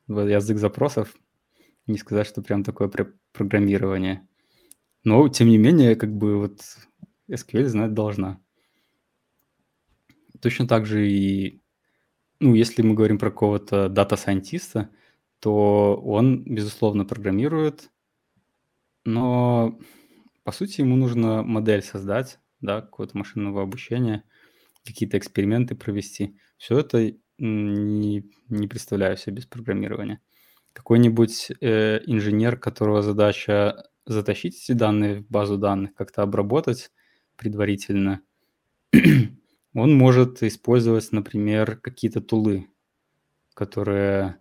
язык 0.07 0.57
запросов, 0.57 1.15
не 1.87 1.97
сказать, 1.97 2.27
что 2.27 2.41
прям 2.41 2.63
такое 2.63 2.87
пр 2.87 3.13
программирование. 3.33 4.27
Но 5.03 5.27
тем 5.29 5.49
не 5.49 5.57
менее, 5.57 5.95
как 5.95 6.15
бы 6.15 6.37
вот 6.37 6.61
SQL 7.29 7.65
знать 7.65 7.93
должна. 7.93 8.39
Точно 10.41 10.67
так 10.67 10.85
же 10.85 11.09
и, 11.09 11.61
ну, 12.39 12.53
если 12.53 12.81
мы 12.81 12.93
говорим 12.93 13.17
про 13.17 13.31
какого-то 13.31 13.89
data 13.89 14.16
scientist 14.16 14.76
а, 14.76 14.89
то 15.39 15.95
он, 16.03 16.43
безусловно, 16.43 17.05
программирует, 17.05 17.89
но 19.05 19.79
по 20.43 20.51
сути 20.51 20.81
ему 20.81 20.95
нужно 20.95 21.43
модель 21.43 21.81
создать, 21.81 22.39
да, 22.61 22.81
какого-то 22.81 23.17
машинного 23.17 23.63
обучения, 23.63 24.23
какие-то 24.85 25.17
эксперименты 25.17 25.75
провести. 25.75 26.37
Все 26.57 26.79
это 26.79 27.13
не, 27.37 28.29
не 28.49 28.67
представляю 28.67 29.17
себе 29.17 29.37
без 29.37 29.45
программирования. 29.45 30.21
Какой-нибудь 30.73 31.51
э, 31.61 32.01
инженер, 32.05 32.57
которого 32.57 33.01
задача 33.01 33.85
затащить 34.05 34.61
эти 34.61 34.73
данные 34.73 35.21
в 35.21 35.27
базу 35.27 35.57
данных, 35.57 35.93
как-то 35.95 36.21
обработать 36.21 36.91
предварительно, 37.37 38.21
он 39.73 39.97
может 39.97 40.43
использовать, 40.43 41.11
например, 41.11 41.77
какие-то 41.77 42.21
тулы, 42.21 42.67
которые 43.53 44.37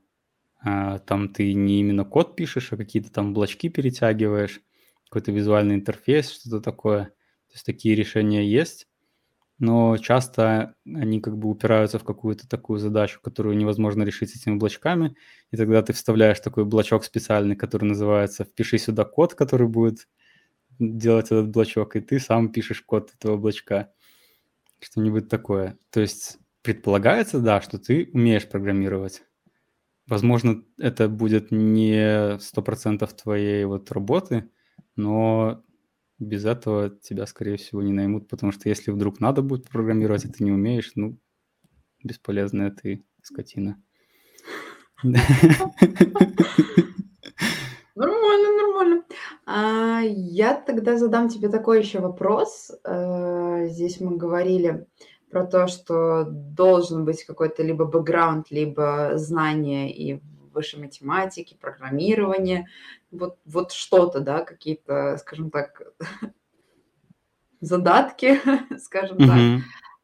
а, 0.64 0.98
там 1.00 1.28
ты 1.28 1.52
не 1.52 1.80
именно 1.80 2.04
код 2.04 2.36
пишешь, 2.36 2.72
а 2.72 2.76
какие-то 2.76 3.12
там 3.12 3.34
блочки 3.34 3.68
перетягиваешь, 3.68 4.62
какой-то 5.04 5.30
визуальный 5.30 5.74
интерфейс, 5.74 6.30
что-то 6.30 6.60
такое. 6.60 7.06
То 7.48 7.54
есть 7.54 7.66
такие 7.66 7.94
решения 7.94 8.48
есть, 8.48 8.88
но 9.58 9.96
часто 9.98 10.74
они 10.86 11.20
как 11.20 11.38
бы 11.38 11.48
упираются 11.48 11.98
в 11.98 12.04
какую-то 12.04 12.48
такую 12.48 12.78
задачу, 12.78 13.20
которую 13.22 13.56
невозможно 13.56 14.02
решить 14.02 14.34
этими 14.34 14.56
блочками, 14.56 15.16
и 15.50 15.56
тогда 15.56 15.82
ты 15.82 15.92
вставляешь 15.92 16.40
такой 16.40 16.64
блочок 16.64 17.04
специальный, 17.04 17.54
который 17.54 17.84
называется 17.84 18.44
«Впиши 18.44 18.78
сюда 18.78 19.04
код, 19.04 19.34
который 19.34 19.68
будет 19.68 20.08
делать 20.78 21.26
этот 21.26 21.50
блочок», 21.50 21.96
и 21.96 22.00
ты 22.00 22.18
сам 22.18 22.50
пишешь 22.50 22.82
код 22.82 23.12
этого 23.14 23.36
блочка. 23.36 23.92
Что-нибудь 24.80 25.28
такое. 25.28 25.78
То 25.90 26.00
есть 26.00 26.38
предполагается, 26.62 27.40
да, 27.40 27.60
что 27.60 27.78
ты 27.78 28.10
умеешь 28.12 28.48
программировать. 28.48 29.22
Возможно, 30.06 30.62
это 30.78 31.08
будет 31.08 31.50
не 31.50 32.38
100% 32.38 33.06
твоей 33.14 33.64
вот 33.64 33.90
работы, 33.92 34.50
но 34.96 35.62
без 36.18 36.44
этого 36.44 36.90
тебя, 36.90 37.26
скорее 37.26 37.56
всего, 37.56 37.82
не 37.82 37.92
наймут, 37.92 38.28
потому 38.28 38.52
что 38.52 38.68
если 38.68 38.90
вдруг 38.90 39.20
надо 39.20 39.42
будет 39.42 39.68
программировать, 39.68 40.24
и 40.24 40.28
ты 40.28 40.44
не 40.44 40.52
умеешь, 40.52 40.92
ну, 40.94 41.18
бесполезная 42.02 42.70
ты 42.70 43.04
скотина. 43.22 43.82
Нормально, 47.94 48.48
нормально. 48.56 49.04
А, 49.46 50.00
я 50.02 50.54
тогда 50.54 50.98
задам 50.98 51.28
тебе 51.28 51.48
такой 51.48 51.78
еще 51.78 52.00
вопрос. 52.00 52.72
Э, 52.84 53.66
здесь 53.68 54.00
мы 54.00 54.16
говорили 54.16 54.86
про 55.30 55.46
то, 55.46 55.68
что 55.68 56.24
должен 56.24 57.04
быть 57.04 57.24
какой-то 57.24 57.62
либо 57.62 57.84
бэкграунд, 57.84 58.50
либо 58.50 59.12
знание 59.14 59.92
и 59.92 60.20
высшей 60.52 60.80
математики, 60.80 61.56
программирование, 61.60 62.68
вот, 63.10 63.38
вот 63.44 63.72
что-то, 63.72 64.20
да, 64.20 64.44
какие-то, 64.44 65.16
скажем 65.18 65.50
так, 65.50 65.82
задатки, 67.60 68.40
скажем 68.78 69.18
так. 69.18 69.36
Мгм. 69.36 69.62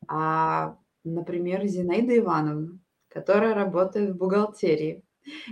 А, 0.08 0.76
например, 1.04 1.66
Зинаида 1.66 2.18
Ивановна, 2.18 2.78
которая 3.08 3.54
работает 3.54 4.10
в 4.10 4.16
бухгалтерии 4.16 5.04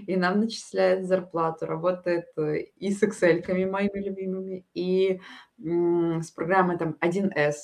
и 0.07 0.17
нам 0.17 0.41
начисляет 0.41 1.07
зарплату, 1.07 1.67
работает 1.67 2.27
э, 2.37 2.63
и 2.77 2.91
с 2.91 3.03
Excel-ками 3.03 3.71
моими 3.71 3.99
любимыми, 4.05 4.67
и 4.75 5.21
с 5.59 6.31
программой 6.31 6.79
там 6.79 6.97
1С. 7.01 7.33
Мгм, 7.35 7.55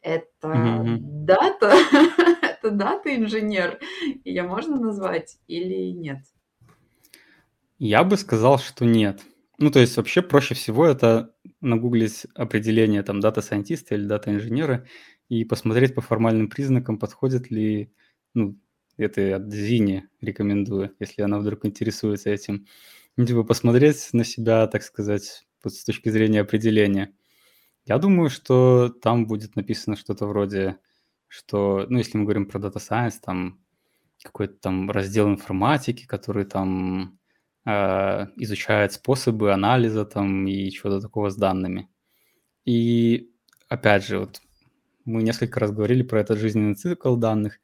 Это 0.00 0.48
мгм. 0.48 1.24
data, 1.24 1.72
это 2.42 2.70
data 2.70 3.14
инженер. 3.16 3.80
Ее 4.24 4.42
можно 4.42 4.78
назвать 4.78 5.38
или 5.46 5.90
нет? 5.90 6.20
Я 7.78 8.04
бы 8.04 8.16
сказал, 8.16 8.58
что 8.58 8.84
нет. 8.84 9.22
Ну, 9.58 9.70
то 9.70 9.78
есть 9.78 9.96
вообще 9.96 10.22
проще 10.22 10.54
всего 10.54 10.86
это 10.86 11.34
нагуглить 11.60 12.26
определение 12.34 13.02
там 13.02 13.20
data 13.20 13.41
scientist 13.41 13.89
а 13.89 13.94
или 13.94 14.06
data 14.06 14.31
инженера 14.31 14.86
и 15.28 15.44
посмотреть 15.44 15.94
по 15.94 16.00
формальным 16.00 16.48
признакам, 16.48 16.98
подходит 16.98 17.50
ли, 17.50 17.92
ну, 18.34 18.58
это 18.96 19.36
вот 19.36 19.52
Зине 19.52 20.08
рекомендую, 20.20 20.94
если 21.00 21.22
она 21.22 21.38
вдруг 21.38 21.64
интересуется 21.66 22.30
этим. 22.30 22.66
Ну, 23.16 23.26
типа 23.26 23.44
посмотреть 23.44 24.10
на 24.12 24.24
себя, 24.24 24.66
так 24.66 24.82
сказать, 24.82 25.46
вот 25.62 25.74
с 25.74 25.84
точки 25.84 26.08
зрения 26.08 26.40
определения. 26.40 27.14
Я 27.84 27.98
думаю, 27.98 28.30
что 28.30 28.88
там 28.88 29.26
будет 29.26 29.56
написано 29.56 29.96
что-то 29.96 30.26
вроде, 30.26 30.78
что, 31.28 31.86
ну, 31.88 31.98
если 31.98 32.16
мы 32.18 32.24
говорим 32.24 32.46
про 32.46 32.60
Data 32.60 32.76
Science, 32.76 33.20
там 33.22 33.60
какой-то 34.22 34.54
там 34.54 34.90
раздел 34.90 35.28
информатики, 35.28 36.06
который 36.06 36.44
там 36.44 37.18
а, 37.66 38.28
изучает 38.36 38.92
способы 38.92 39.52
анализа 39.52 40.04
там 40.04 40.46
и 40.46 40.70
чего-то 40.70 41.00
такого 41.00 41.30
с 41.30 41.36
данными. 41.36 41.88
И 42.64 43.30
опять 43.68 44.06
же, 44.06 44.18
вот 44.20 44.40
мы 45.04 45.22
несколько 45.22 45.60
раз 45.60 45.72
говорили 45.72 46.02
про 46.02 46.20
этот 46.20 46.38
жизненный 46.38 46.74
цикл 46.74 47.16
данных. 47.16 47.60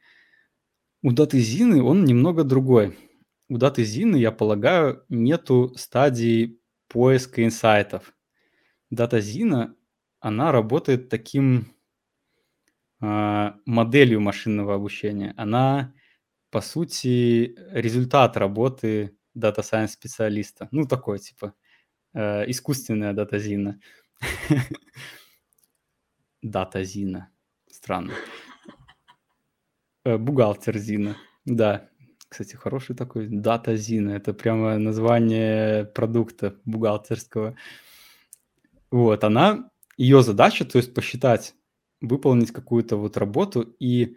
У 1.03 1.13
даты 1.13 1.39
Зины 1.39 1.83
он 1.83 2.05
немного 2.05 2.45
другой. 2.45 2.97
У 3.49 3.57
даты 3.57 3.85
Зины, 3.85 4.17
я 4.17 4.33
полагаю, 4.33 5.05
нету 5.09 5.73
стадии 5.77 6.61
поиска 6.89 7.45
инсайтов. 7.45 8.15
Дата 8.91 9.21
Зина 9.21 9.75
она 10.21 10.53
работает 10.53 11.09
таким 11.09 11.75
а, 13.01 13.57
моделью 13.65 14.21
машинного 14.21 14.75
обучения. 14.75 15.33
Она, 15.37 15.95
по 16.51 16.61
сути, 16.61 17.55
результат 17.71 18.37
работы 18.37 19.17
дата 19.35 19.63
сайенс 19.63 19.93
специалиста. 19.93 20.69
Ну, 20.71 20.87
такой, 20.87 21.19
типа, 21.19 21.55
э, 22.13 22.51
искусственная 22.51 23.15
дата-зина. 23.15 23.81
Дата-зина. 26.43 27.31
Странно. 27.71 28.13
Э, 30.05 30.17
бухгалтер 30.17 30.79
Зина. 30.79 31.17
Да. 31.45 31.89
Кстати, 32.29 32.57
хороший 32.57 32.97
такой. 32.97 33.29
Дата 33.29 33.77
Зина. 33.77 34.11
Это 34.11 34.33
прямо 34.33 34.79
название 34.79 35.85
продукта 35.85 36.57
бухгалтерского. 36.65 37.57
Вот, 38.91 39.23
она, 39.25 39.71
ее 39.97 40.23
задача, 40.23 40.65
то 40.65 40.79
есть 40.79 40.95
посчитать, 40.95 41.55
выполнить 42.01 42.51
какую-то 42.51 42.97
вот 42.97 43.17
работу 43.17 43.63
и 43.79 44.17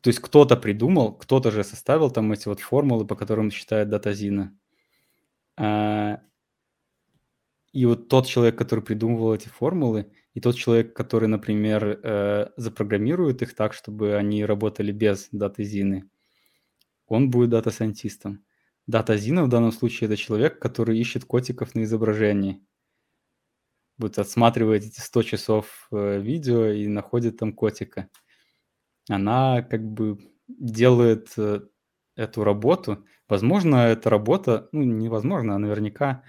то 0.00 0.08
есть 0.08 0.20
кто-то 0.20 0.56
придумал, 0.58 1.14
кто-то 1.14 1.50
же 1.50 1.64
составил 1.64 2.10
там 2.10 2.30
эти 2.30 2.46
вот 2.46 2.60
формулы, 2.60 3.06
по 3.06 3.16
которым 3.16 3.50
считает 3.50 3.88
датазина. 3.88 4.54
А, 5.56 6.20
и 7.72 7.86
вот 7.86 8.08
тот 8.08 8.26
человек, 8.26 8.58
который 8.58 8.84
придумывал 8.84 9.34
эти 9.34 9.48
формулы, 9.48 10.12
и 10.34 10.40
тот 10.40 10.56
человек, 10.56 10.94
который, 10.94 11.28
например, 11.28 12.00
э, 12.02 12.50
запрограммирует 12.56 13.42
их 13.42 13.54
так, 13.54 13.72
чтобы 13.72 14.16
они 14.16 14.44
работали 14.44 14.92
без 14.92 15.28
датазины, 15.32 16.10
он 17.06 17.30
будет 17.30 17.50
дата-сайентистом. 17.50 18.44
Дата-зина 18.86 19.44
в 19.44 19.48
данном 19.48 19.72
случае 19.72 20.06
это 20.08 20.16
человек, 20.16 20.58
который 20.60 20.98
ищет 20.98 21.24
котиков 21.24 21.74
на 21.74 21.84
изображении. 21.84 22.62
Вот 23.96 24.18
отсматривает 24.18 24.84
эти 24.84 25.00
100 25.00 25.22
часов 25.22 25.88
э, 25.92 26.20
видео 26.20 26.66
и 26.66 26.86
находит 26.88 27.38
там 27.38 27.52
котика 27.52 28.08
она 29.08 29.62
как 29.62 29.82
бы 29.84 30.18
делает 30.48 31.32
э, 31.36 31.60
эту 32.16 32.44
работу. 32.44 33.06
Возможно, 33.28 33.76
эта 33.76 34.10
работа, 34.10 34.68
ну, 34.72 34.82
невозможно, 34.82 35.54
а 35.56 35.58
наверняка 35.58 36.22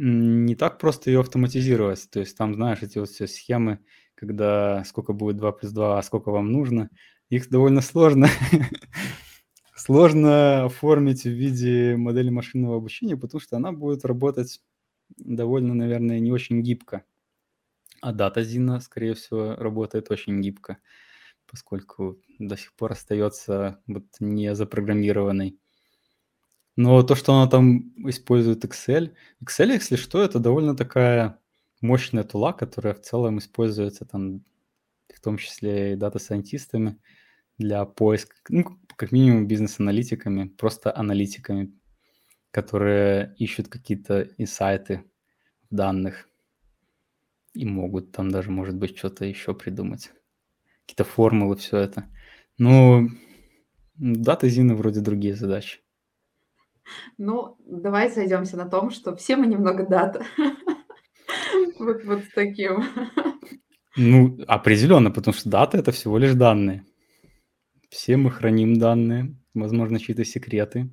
не 0.00 0.54
так 0.54 0.78
просто 0.78 1.10
ее 1.10 1.20
автоматизировать. 1.20 2.08
То 2.10 2.20
есть 2.20 2.36
там, 2.36 2.54
знаешь, 2.54 2.82
эти 2.82 2.98
вот 2.98 3.08
все 3.10 3.26
схемы, 3.26 3.80
когда 4.14 4.84
сколько 4.84 5.12
будет 5.12 5.36
2 5.36 5.52
плюс 5.52 5.72
2, 5.72 5.98
а 5.98 6.02
сколько 6.02 6.30
вам 6.30 6.52
нужно, 6.52 6.90
их 7.30 7.48
довольно 7.50 7.80
сложно. 7.80 8.28
Сложно 9.74 10.64
оформить 10.64 11.22
в 11.22 11.30
виде 11.30 11.96
модели 11.96 12.30
машинного 12.30 12.76
обучения, 12.76 13.16
потому 13.16 13.40
что 13.40 13.56
она 13.56 13.72
будет 13.72 14.04
работать 14.04 14.60
довольно, 15.16 15.72
наверное, 15.74 16.18
не 16.20 16.32
очень 16.32 16.62
гибко. 16.62 17.04
А 18.00 18.12
дата 18.12 18.42
Зина, 18.42 18.80
скорее 18.80 19.14
всего, 19.14 19.54
работает 19.56 20.10
очень 20.10 20.40
гибко 20.40 20.78
поскольку 21.48 22.20
до 22.38 22.56
сих 22.56 22.74
пор 22.74 22.92
остается 22.92 23.80
вот 23.86 24.04
не 24.20 24.54
запрограммированной. 24.54 25.58
Но 26.78 27.02
то, 27.02 27.16
что 27.16 27.34
она 27.34 27.50
там 27.50 27.92
использует 28.08 28.64
Excel, 28.64 29.12
Excel, 29.42 29.72
если 29.72 29.96
что, 29.96 30.22
это 30.22 30.38
довольно 30.38 30.76
такая 30.76 31.40
мощная 31.80 32.22
тула, 32.22 32.52
которая 32.52 32.94
в 32.94 33.00
целом 33.00 33.38
используется 33.38 34.04
там 34.04 34.44
в 35.12 35.20
том 35.20 35.38
числе 35.38 35.94
и 35.94 35.96
дата-сайентистами 35.96 36.96
для 37.58 37.84
поиска, 37.84 38.36
ну, 38.48 38.78
как 38.94 39.10
минимум 39.10 39.48
бизнес-аналитиками, 39.48 40.46
просто 40.46 40.96
аналитиками, 40.96 41.72
которые 42.52 43.34
ищут 43.38 43.66
какие-то 43.66 44.28
инсайты 44.38 45.02
данных 45.70 46.28
и 47.54 47.64
могут 47.64 48.12
там 48.12 48.30
даже, 48.30 48.52
может 48.52 48.76
быть, 48.76 48.96
что-то 48.96 49.24
еще 49.24 49.52
придумать 49.52 50.12
какие-то 50.86 51.02
формулы, 51.02 51.56
все 51.56 51.78
это. 51.78 52.04
Ну, 52.56 53.08
дата 53.96 54.48
Зины 54.48 54.76
вроде 54.76 55.00
другие 55.00 55.34
задачи. 55.34 55.80
Ну, 57.16 57.56
давай 57.66 58.10
сойдемся 58.10 58.56
на 58.56 58.68
том, 58.68 58.90
что 58.90 59.16
все 59.16 59.36
мы 59.36 59.46
немного 59.46 59.86
дата. 59.86 60.24
Вот, 61.78 62.02
вот 62.04 62.24
с 62.24 62.34
таким. 62.34 62.82
Ну, 63.96 64.38
определенно, 64.46 65.10
потому 65.10 65.34
что 65.34 65.48
дата 65.48 65.78
это 65.78 65.92
всего 65.92 66.18
лишь 66.18 66.34
данные. 66.34 66.84
Все 67.90 68.16
мы 68.16 68.30
храним 68.30 68.78
данные, 68.78 69.36
возможно, 69.54 69.98
чьи-то 70.00 70.24
секреты. 70.24 70.90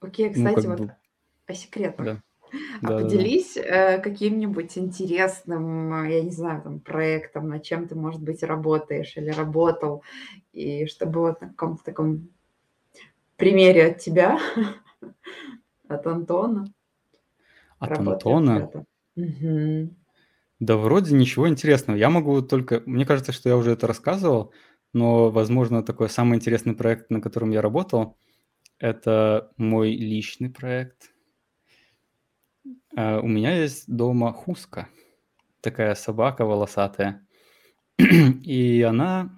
Окей, 0.00 0.32
ну, 0.34 0.34
кстати, 0.34 0.66
ну, 0.66 0.70
вот 0.72 0.80
бы... 0.80 0.96
о 1.46 1.54
секретах. 1.54 2.06
Да. 2.06 2.22
А 2.82 2.88
Да, 2.88 2.98
поделись, 3.00 3.56
э, 3.56 3.98
каким-нибудь 3.98 4.78
интересным, 4.78 6.04
я 6.08 6.22
не 6.22 6.30
знаю, 6.30 6.62
там, 6.62 6.80
проектом, 6.80 7.48
над 7.48 7.62
чем 7.62 7.88
ты, 7.88 7.94
может 7.94 8.22
быть, 8.22 8.42
работаешь 8.42 9.16
или 9.16 9.30
работал, 9.30 10.02
и 10.52 10.86
чтобы 10.86 11.20
вот 11.20 11.40
на 11.40 11.48
каком-то 11.48 11.82
таком 11.84 12.28
примере 13.44 13.86
от 13.86 13.98
тебя, 13.98 14.38
от 15.88 16.06
Антона, 16.06 16.66
От 17.78 17.98
Антона? 17.98 18.70
Да 20.60 20.76
вроде 20.76 21.14
ничего 21.14 21.48
интересного. 21.48 21.96
Я 21.96 22.10
могу 22.10 22.40
только... 22.40 22.82
Мне 22.86 23.04
кажется, 23.04 23.32
что 23.32 23.48
я 23.48 23.56
уже 23.56 23.72
это 23.72 23.86
рассказывал, 23.86 24.52
но, 24.92 25.30
возможно, 25.30 25.82
такой 25.82 26.08
самый 26.08 26.36
интересный 26.36 26.74
проект, 26.74 27.10
на 27.10 27.20
котором 27.20 27.50
я 27.50 27.60
работал, 27.60 28.16
это 28.78 29.50
мой 29.58 29.90
личный 29.90 30.48
проект. 30.48 31.12
А, 32.96 33.20
у 33.20 33.26
меня 33.26 33.54
есть 33.56 33.84
дома 33.94 34.32
хуска, 34.32 34.88
такая 35.60 35.94
собака 35.94 36.46
волосатая. 36.46 37.26
И 37.98 38.82
она 38.82 39.30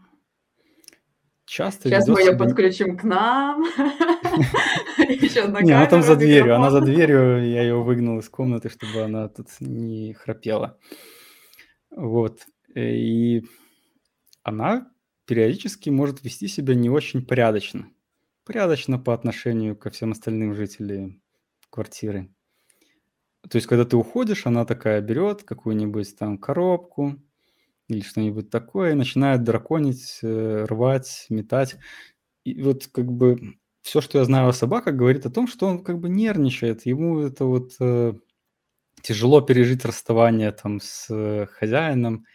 часто 1.47 1.89
Сейчас 1.89 2.09
мы 2.09 2.21
ее 2.21 2.27
себя... 2.27 2.39
подключим 2.39 2.99
к 2.99 3.05
нам. 3.05 3.63
Не, 5.63 5.73
она 5.73 5.87
там 5.87 6.03
за 6.03 6.17
дверью, 6.17 6.57
она 6.57 6.71
за 6.71 6.81
дверью, 6.81 7.49
я 7.49 7.63
ее 7.63 7.83
выгнал 7.83 8.19
из 8.19 8.29
комнаты, 8.29 8.69
чтобы 8.69 9.03
она 9.03 9.29
тут 9.29 9.49
не 9.61 10.13
храпела. 10.13 10.79
Вот. 11.91 12.43
И 12.75 13.45
она 14.43 14.91
периодически 15.25 15.91
может 15.91 16.25
вести 16.25 16.49
себя 16.49 16.75
не 16.75 16.91
очень 16.91 17.25
порядочно. 17.25 17.89
Порядочно 18.45 18.99
по 18.99 19.15
отношению 19.15 19.77
ко 19.77 19.91
всем 19.91 20.13
остальным 20.13 20.55
жителям 20.55 21.23
квартиры. 21.71 22.31
То 23.49 23.57
есть, 23.57 23.67
когда 23.67 23.85
ты 23.85 23.97
уходишь, 23.97 24.47
она 24.47 24.65
такая 24.65 25.01
берет 25.01 25.45
какую-нибудь 25.45 26.17
там 26.19 26.39
коробку 26.39 27.17
или 27.89 28.01
что-нибудь 28.01 28.51
такое, 28.51 28.93
и 28.93 28.95
начинает 28.95 29.45
драконить, 29.45 30.19
э, 30.23 30.65
рвать, 30.69 31.27
метать. 31.31 31.77
И 32.45 32.61
вот 32.63 32.87
как 32.89 33.11
бы 33.11 33.57
все, 33.83 34.01
что 34.01 34.19
я 34.19 34.25
знаю 34.25 34.49
о 34.49 34.53
собаках, 34.53 34.97
говорит 34.97 35.27
о 35.27 35.31
том, 35.31 35.47
что 35.47 35.67
он 35.67 35.85
как 35.85 36.01
бы 36.01 36.09
нервничает. 36.09 36.87
Ему 36.87 37.21
это 37.21 37.45
вот 37.45 37.73
э, 37.81 38.15
тяжело 39.03 39.41
пережить 39.41 39.85
расставание 39.85 40.51
там 40.53 40.81
с 40.81 41.07
э, 41.11 41.47
хозяином 41.47 42.27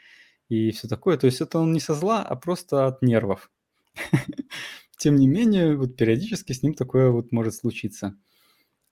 и 0.49 0.71
все 0.71 0.87
такое. 0.87 1.17
То 1.17 1.25
есть 1.25 1.41
это 1.41 1.59
он 1.59 1.73
не 1.73 1.79
со 1.79 1.93
зла, 1.93 2.23
а 2.23 2.35
просто 2.35 2.87
от 2.87 3.01
нервов. 3.01 3.51
Тем 4.97 5.15
не 5.15 5.27
менее, 5.27 5.75
вот 5.75 5.97
периодически 5.97 6.53
с 6.53 6.63
ним 6.63 6.73
такое 6.73 7.09
вот 7.09 7.31
может 7.31 7.55
случиться. 7.55 8.17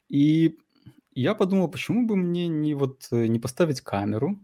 И 0.10 0.58
я 1.14 1.36
подумал, 1.36 1.70
почему 1.70 2.06
бы 2.06 2.16
мне 2.16 2.48
не 2.48 2.74
вот 2.74 3.08
э, 3.12 3.28
не 3.28 3.40
поставить 3.40 3.82
камеру 3.82 4.40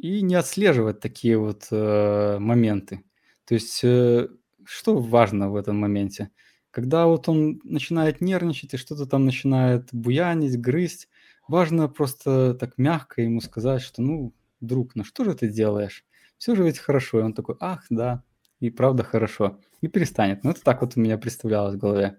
и 0.00 0.22
не 0.22 0.34
отслеживать 0.34 1.00
такие 1.00 1.36
вот 1.36 1.66
э, 1.70 2.38
моменты. 2.38 3.04
То 3.44 3.54
есть, 3.54 3.80
э, 3.84 4.28
что 4.64 4.96
важно 4.96 5.50
в 5.50 5.56
этом 5.56 5.76
моменте? 5.76 6.30
Когда 6.70 7.06
вот 7.06 7.28
он 7.28 7.60
начинает 7.64 8.20
нервничать 8.20 8.74
и 8.74 8.78
что-то 8.78 9.06
там 9.06 9.26
начинает 9.26 9.88
буянить, 9.92 10.58
грызть, 10.60 11.08
важно 11.48 11.88
просто 11.88 12.54
так 12.54 12.78
мягко 12.78 13.22
ему 13.22 13.40
сказать, 13.40 13.82
что 13.82 14.02
ну, 14.02 14.32
друг, 14.60 14.94
ну 14.94 15.04
что 15.04 15.24
же 15.24 15.34
ты 15.34 15.48
делаешь? 15.48 16.04
Все 16.38 16.54
же 16.54 16.64
ведь 16.64 16.78
хорошо. 16.78 17.20
И 17.20 17.22
он 17.22 17.34
такой, 17.34 17.56
ах, 17.60 17.84
да, 17.90 18.22
и 18.60 18.70
правда 18.70 19.02
хорошо. 19.02 19.58
И 19.82 19.88
перестанет. 19.88 20.44
Ну, 20.44 20.50
это 20.50 20.62
так 20.62 20.80
вот 20.80 20.96
у 20.96 21.00
меня 21.00 21.18
представлялось 21.18 21.74
в 21.74 21.78
голове. 21.78 22.18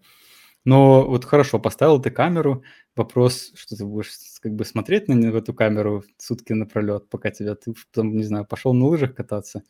Но 0.65 1.07
вот 1.07 1.25
хорошо, 1.25 1.59
поставил 1.59 1.99
ты 2.01 2.11
камеру, 2.11 2.63
вопрос, 2.95 3.51
что 3.55 3.75
ты 3.75 3.85
будешь 3.85 4.11
как 4.41 4.53
бы 4.53 4.63
смотреть 4.65 5.07
на 5.07 5.31
в 5.31 5.35
эту 5.35 5.53
камеру 5.53 6.03
сутки 6.17 6.53
напролет, 6.53 7.09
пока 7.09 7.31
тебя 7.31 7.55
ты 7.55 7.73
там, 7.91 8.15
не 8.15 8.23
знаю, 8.23 8.45
пошел 8.45 8.73
на 8.73 8.85
лыжах 8.85 9.15
кататься, 9.15 9.63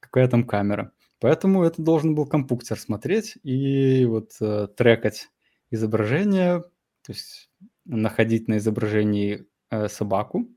какая 0.00 0.28
там 0.28 0.44
камера. 0.44 0.92
Поэтому 1.20 1.64
это 1.64 1.82
должен 1.82 2.14
был 2.14 2.26
компьютер 2.26 2.78
смотреть 2.78 3.36
и 3.42 4.04
вот 4.06 4.32
э, 4.40 4.68
трекать 4.76 5.28
изображение, 5.70 6.60
то 6.60 7.12
есть 7.12 7.50
находить 7.84 8.48
на 8.48 8.58
изображении 8.58 9.46
э, 9.70 9.88
собаку 9.88 10.48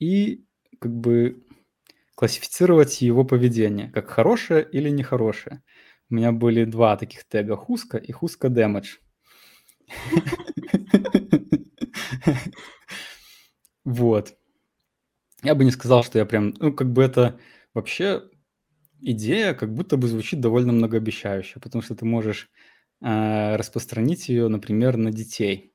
и 0.00 0.44
как 0.80 0.92
бы 0.94 1.44
классифицировать 2.14 3.00
его 3.00 3.24
поведение, 3.24 3.90
как 3.92 4.08
хорошее 4.10 4.68
или 4.70 4.90
нехорошее. 4.90 5.62
У 6.10 6.14
меня 6.14 6.32
были 6.32 6.64
два 6.64 6.96
таких 6.96 7.24
тега 7.28 7.56
Хуска 7.56 7.98
и 7.98 8.12
Хуска 8.12 8.48
Damage. 8.48 8.98
Вот. 13.84 14.36
Я 15.42 15.54
бы 15.54 15.64
не 15.64 15.70
сказал, 15.70 16.02
что 16.02 16.18
я 16.18 16.26
прям, 16.26 16.52
ну, 16.58 16.74
как 16.74 16.92
бы 16.92 17.02
это 17.02 17.38
вообще 17.72 18.22
идея 19.00 19.54
как 19.54 19.72
будто 19.72 19.96
бы 19.96 20.08
звучит 20.08 20.40
довольно 20.40 20.72
многообещающе, 20.72 21.60
потому 21.60 21.80
что 21.80 21.94
ты 21.94 22.04
можешь 22.04 22.50
э, 23.00 23.56
распространить 23.56 24.28
ее, 24.28 24.48
например, 24.48 24.96
на 24.96 25.10
детей. 25.10 25.72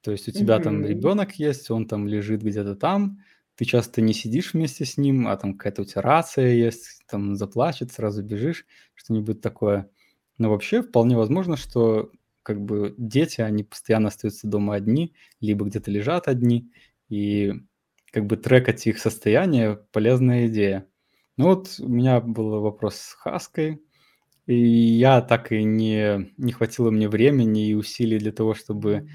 То 0.00 0.10
есть 0.10 0.28
у 0.28 0.32
тебя 0.32 0.58
там 0.58 0.84
ребенок 0.84 1.34
есть, 1.34 1.70
он 1.70 1.86
там 1.86 2.08
лежит 2.08 2.42
где-то 2.42 2.74
там, 2.74 3.18
ты 3.56 3.64
часто 3.64 4.00
не 4.00 4.14
сидишь 4.14 4.54
вместе 4.54 4.84
с 4.84 4.96
ним, 4.96 5.28
а 5.28 5.36
там 5.36 5.54
какая-то 5.54 5.82
у 5.82 5.84
тебя 5.84 6.02
рация 6.02 6.54
есть, 6.54 7.02
там 7.06 7.36
заплачет, 7.36 7.92
сразу 7.92 8.22
бежишь, 8.22 8.66
что-нибудь 8.94 9.40
такое. 9.40 9.90
Но 10.38 10.50
вообще 10.50 10.82
вполне 10.82 11.16
возможно, 11.16 11.56
что 11.56 12.10
как 12.42 12.60
бы 12.60 12.94
дети, 12.98 13.40
они 13.40 13.64
постоянно 13.64 14.08
остаются 14.08 14.48
дома 14.48 14.74
одни, 14.74 15.14
либо 15.40 15.64
где-то 15.64 15.90
лежат 15.90 16.28
одни, 16.28 16.72
и 17.08 17.52
как 18.10 18.26
бы 18.26 18.36
трекать 18.36 18.86
их 18.86 18.98
состояние– 18.98 19.76
полезная 19.92 20.48
идея. 20.48 20.86
Ну 21.36 21.46
вот 21.46 21.76
у 21.78 21.88
меня 21.88 22.20
был 22.20 22.60
вопрос 22.60 22.96
с 22.96 23.12
Хаской, 23.14 23.80
и 24.46 24.54
я 24.54 25.20
так 25.22 25.52
и 25.52 25.62
не, 25.62 26.32
не 26.36 26.52
хватило 26.52 26.90
мне 26.90 27.08
времени 27.08 27.68
и 27.68 27.74
усилий 27.74 28.18
для 28.18 28.32
того, 28.32 28.54
чтобы 28.54 29.08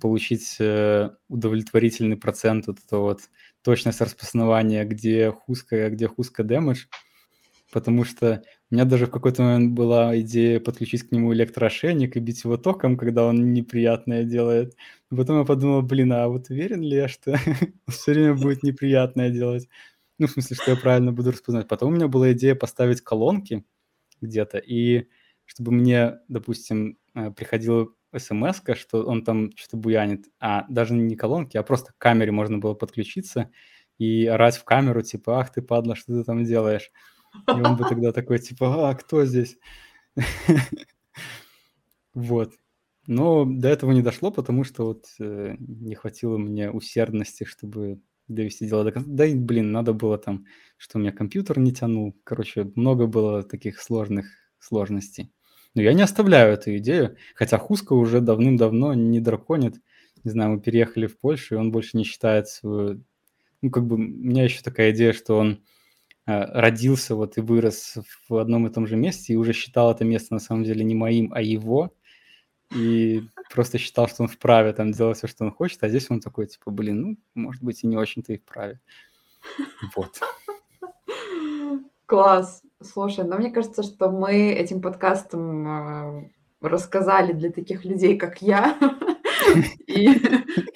получить 0.00 0.56
э, 0.58 1.10
удовлетворительный 1.28 2.16
процент 2.16 2.66
вот 2.66 2.78
этого 2.84 3.02
вот 3.02 3.20
точность 3.62 4.00
распознавания, 4.00 4.84
где 4.84 5.30
хуска, 5.30 5.90
где 5.90 6.08
хуска 6.08 6.42
damage, 6.42 6.88
потому 7.72 8.04
что 8.04 8.42
у 8.70 8.74
меня 8.74 8.84
даже 8.84 9.06
в 9.06 9.10
какой-то 9.10 9.42
момент 9.42 9.72
была 9.72 10.18
идея 10.20 10.60
подключить 10.60 11.08
к 11.08 11.12
нему 11.12 11.32
электроошейник 11.34 12.16
и 12.16 12.20
бить 12.20 12.44
его 12.44 12.56
током, 12.56 12.96
когда 12.96 13.24
он 13.24 13.52
неприятное 13.52 14.24
делает. 14.24 14.76
потом 15.10 15.40
я 15.40 15.44
подумал, 15.44 15.82
блин, 15.82 16.12
а 16.12 16.28
вот 16.28 16.50
уверен 16.50 16.82
ли 16.82 16.96
я, 16.96 17.08
что 17.08 17.34
все 17.88 18.12
время 18.12 18.34
будет 18.34 18.62
неприятное 18.62 19.30
делать? 19.30 19.68
Ну, 20.18 20.26
в 20.26 20.30
смысле, 20.30 20.56
что 20.56 20.70
я 20.72 20.76
правильно 20.76 21.12
буду 21.12 21.32
распознавать. 21.32 21.68
Потом 21.68 21.92
у 21.92 21.96
меня 21.96 22.08
была 22.08 22.32
идея 22.32 22.54
поставить 22.54 23.00
колонки 23.00 23.64
где-то, 24.20 24.58
и 24.58 25.08
чтобы 25.44 25.72
мне, 25.72 26.18
допустим, 26.28 26.98
э, 27.14 27.30
приходило 27.32 27.88
смс 28.16 28.60
что 28.74 29.04
он 29.04 29.24
там 29.24 29.50
что-то 29.56 29.76
буянит, 29.76 30.26
а 30.40 30.64
даже 30.68 30.94
не 30.94 31.16
колонки, 31.16 31.56
а 31.56 31.62
просто 31.62 31.92
к 31.92 31.98
камере 31.98 32.32
можно 32.32 32.58
было 32.58 32.74
подключиться 32.74 33.50
и 33.98 34.26
орать 34.26 34.56
в 34.56 34.64
камеру, 34.64 35.02
типа, 35.02 35.40
ах 35.40 35.52
ты, 35.52 35.62
падла, 35.62 35.94
что 35.96 36.12
ты 36.12 36.24
там 36.24 36.44
делаешь? 36.44 36.90
И 37.48 37.60
он 37.60 37.76
бы 37.76 37.84
тогда 37.88 38.12
такой, 38.12 38.38
типа, 38.38 38.90
а, 38.90 38.94
кто 38.94 39.24
здесь? 39.24 39.58
Вот. 42.14 42.52
Но 43.06 43.44
до 43.44 43.68
этого 43.68 43.92
не 43.92 44.02
дошло, 44.02 44.30
потому 44.30 44.64
что 44.64 44.84
вот 44.84 45.06
э, 45.18 45.56
не 45.58 45.94
хватило 45.94 46.36
мне 46.38 46.70
усердности, 46.70 47.44
чтобы 47.44 48.00
довести 48.28 48.66
дело 48.66 48.84
до 48.84 48.92
конца. 48.92 49.10
Да 49.10 49.26
и, 49.26 49.34
блин, 49.34 49.72
надо 49.72 49.92
было 49.92 50.18
там, 50.18 50.44
что 50.76 50.98
у 50.98 51.00
меня 51.00 51.10
компьютер 51.10 51.58
не 51.58 51.72
тянул. 51.72 52.16
Короче, 52.24 52.70
много 52.76 53.06
было 53.06 53.42
таких 53.42 53.80
сложных 53.80 54.26
сложностей. 54.58 55.32
Но 55.74 55.82
я 55.82 55.92
не 55.94 56.02
оставляю 56.02 56.54
эту 56.54 56.76
идею, 56.76 57.16
хотя 57.34 57.58
Хуска 57.58 57.94
уже 57.94 58.20
давным-давно 58.20 58.94
не 58.94 59.20
драконит. 59.20 59.80
Не 60.24 60.30
знаю, 60.30 60.52
мы 60.52 60.60
переехали 60.60 61.06
в 61.06 61.18
Польшу, 61.18 61.54
и 61.54 61.58
он 61.58 61.72
больше 61.72 61.96
не 61.96 62.04
считает 62.04 62.48
свою... 62.48 63.02
Ну, 63.62 63.70
как 63.70 63.86
бы 63.86 63.96
у 63.96 63.98
меня 63.98 64.44
еще 64.44 64.62
такая 64.62 64.90
идея, 64.90 65.12
что 65.12 65.38
он 65.38 65.62
э, 66.26 66.44
родился 66.60 67.14
вот 67.14 67.38
и 67.38 67.40
вырос 67.40 67.96
в 68.28 68.36
одном 68.36 68.66
и 68.66 68.72
том 68.72 68.86
же 68.86 68.96
месте, 68.96 69.32
и 69.32 69.36
уже 69.36 69.52
считал 69.52 69.90
это 69.90 70.04
место 70.04 70.34
на 70.34 70.40
самом 70.40 70.64
деле 70.64 70.84
не 70.84 70.94
моим, 70.94 71.32
а 71.32 71.40
его. 71.40 71.94
И 72.74 73.22
просто 73.50 73.78
считал, 73.78 74.08
что 74.08 74.22
он 74.22 74.28
вправе 74.28 74.72
там 74.72 74.92
делать 74.92 75.18
все, 75.18 75.26
что 75.26 75.44
он 75.44 75.52
хочет, 75.52 75.82
а 75.82 75.88
здесь 75.88 76.10
он 76.10 76.20
такой, 76.20 76.46
типа, 76.46 76.70
блин, 76.70 77.02
ну, 77.02 77.16
может 77.34 77.62
быть, 77.62 77.82
и 77.82 77.86
не 77.86 77.96
очень-то 77.96 78.32
и 78.32 78.38
вправе. 78.38 78.80
Вот. 79.94 80.20
Класс. 82.06 82.62
Слушай, 82.92 83.24
ну 83.24 83.38
мне 83.38 83.50
кажется, 83.50 83.82
что 83.82 84.10
мы 84.10 84.52
этим 84.52 84.82
подкастом 84.82 85.66
э, 85.66 86.30
рассказали 86.60 87.32
для 87.32 87.50
таких 87.50 87.86
людей, 87.86 88.18
как 88.18 88.42
я, 88.42 88.76
и 89.86 90.10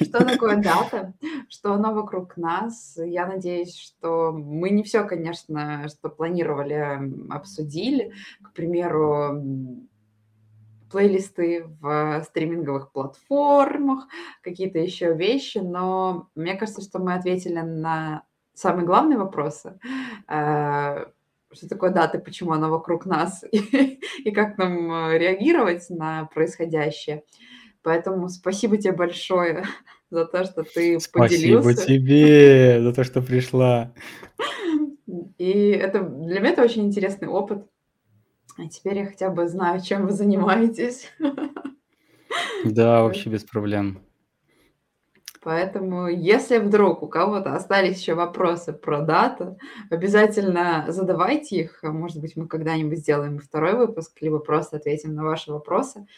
что 0.02 0.24
такое 0.24 0.56
дата, 0.56 1.12
что 1.50 1.74
оно 1.74 1.92
вокруг 1.92 2.38
нас. 2.38 2.96
Я 2.96 3.26
надеюсь, 3.26 3.76
что 3.76 4.32
мы 4.32 4.70
не 4.70 4.82
все, 4.82 5.04
конечно, 5.04 5.88
что 5.88 6.08
планировали, 6.08 7.12
обсудили. 7.30 8.12
К 8.42 8.54
примеру, 8.54 9.42
плейлисты 10.90 11.66
в 11.82 12.24
стриминговых 12.28 12.92
платформах, 12.92 14.06
какие-то 14.40 14.78
еще 14.78 15.12
вещи, 15.12 15.58
но 15.58 16.30
мне 16.34 16.54
кажется, 16.54 16.80
что 16.80 16.98
мы 16.98 17.12
ответили 17.12 17.60
на 17.60 18.22
самые 18.54 18.86
главные 18.86 19.18
вопросы. 19.18 19.78
Что 21.52 21.68
такое 21.68 21.90
дата, 21.90 22.18
почему 22.18 22.52
она 22.52 22.68
вокруг 22.68 23.06
нас 23.06 23.44
и, 23.50 23.58
и 24.24 24.30
как 24.30 24.58
нам 24.58 24.92
э, 24.92 25.18
реагировать 25.18 25.88
на 25.90 26.24
происходящее. 26.26 27.24
Поэтому 27.82 28.28
спасибо 28.28 28.76
тебе 28.78 28.92
большое 28.92 29.64
за 30.10 30.24
то, 30.26 30.44
что 30.44 30.64
ты 30.64 30.98
Спасибо 30.98 31.62
поделился. 31.62 31.86
тебе 31.86 32.82
за 32.82 32.92
то, 32.92 33.04
что 33.04 33.22
пришла. 33.22 33.94
И 35.38 35.70
это 35.70 36.00
для 36.02 36.40
меня 36.40 36.50
это 36.50 36.64
очень 36.64 36.86
интересный 36.86 37.28
опыт. 37.28 37.64
А 38.58 38.68
теперь 38.68 38.98
я 38.98 39.06
хотя 39.06 39.30
бы 39.30 39.46
знаю, 39.48 39.80
чем 39.80 40.06
вы 40.06 40.12
занимаетесь. 40.12 41.12
Да, 42.64 43.02
вообще 43.02 43.30
без 43.30 43.44
проблем. 43.44 44.05
Поэтому, 45.46 46.08
если 46.08 46.58
вдруг 46.58 47.04
у 47.04 47.06
кого-то 47.06 47.54
остались 47.54 48.00
еще 48.00 48.14
вопросы 48.14 48.72
про 48.72 49.02
дату, 49.02 49.60
обязательно 49.90 50.86
задавайте 50.88 51.60
их. 51.60 51.84
Может 51.84 52.20
быть, 52.20 52.34
мы 52.34 52.48
когда-нибудь 52.48 52.98
сделаем 52.98 53.38
второй 53.38 53.74
выпуск, 53.74 54.20
либо 54.20 54.40
просто 54.40 54.78
ответим 54.78 55.14
на 55.14 55.22
ваши 55.22 55.52
вопросы, 55.52 56.08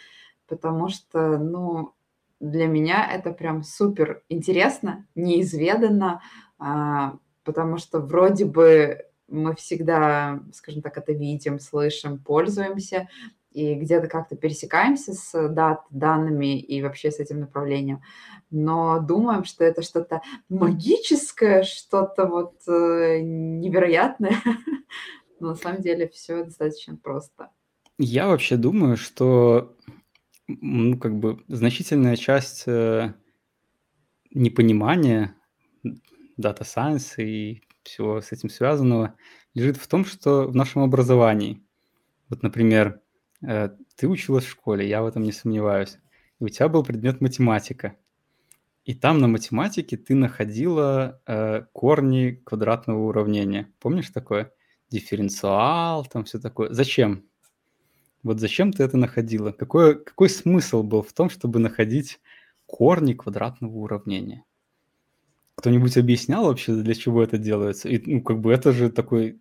потому 0.46 0.88
что, 0.88 1.36
ну, 1.36 1.92
для 2.40 2.68
меня 2.68 3.06
это 3.06 3.30
прям 3.30 3.64
супер 3.64 4.22
интересно, 4.30 5.06
неизведанно, 5.14 6.22
а, 6.58 7.18
потому 7.44 7.76
что 7.76 8.00
вроде 8.00 8.46
бы 8.46 9.04
мы 9.28 9.54
всегда, 9.54 10.40
скажем 10.54 10.80
так, 10.80 10.96
это 10.96 11.12
видим, 11.12 11.58
слышим, 11.60 12.18
пользуемся, 12.18 13.08
и 13.50 13.74
где-то 13.74 14.08
как-то 14.08 14.36
пересекаемся 14.36 15.14
с 15.14 15.48
дат, 15.48 15.82
данными 15.90 16.58
и 16.58 16.82
вообще 16.82 17.10
с 17.10 17.18
этим 17.18 17.40
направлением, 17.40 18.02
но 18.50 19.00
думаем, 19.00 19.44
что 19.44 19.64
это 19.64 19.82
что-то 19.82 20.22
магическое, 20.48 21.62
что-то 21.62 22.26
вот 22.26 22.54
э, 22.66 23.20
невероятное. 23.20 24.36
Но 25.40 25.48
на 25.48 25.54
самом 25.54 25.82
деле 25.82 26.08
все 26.08 26.44
достаточно 26.44 26.96
просто. 26.96 27.50
Я 27.98 28.26
вообще 28.26 28.56
думаю, 28.56 28.96
что 28.96 29.76
ну, 30.46 30.98
как 30.98 31.16
бы 31.18 31.44
значительная 31.48 32.16
часть 32.16 32.64
э, 32.66 33.12
непонимания 34.30 35.34
дата 36.36 36.64
science 36.64 37.22
и 37.22 37.62
всего 37.82 38.20
с 38.20 38.32
этим 38.32 38.48
связанного 38.48 39.14
лежит 39.54 39.76
в 39.76 39.86
том, 39.86 40.04
что 40.04 40.46
в 40.48 40.54
нашем 40.54 40.82
образовании. 40.82 41.62
Вот, 42.28 42.42
например, 42.42 43.00
э, 43.42 43.70
ты 43.96 44.08
училась 44.08 44.44
в 44.44 44.50
школе, 44.50 44.88
я 44.88 45.02
в 45.02 45.06
этом 45.06 45.22
не 45.22 45.32
сомневаюсь, 45.32 45.98
и 46.40 46.44
у 46.44 46.48
тебя 46.48 46.68
был 46.68 46.82
предмет 46.84 47.20
математика. 47.20 47.96
И 48.84 48.94
там 48.94 49.18
на 49.18 49.28
математике 49.28 49.98
ты 49.98 50.14
находила 50.14 51.20
э, 51.26 51.62
корни 51.72 52.40
квадратного 52.44 53.06
уравнения. 53.06 53.70
Помнишь 53.80 54.08
такое? 54.08 54.50
Дифференциал, 54.88 56.06
там 56.06 56.24
все 56.24 56.38
такое. 56.38 56.72
Зачем? 56.72 57.24
Вот 58.22 58.40
зачем 58.40 58.72
ты 58.72 58.82
это 58.82 58.96
находила? 58.96 59.52
Какой, 59.52 60.02
какой 60.02 60.30
смысл 60.30 60.82
был 60.82 61.02
в 61.02 61.12
том, 61.12 61.28
чтобы 61.28 61.58
находить 61.58 62.18
корни 62.64 63.12
квадратного 63.12 63.76
уравнения? 63.76 64.44
Кто-нибудь 65.56 65.96
объяснял 65.98 66.44
вообще, 66.44 66.72
для 66.72 66.94
чего 66.94 67.22
это 67.22 67.36
делается? 67.36 67.88
И, 67.88 68.00
ну, 68.10 68.22
как 68.22 68.40
бы 68.40 68.52
это 68.52 68.72
же 68.72 68.90
такой 68.90 69.38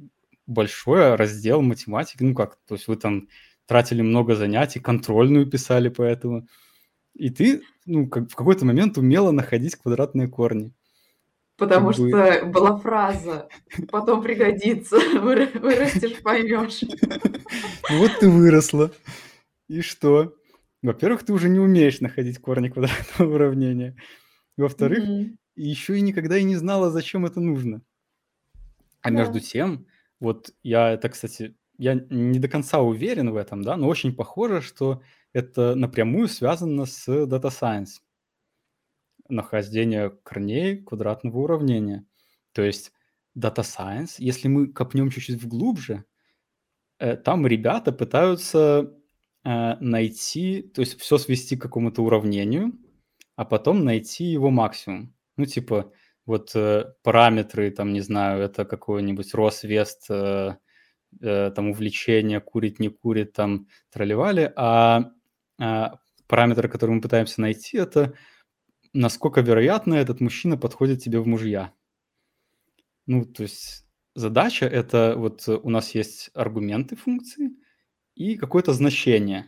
большой 0.48 1.16
раздел 1.16 1.62
математики. 1.62 2.24
Ну 2.24 2.34
как, 2.34 2.58
то 2.68 2.76
есть 2.76 2.88
вы 2.88 2.96
там 2.96 3.28
тратили 3.68 4.02
много 4.02 4.36
занятий, 4.36 4.80
контрольную 4.80 5.46
писали 5.46 5.90
по 5.90 6.02
этому. 6.02 6.48
И 7.14 7.30
ты, 7.30 7.62
ну, 7.86 8.08
как 8.08 8.32
в 8.32 8.36
какой-то 8.36 8.66
момент 8.66 8.98
умела 8.98 9.32
находить 9.32 9.76
квадратные 9.76 10.28
корни. 10.28 10.74
Потому 11.58 11.88
как 11.88 11.96
что 11.96 12.04
бы... 12.04 12.46
была 12.46 12.78
фраза 12.78 13.50
«потом 13.92 14.22
пригодится, 14.22 14.98
вырастешь, 15.20 16.22
поймешь». 16.22 16.82
Ну 17.90 17.98
вот 18.00 18.12
ты 18.20 18.30
выросла. 18.30 18.92
И 19.68 19.82
что? 19.82 20.36
Во-первых, 20.84 21.24
ты 21.24 21.34
уже 21.34 21.50
не 21.50 21.60
умеешь 21.60 22.00
находить 22.00 22.40
корни 22.40 22.70
квадратного 22.70 23.34
уравнения. 23.36 23.96
Во-вторых, 24.56 25.04
еще 25.56 25.98
и 25.98 26.02
никогда 26.02 26.38
и 26.38 26.44
не 26.44 26.56
знала, 26.56 26.92
зачем 26.92 27.26
это 27.26 27.42
нужно. 27.42 27.82
А 29.02 29.10
да. 29.10 29.18
между 29.18 29.40
тем, 29.40 29.88
вот 30.20 30.54
я 30.62 30.92
это, 30.92 31.10
кстати, 31.10 31.56
я 31.78 31.94
не 32.10 32.40
до 32.40 32.48
конца 32.48 32.80
уверен 32.80 33.32
в 33.32 33.36
этом, 33.36 33.62
да, 33.62 33.78
но 33.78 33.88
очень 33.88 34.16
похоже, 34.16 34.62
что 34.62 35.02
это 35.34 35.76
напрямую 35.76 36.28
связано 36.28 36.86
с 36.86 37.08
Data 37.08 37.50
Science. 37.50 38.02
Нахождение 39.30 40.10
корней 40.24 40.78
квадратного 40.78 41.40
уравнения. 41.40 42.06
То 42.54 42.64
есть 42.64 42.92
Data 43.38 43.64
Science, 43.64 44.16
если 44.18 44.48
мы 44.48 44.68
копнем 44.68 45.12
чуть-чуть 45.12 45.42
вглубже, 45.42 46.06
э, 47.00 47.16
там 47.18 47.46
ребята 47.46 47.92
пытаются 47.92 48.94
э, 49.44 49.76
найти, 49.80 50.64
то 50.64 50.82
есть 50.82 51.00
все 51.00 51.18
свести 51.18 51.56
к 51.58 51.62
какому-то 51.62 52.02
уравнению, 52.04 52.74
а 53.36 53.46
потом 53.46 53.84
найти 53.84 54.26
его 54.26 54.50
максимум. 54.50 55.14
Ну, 55.36 55.46
типа, 55.46 55.92
вот 56.26 56.56
э, 56.56 56.94
параметры, 57.04 57.70
там, 57.72 57.94
не 57.94 58.02
знаю, 58.02 58.42
это 58.42 58.66
какой-нибудь 58.66 59.34
рост, 59.34 59.64
вес, 59.64 59.98
э, 60.10 60.56
э, 61.22 61.52
там, 61.56 61.70
увлечение, 61.70 62.40
курит, 62.40 62.80
не 62.80 62.90
курит, 62.90 63.34
там, 63.34 63.68
тролливали, 63.92 64.52
а, 64.56 65.12
а 65.60 66.00
параметры, 66.28 66.70
которые 66.70 66.96
мы 66.96 67.02
пытаемся 67.02 67.42
найти, 67.42 67.78
это 67.78 68.14
насколько 68.94 69.42
вероятно 69.42 69.96
этот 69.96 70.22
мужчина 70.22 70.58
подходит 70.58 71.02
тебе 71.02 71.20
в 71.20 71.28
мужья. 71.28 71.74
Ну, 73.06 73.26
то 73.26 73.44
есть 73.44 73.86
задача 74.16 74.66
это 74.66 75.16
вот 75.18 75.48
у 75.48 75.70
нас 75.70 75.96
есть 75.96 76.30
аргументы 76.34 76.96
функции 76.96 77.52
и 78.16 78.36
какое-то 78.36 78.74
значение. 78.74 79.48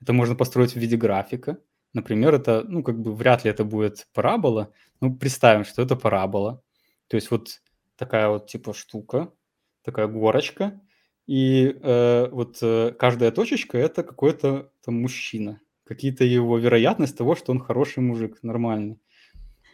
Это 0.00 0.12
можно 0.12 0.34
построить 0.34 0.72
в 0.72 0.76
виде 0.76 0.96
графика. 0.96 1.58
Например, 1.94 2.34
это, 2.34 2.64
ну, 2.68 2.82
как 2.82 3.00
бы 3.00 3.14
вряд 3.14 3.44
ли 3.44 3.50
это 3.50 3.64
будет 3.64 4.06
парабола. 4.12 4.72
Ну, 5.00 5.16
представим, 5.16 5.64
что 5.64 5.82
это 5.82 5.96
парабола. 5.96 6.62
То 7.08 7.16
есть 7.16 7.30
вот 7.30 7.62
такая 7.96 8.28
вот 8.28 8.46
типа 8.46 8.74
штука, 8.74 9.32
такая 9.82 10.06
горочка, 10.06 10.80
и 11.28 11.78
э, 11.82 12.28
вот 12.30 12.58
э, 12.62 12.94
каждая 12.98 13.30
точечка 13.30 13.76
это 13.76 14.02
какой-то 14.02 14.72
там 14.82 15.02
мужчина, 15.02 15.60
какие-то 15.84 16.24
его 16.24 16.56
вероятность 16.56 17.18
того, 17.18 17.36
что 17.36 17.52
он 17.52 17.60
хороший 17.60 18.02
мужик, 18.02 18.38
нормальный. 18.42 18.98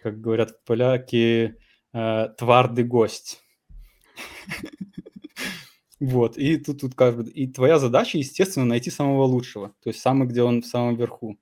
Как 0.03 0.21
говорят 0.21 0.65
поляки, 0.65 1.57
э, 1.93 2.29
твардый 2.37 2.85
гость. 2.85 3.41
Вот, 6.01 6.37
и 6.37 6.59
тут, 6.59 6.81
тут 6.81 6.95
как 6.95 7.17
бы, 7.17 7.23
и 7.31 7.47
твоя 7.47 7.79
задача, 7.79 8.19
естественно, 8.19 8.67
найти 8.67 8.91
самого 8.91 9.23
лучшего, 9.23 9.69
то 9.81 9.89
есть 9.89 10.01
самый, 10.01 10.27
где 10.27 10.43
он 10.43 10.61
в 10.61 10.67
самом 10.67 10.97
верху. 10.97 11.39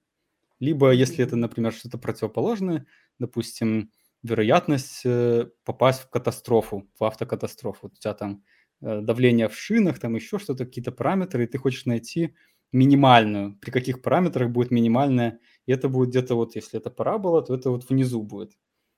Либо, 0.60 0.92
если 0.92 1.24
это, 1.24 1.34
например, 1.34 1.72
что-то 1.72 1.98
противоположное, 1.98 2.86
допустим, 3.18 3.90
вероятность 4.22 5.00
э, 5.04 5.48
попасть 5.64 6.02
в 6.02 6.10
катастрофу, 6.10 6.86
в 6.96 7.02
автокатастрофу. 7.02 7.86
У 7.88 7.90
тебя 7.90 8.14
там 8.14 8.44
давление 8.82 9.48
в 9.48 9.56
шинах, 9.56 9.98
там 10.00 10.14
еще 10.16 10.38
что-то, 10.38 10.66
какие-то 10.66 10.92
параметры, 10.92 11.44
и 11.44 11.46
ты 11.46 11.58
хочешь 11.58 11.86
найти 11.86 12.34
минимальную, 12.72 13.56
при 13.60 13.70
каких 13.70 14.02
параметрах 14.02 14.50
будет 14.50 14.70
минимальная, 14.70 15.40
и 15.66 15.72
это 15.72 15.88
будет 15.88 16.10
где-то 16.10 16.34
вот, 16.34 16.56
если 16.56 16.78
это 16.80 16.90
парабола, 16.90 17.42
то 17.42 17.54
это 17.54 17.70
вот 17.70 17.88
внизу 17.88 18.22
будет. 18.22 18.52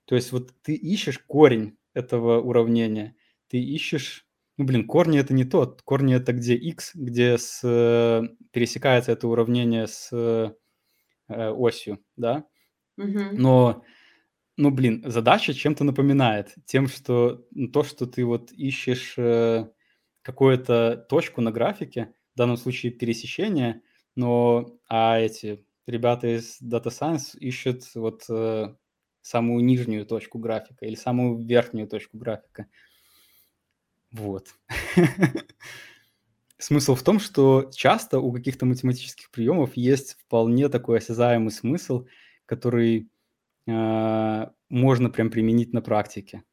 То 0.07 0.15
есть 0.17 0.33
вот 0.33 0.53
ты 0.63 0.75
ищешь 0.75 1.19
корень 1.19 1.77
этого 1.95 2.41
уравнения, 2.41 3.17
ты 3.49 3.59
ищешь, 3.59 4.27
ну 4.59 4.65
блин, 4.65 4.87
корни 4.87 5.19
это 5.19 5.35
не 5.35 5.45
тот, 5.45 5.83
корни 5.83 6.15
это 6.15 6.33
где 6.33 6.55
x, 6.57 6.93
где 6.95 7.39
с, 7.39 7.61
э, 7.65 8.23
пересекается 8.53 9.13
это 9.13 9.29
уравнение 9.29 9.87
с 9.89 10.11
э, 10.13 11.51
осью, 11.51 12.01
да, 12.17 12.47
Мгм. 12.97 13.37
но, 13.37 13.83
ну 14.57 14.71
блин, 14.71 15.03
задача 15.07 15.55
чем-то 15.55 15.85
напоминает, 15.85 16.55
тем, 16.67 16.89
что 16.89 17.47
то, 17.73 17.83
что 17.83 18.07
ты 18.07 18.25
вот 18.25 18.53
ищешь 18.53 19.15
э, 19.17 19.69
какую-то 20.23 21.07
точку 21.09 21.41
на 21.41 21.51
графике, 21.51 22.15
в 22.35 22.39
данном 22.39 22.57
случае 22.57 22.93
пересечение, 22.93 23.83
но 24.17 24.79
а 24.89 25.19
эти 25.19 25.65
ребята 25.87 26.37
из 26.37 26.61
Data 26.63 26.87
Science 26.87 27.37
ищут 27.39 27.85
вот 27.95 28.25
э, 28.29 28.75
самую 29.23 29.65
нижнюю 29.65 30.07
точку 30.07 30.39
графика 30.39 30.87
или 30.87 30.95
самую 30.95 31.39
верхнюю 31.45 31.89
точку 31.89 32.19
графика. 32.19 32.67
Вот. 34.11 34.55
Смысл 36.59 36.95
в 36.95 37.03
том, 37.03 37.19
что 37.19 37.71
часто 37.75 38.21
у 38.21 38.33
каких-то 38.33 38.65
математических 38.65 39.31
приемов 39.31 39.77
есть 39.77 40.15
вполне 40.21 40.69
такой 40.69 40.99
осязаемый 40.99 41.51
смысл, 41.51 42.07
который 42.47 43.11
можно 43.67 45.11
прям 45.11 45.31
применить 45.31 45.73
на 45.73 45.83
практике. 45.83 46.45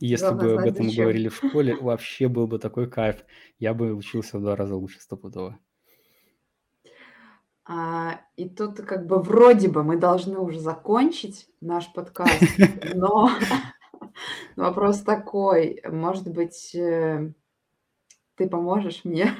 Если 0.00 0.26
Главное 0.26 0.44
бы 0.44 0.62
об 0.62 0.68
этом 0.68 0.86
зачем. 0.86 1.02
говорили 1.02 1.28
в 1.28 1.36
школе, 1.36 1.74
вообще 1.80 2.28
был 2.28 2.46
бы 2.46 2.58
такой 2.58 2.88
кайф. 2.88 3.24
Я 3.58 3.74
бы 3.74 3.94
учился 3.94 4.38
в 4.38 4.42
два 4.42 4.54
раза 4.54 4.76
лучше 4.76 5.00
стопудово. 5.00 5.58
А, 7.70 8.20
и 8.36 8.48
тут 8.48 8.80
как 8.80 9.06
бы 9.06 9.20
вроде 9.20 9.68
бы 9.68 9.84
мы 9.84 9.98
должны 9.98 10.38
уже 10.38 10.58
закончить 10.58 11.48
наш 11.60 11.92
подкаст, 11.92 12.42
но 12.94 13.28
вопрос 14.56 15.02
такой, 15.02 15.82
может 15.84 16.28
быть, 16.28 16.74
э, 16.74 17.34
ты 18.36 18.48
поможешь 18.48 19.04
мне? 19.04 19.34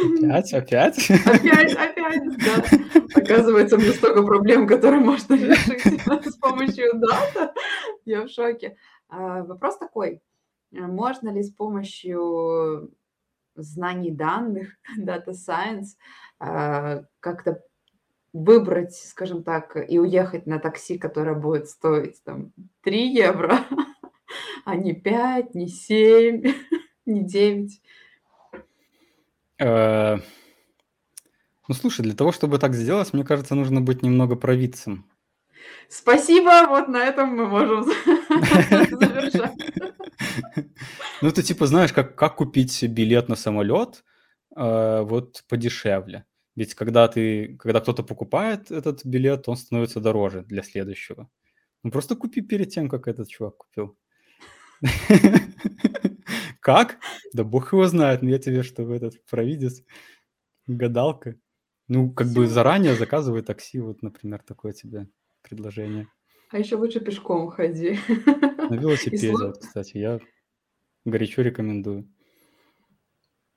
Опять, 0.00 0.52
опять? 0.52 1.10
Опять, 1.10 1.74
опять, 1.74 2.22
да. 2.38 2.64
Оказывается, 3.14 3.76
мне 3.76 3.90
столько 3.92 4.22
проблем, 4.22 4.66
которые 4.66 5.00
можно 5.00 5.34
решить 5.34 5.82
с 6.26 6.36
помощью 6.36 6.92
дата. 6.94 7.52
Я 8.04 8.24
в 8.24 8.28
шоке. 8.28 8.76
А, 9.08 9.42
Вопрос 9.44 9.78
такой. 9.78 10.22
Можно 10.70 11.30
ли 11.30 11.42
с 11.42 11.50
помощью 11.50 12.92
знаний 13.56 14.10
данных, 14.10 14.68
Data 14.98 15.32
Science, 15.32 15.96
а, 16.38 17.02
как-то 17.20 17.62
выбрать, 18.32 18.94
скажем 18.94 19.42
так, 19.42 19.76
и 19.90 19.98
уехать 19.98 20.46
на 20.46 20.58
такси, 20.60 20.98
которое 20.98 21.34
будет 21.34 21.68
стоить 21.68 22.22
там 22.22 22.52
3 22.82 23.12
евро, 23.12 23.58
а 24.64 24.76
не 24.76 24.94
5, 24.94 25.54
не 25.54 25.66
7, 25.66 26.44
не 27.06 27.24
9? 27.24 27.82
Э, 29.60 30.18
Ну, 31.68 31.74
слушай, 31.74 32.02
для 32.02 32.14
того, 32.14 32.32
чтобы 32.32 32.58
так 32.58 32.74
сделать, 32.74 33.12
мне 33.12 33.24
кажется, 33.24 33.54
нужно 33.54 33.80
быть 33.80 34.02
немного 34.02 34.34
провидцем. 34.34 35.04
Спасибо, 35.88 36.66
вот 36.68 36.88
на 36.88 37.04
этом 37.04 37.36
мы 37.36 37.46
можем 37.46 37.84
завершать. 39.00 39.52
Ну, 41.22 41.28
это 41.28 41.42
типа, 41.42 41.66
знаешь, 41.66 41.92
как, 41.92 42.16
как 42.16 42.36
купить 42.36 42.82
билет 42.84 43.28
на 43.28 43.36
самолет 43.36 44.04
э, 44.56 45.02
вот 45.02 45.44
подешевле. 45.48 46.24
Ведь 46.56 46.74
когда 46.74 47.06
ты, 47.08 47.56
когда 47.58 47.80
кто-то 47.80 48.02
покупает 48.02 48.70
этот 48.70 49.04
билет, 49.04 49.48
он 49.48 49.56
становится 49.56 50.00
дороже 50.00 50.42
для 50.42 50.62
следующего. 50.62 51.28
Ну, 51.84 51.90
просто 51.90 52.16
купи 52.16 52.40
перед 52.40 52.70
тем, 52.70 52.88
как 52.88 53.06
этот 53.06 53.28
чувак 53.28 53.58
купил. 53.58 53.96
Как? 56.60 56.98
Да 57.32 57.44
бог 57.44 57.72
его 57.72 57.86
знает, 57.86 58.22
но 58.22 58.30
я 58.30 58.38
тебе 58.38 58.62
что, 58.62 58.84
в 58.84 58.90
этот 58.90 59.24
провидец, 59.26 59.82
гадалка. 60.66 61.36
Ну, 61.88 62.12
как 62.12 62.28
бы 62.28 62.46
заранее 62.46 62.94
заказывай 62.94 63.42
такси, 63.42 63.80
вот, 63.80 64.02
например, 64.02 64.42
такое 64.42 64.72
тебе 64.72 65.08
предложение. 65.42 66.06
А 66.50 66.58
еще 66.58 66.76
лучше 66.76 67.00
пешком 67.00 67.48
ходи. 67.48 67.98
На 68.70 68.74
велосипеде, 68.74 69.32
вот, 69.32 69.58
кстати, 69.58 69.98
я 69.98 70.20
горячо 71.04 71.42
рекомендую. 71.42 72.08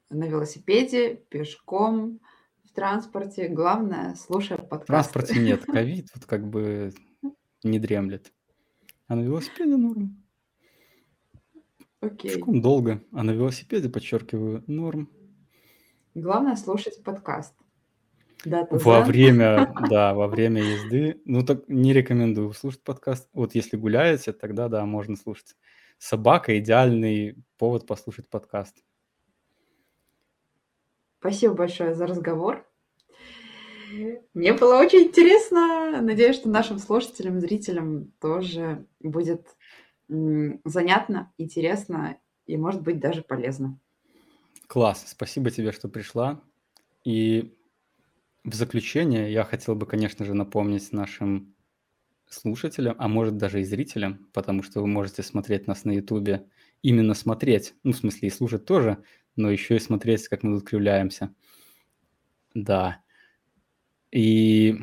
На 0.09 0.25
велосипеде, 0.25 1.15
пешком, 1.29 2.19
в 2.63 2.71
транспорте. 2.73 3.49
Главное, 3.49 4.15
слушай 4.15 4.57
В 4.57 4.67
подкасты. 4.67 4.85
транспорте 4.87 5.39
нет, 5.39 5.65
ковид 5.67 6.07
вот 6.15 6.25
как 6.25 6.47
бы 6.47 6.91
не 7.63 7.79
дремлет. 7.79 8.31
А 9.07 9.15
на 9.15 9.21
велосипеде 9.21 9.75
норм. 9.75 10.22
Окей. 12.03 12.31
Пешком 12.31 12.61
долго, 12.61 13.01
а 13.13 13.23
на 13.23 13.31
велосипеде, 13.31 13.87
подчеркиваю, 13.87 14.61
норм. 14.67 15.09
Главное 16.13 16.57
слушать 16.57 17.01
подкаст. 17.01 17.55
Дата 18.43 18.75
Во 18.75 18.99
Zen. 18.99 19.05
время, 19.05 19.73
да, 19.89 20.13
во 20.13 20.27
время 20.27 20.61
езды. 20.61 21.21
Ну, 21.23 21.45
так 21.45 21.69
не 21.69 21.93
рекомендую 21.93 22.51
слушать 22.51 22.83
подкаст. 22.83 23.29
Вот 23.31 23.55
если 23.55 23.77
гуляете, 23.77 24.33
тогда, 24.33 24.67
да, 24.67 24.85
можно 24.85 25.15
слушать. 25.15 25.55
Собака– 25.97 26.57
идеальный 26.59 27.37
повод 27.57 27.87
послушать 27.87 28.29
подкаст. 28.29 28.83
Спасибо 31.19 31.53
большое 31.53 31.95
за 31.95 32.05
разговор. 32.05 32.67
Мне 34.33 34.51
было 34.51 34.77
очень 34.77 35.03
интересно. 35.03 36.01
Надеюсь, 36.01 36.35
что 36.35 36.49
нашим 36.49 36.79
слушателям, 36.79 37.39
зрителям 37.39 38.11
тоже 38.19 38.85
будет 38.99 39.47
занятно, 40.65 41.31
интересно 41.37 42.17
и, 42.45 42.57
может 42.57 42.81
быть, 42.81 42.99
даже 42.99 43.21
полезно. 43.21 43.79
Класс, 44.67 45.05
спасибо 45.07 45.51
тебе, 45.51 45.71
что 45.71 45.89
пришла. 45.89 46.41
И 47.03 47.53
в 48.43 48.53
заключение 48.53 49.31
я 49.31 49.43
хотел 49.43 49.75
бы, 49.75 49.85
конечно 49.85 50.25
же, 50.25 50.33
напомнить 50.33 50.91
нашим 50.91 51.53
слушателям, 52.27 52.95
а 52.97 53.07
может 53.07 53.37
даже 53.37 53.61
и 53.61 53.63
зрителям, 53.63 54.27
потому 54.33 54.63
что 54.63 54.81
вы 54.81 54.87
можете 54.87 55.23
смотреть 55.23 55.67
нас 55.67 55.85
на 55.85 55.91
Ютубе, 55.91 56.47
именно 56.81 57.13
смотреть, 57.13 57.75
ну, 57.83 57.91
в 57.91 57.97
смысле, 57.97 58.27
и 58.27 58.31
слушать 58.31 58.65
тоже, 58.65 59.03
но 59.35 59.49
еще 59.49 59.75
и 59.75 59.79
смотреть, 59.79 60.27
как 60.27 60.43
мы 60.43 60.59
тут 60.59 60.67
кривляемся. 60.67 61.33
Да. 62.53 63.01
И 64.11 64.79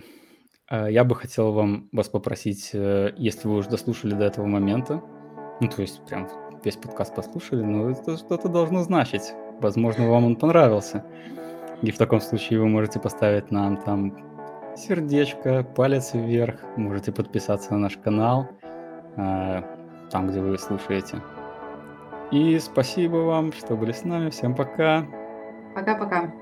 э, 0.70 0.88
я 0.90 1.04
бы 1.04 1.14
хотел 1.14 1.52
вам 1.52 1.88
вас 1.92 2.08
попросить, 2.08 2.70
э, 2.72 3.14
если 3.16 3.48
вы 3.48 3.56
уже 3.56 3.70
дослушали 3.70 4.14
до 4.14 4.24
этого 4.24 4.46
момента, 4.46 5.02
Ну, 5.60 5.68
то 5.68 5.82
есть 5.82 6.02
прям 6.06 6.28
весь 6.64 6.76
подкаст 6.76 7.14
послушали, 7.14 7.62
но 7.62 7.90
это 7.90 8.16
что-то 8.16 8.48
должно 8.48 8.82
значить. 8.82 9.34
Возможно, 9.60 10.08
вам 10.08 10.24
он 10.24 10.36
понравился. 10.36 11.04
И 11.82 11.90
в 11.90 11.98
таком 11.98 12.20
случае 12.20 12.60
вы 12.60 12.68
можете 12.68 12.98
поставить 12.98 13.50
нам 13.50 13.76
там 13.76 14.16
сердечко, 14.76 15.64
палец 15.64 16.14
вверх, 16.14 16.60
можете 16.76 17.12
подписаться 17.12 17.72
на 17.72 17.78
наш 17.78 17.96
канал, 17.96 18.48
э, 19.16 19.62
там, 20.10 20.28
где 20.28 20.40
вы 20.40 20.58
слушаете. 20.58 21.22
И 22.30 22.58
спасибо 22.58 23.16
вам, 23.16 23.52
что 23.52 23.76
были 23.76 23.92
с 23.92 24.04
нами. 24.04 24.30
Всем 24.30 24.54
пока. 24.54 25.04
Пока-пока. 25.74 26.32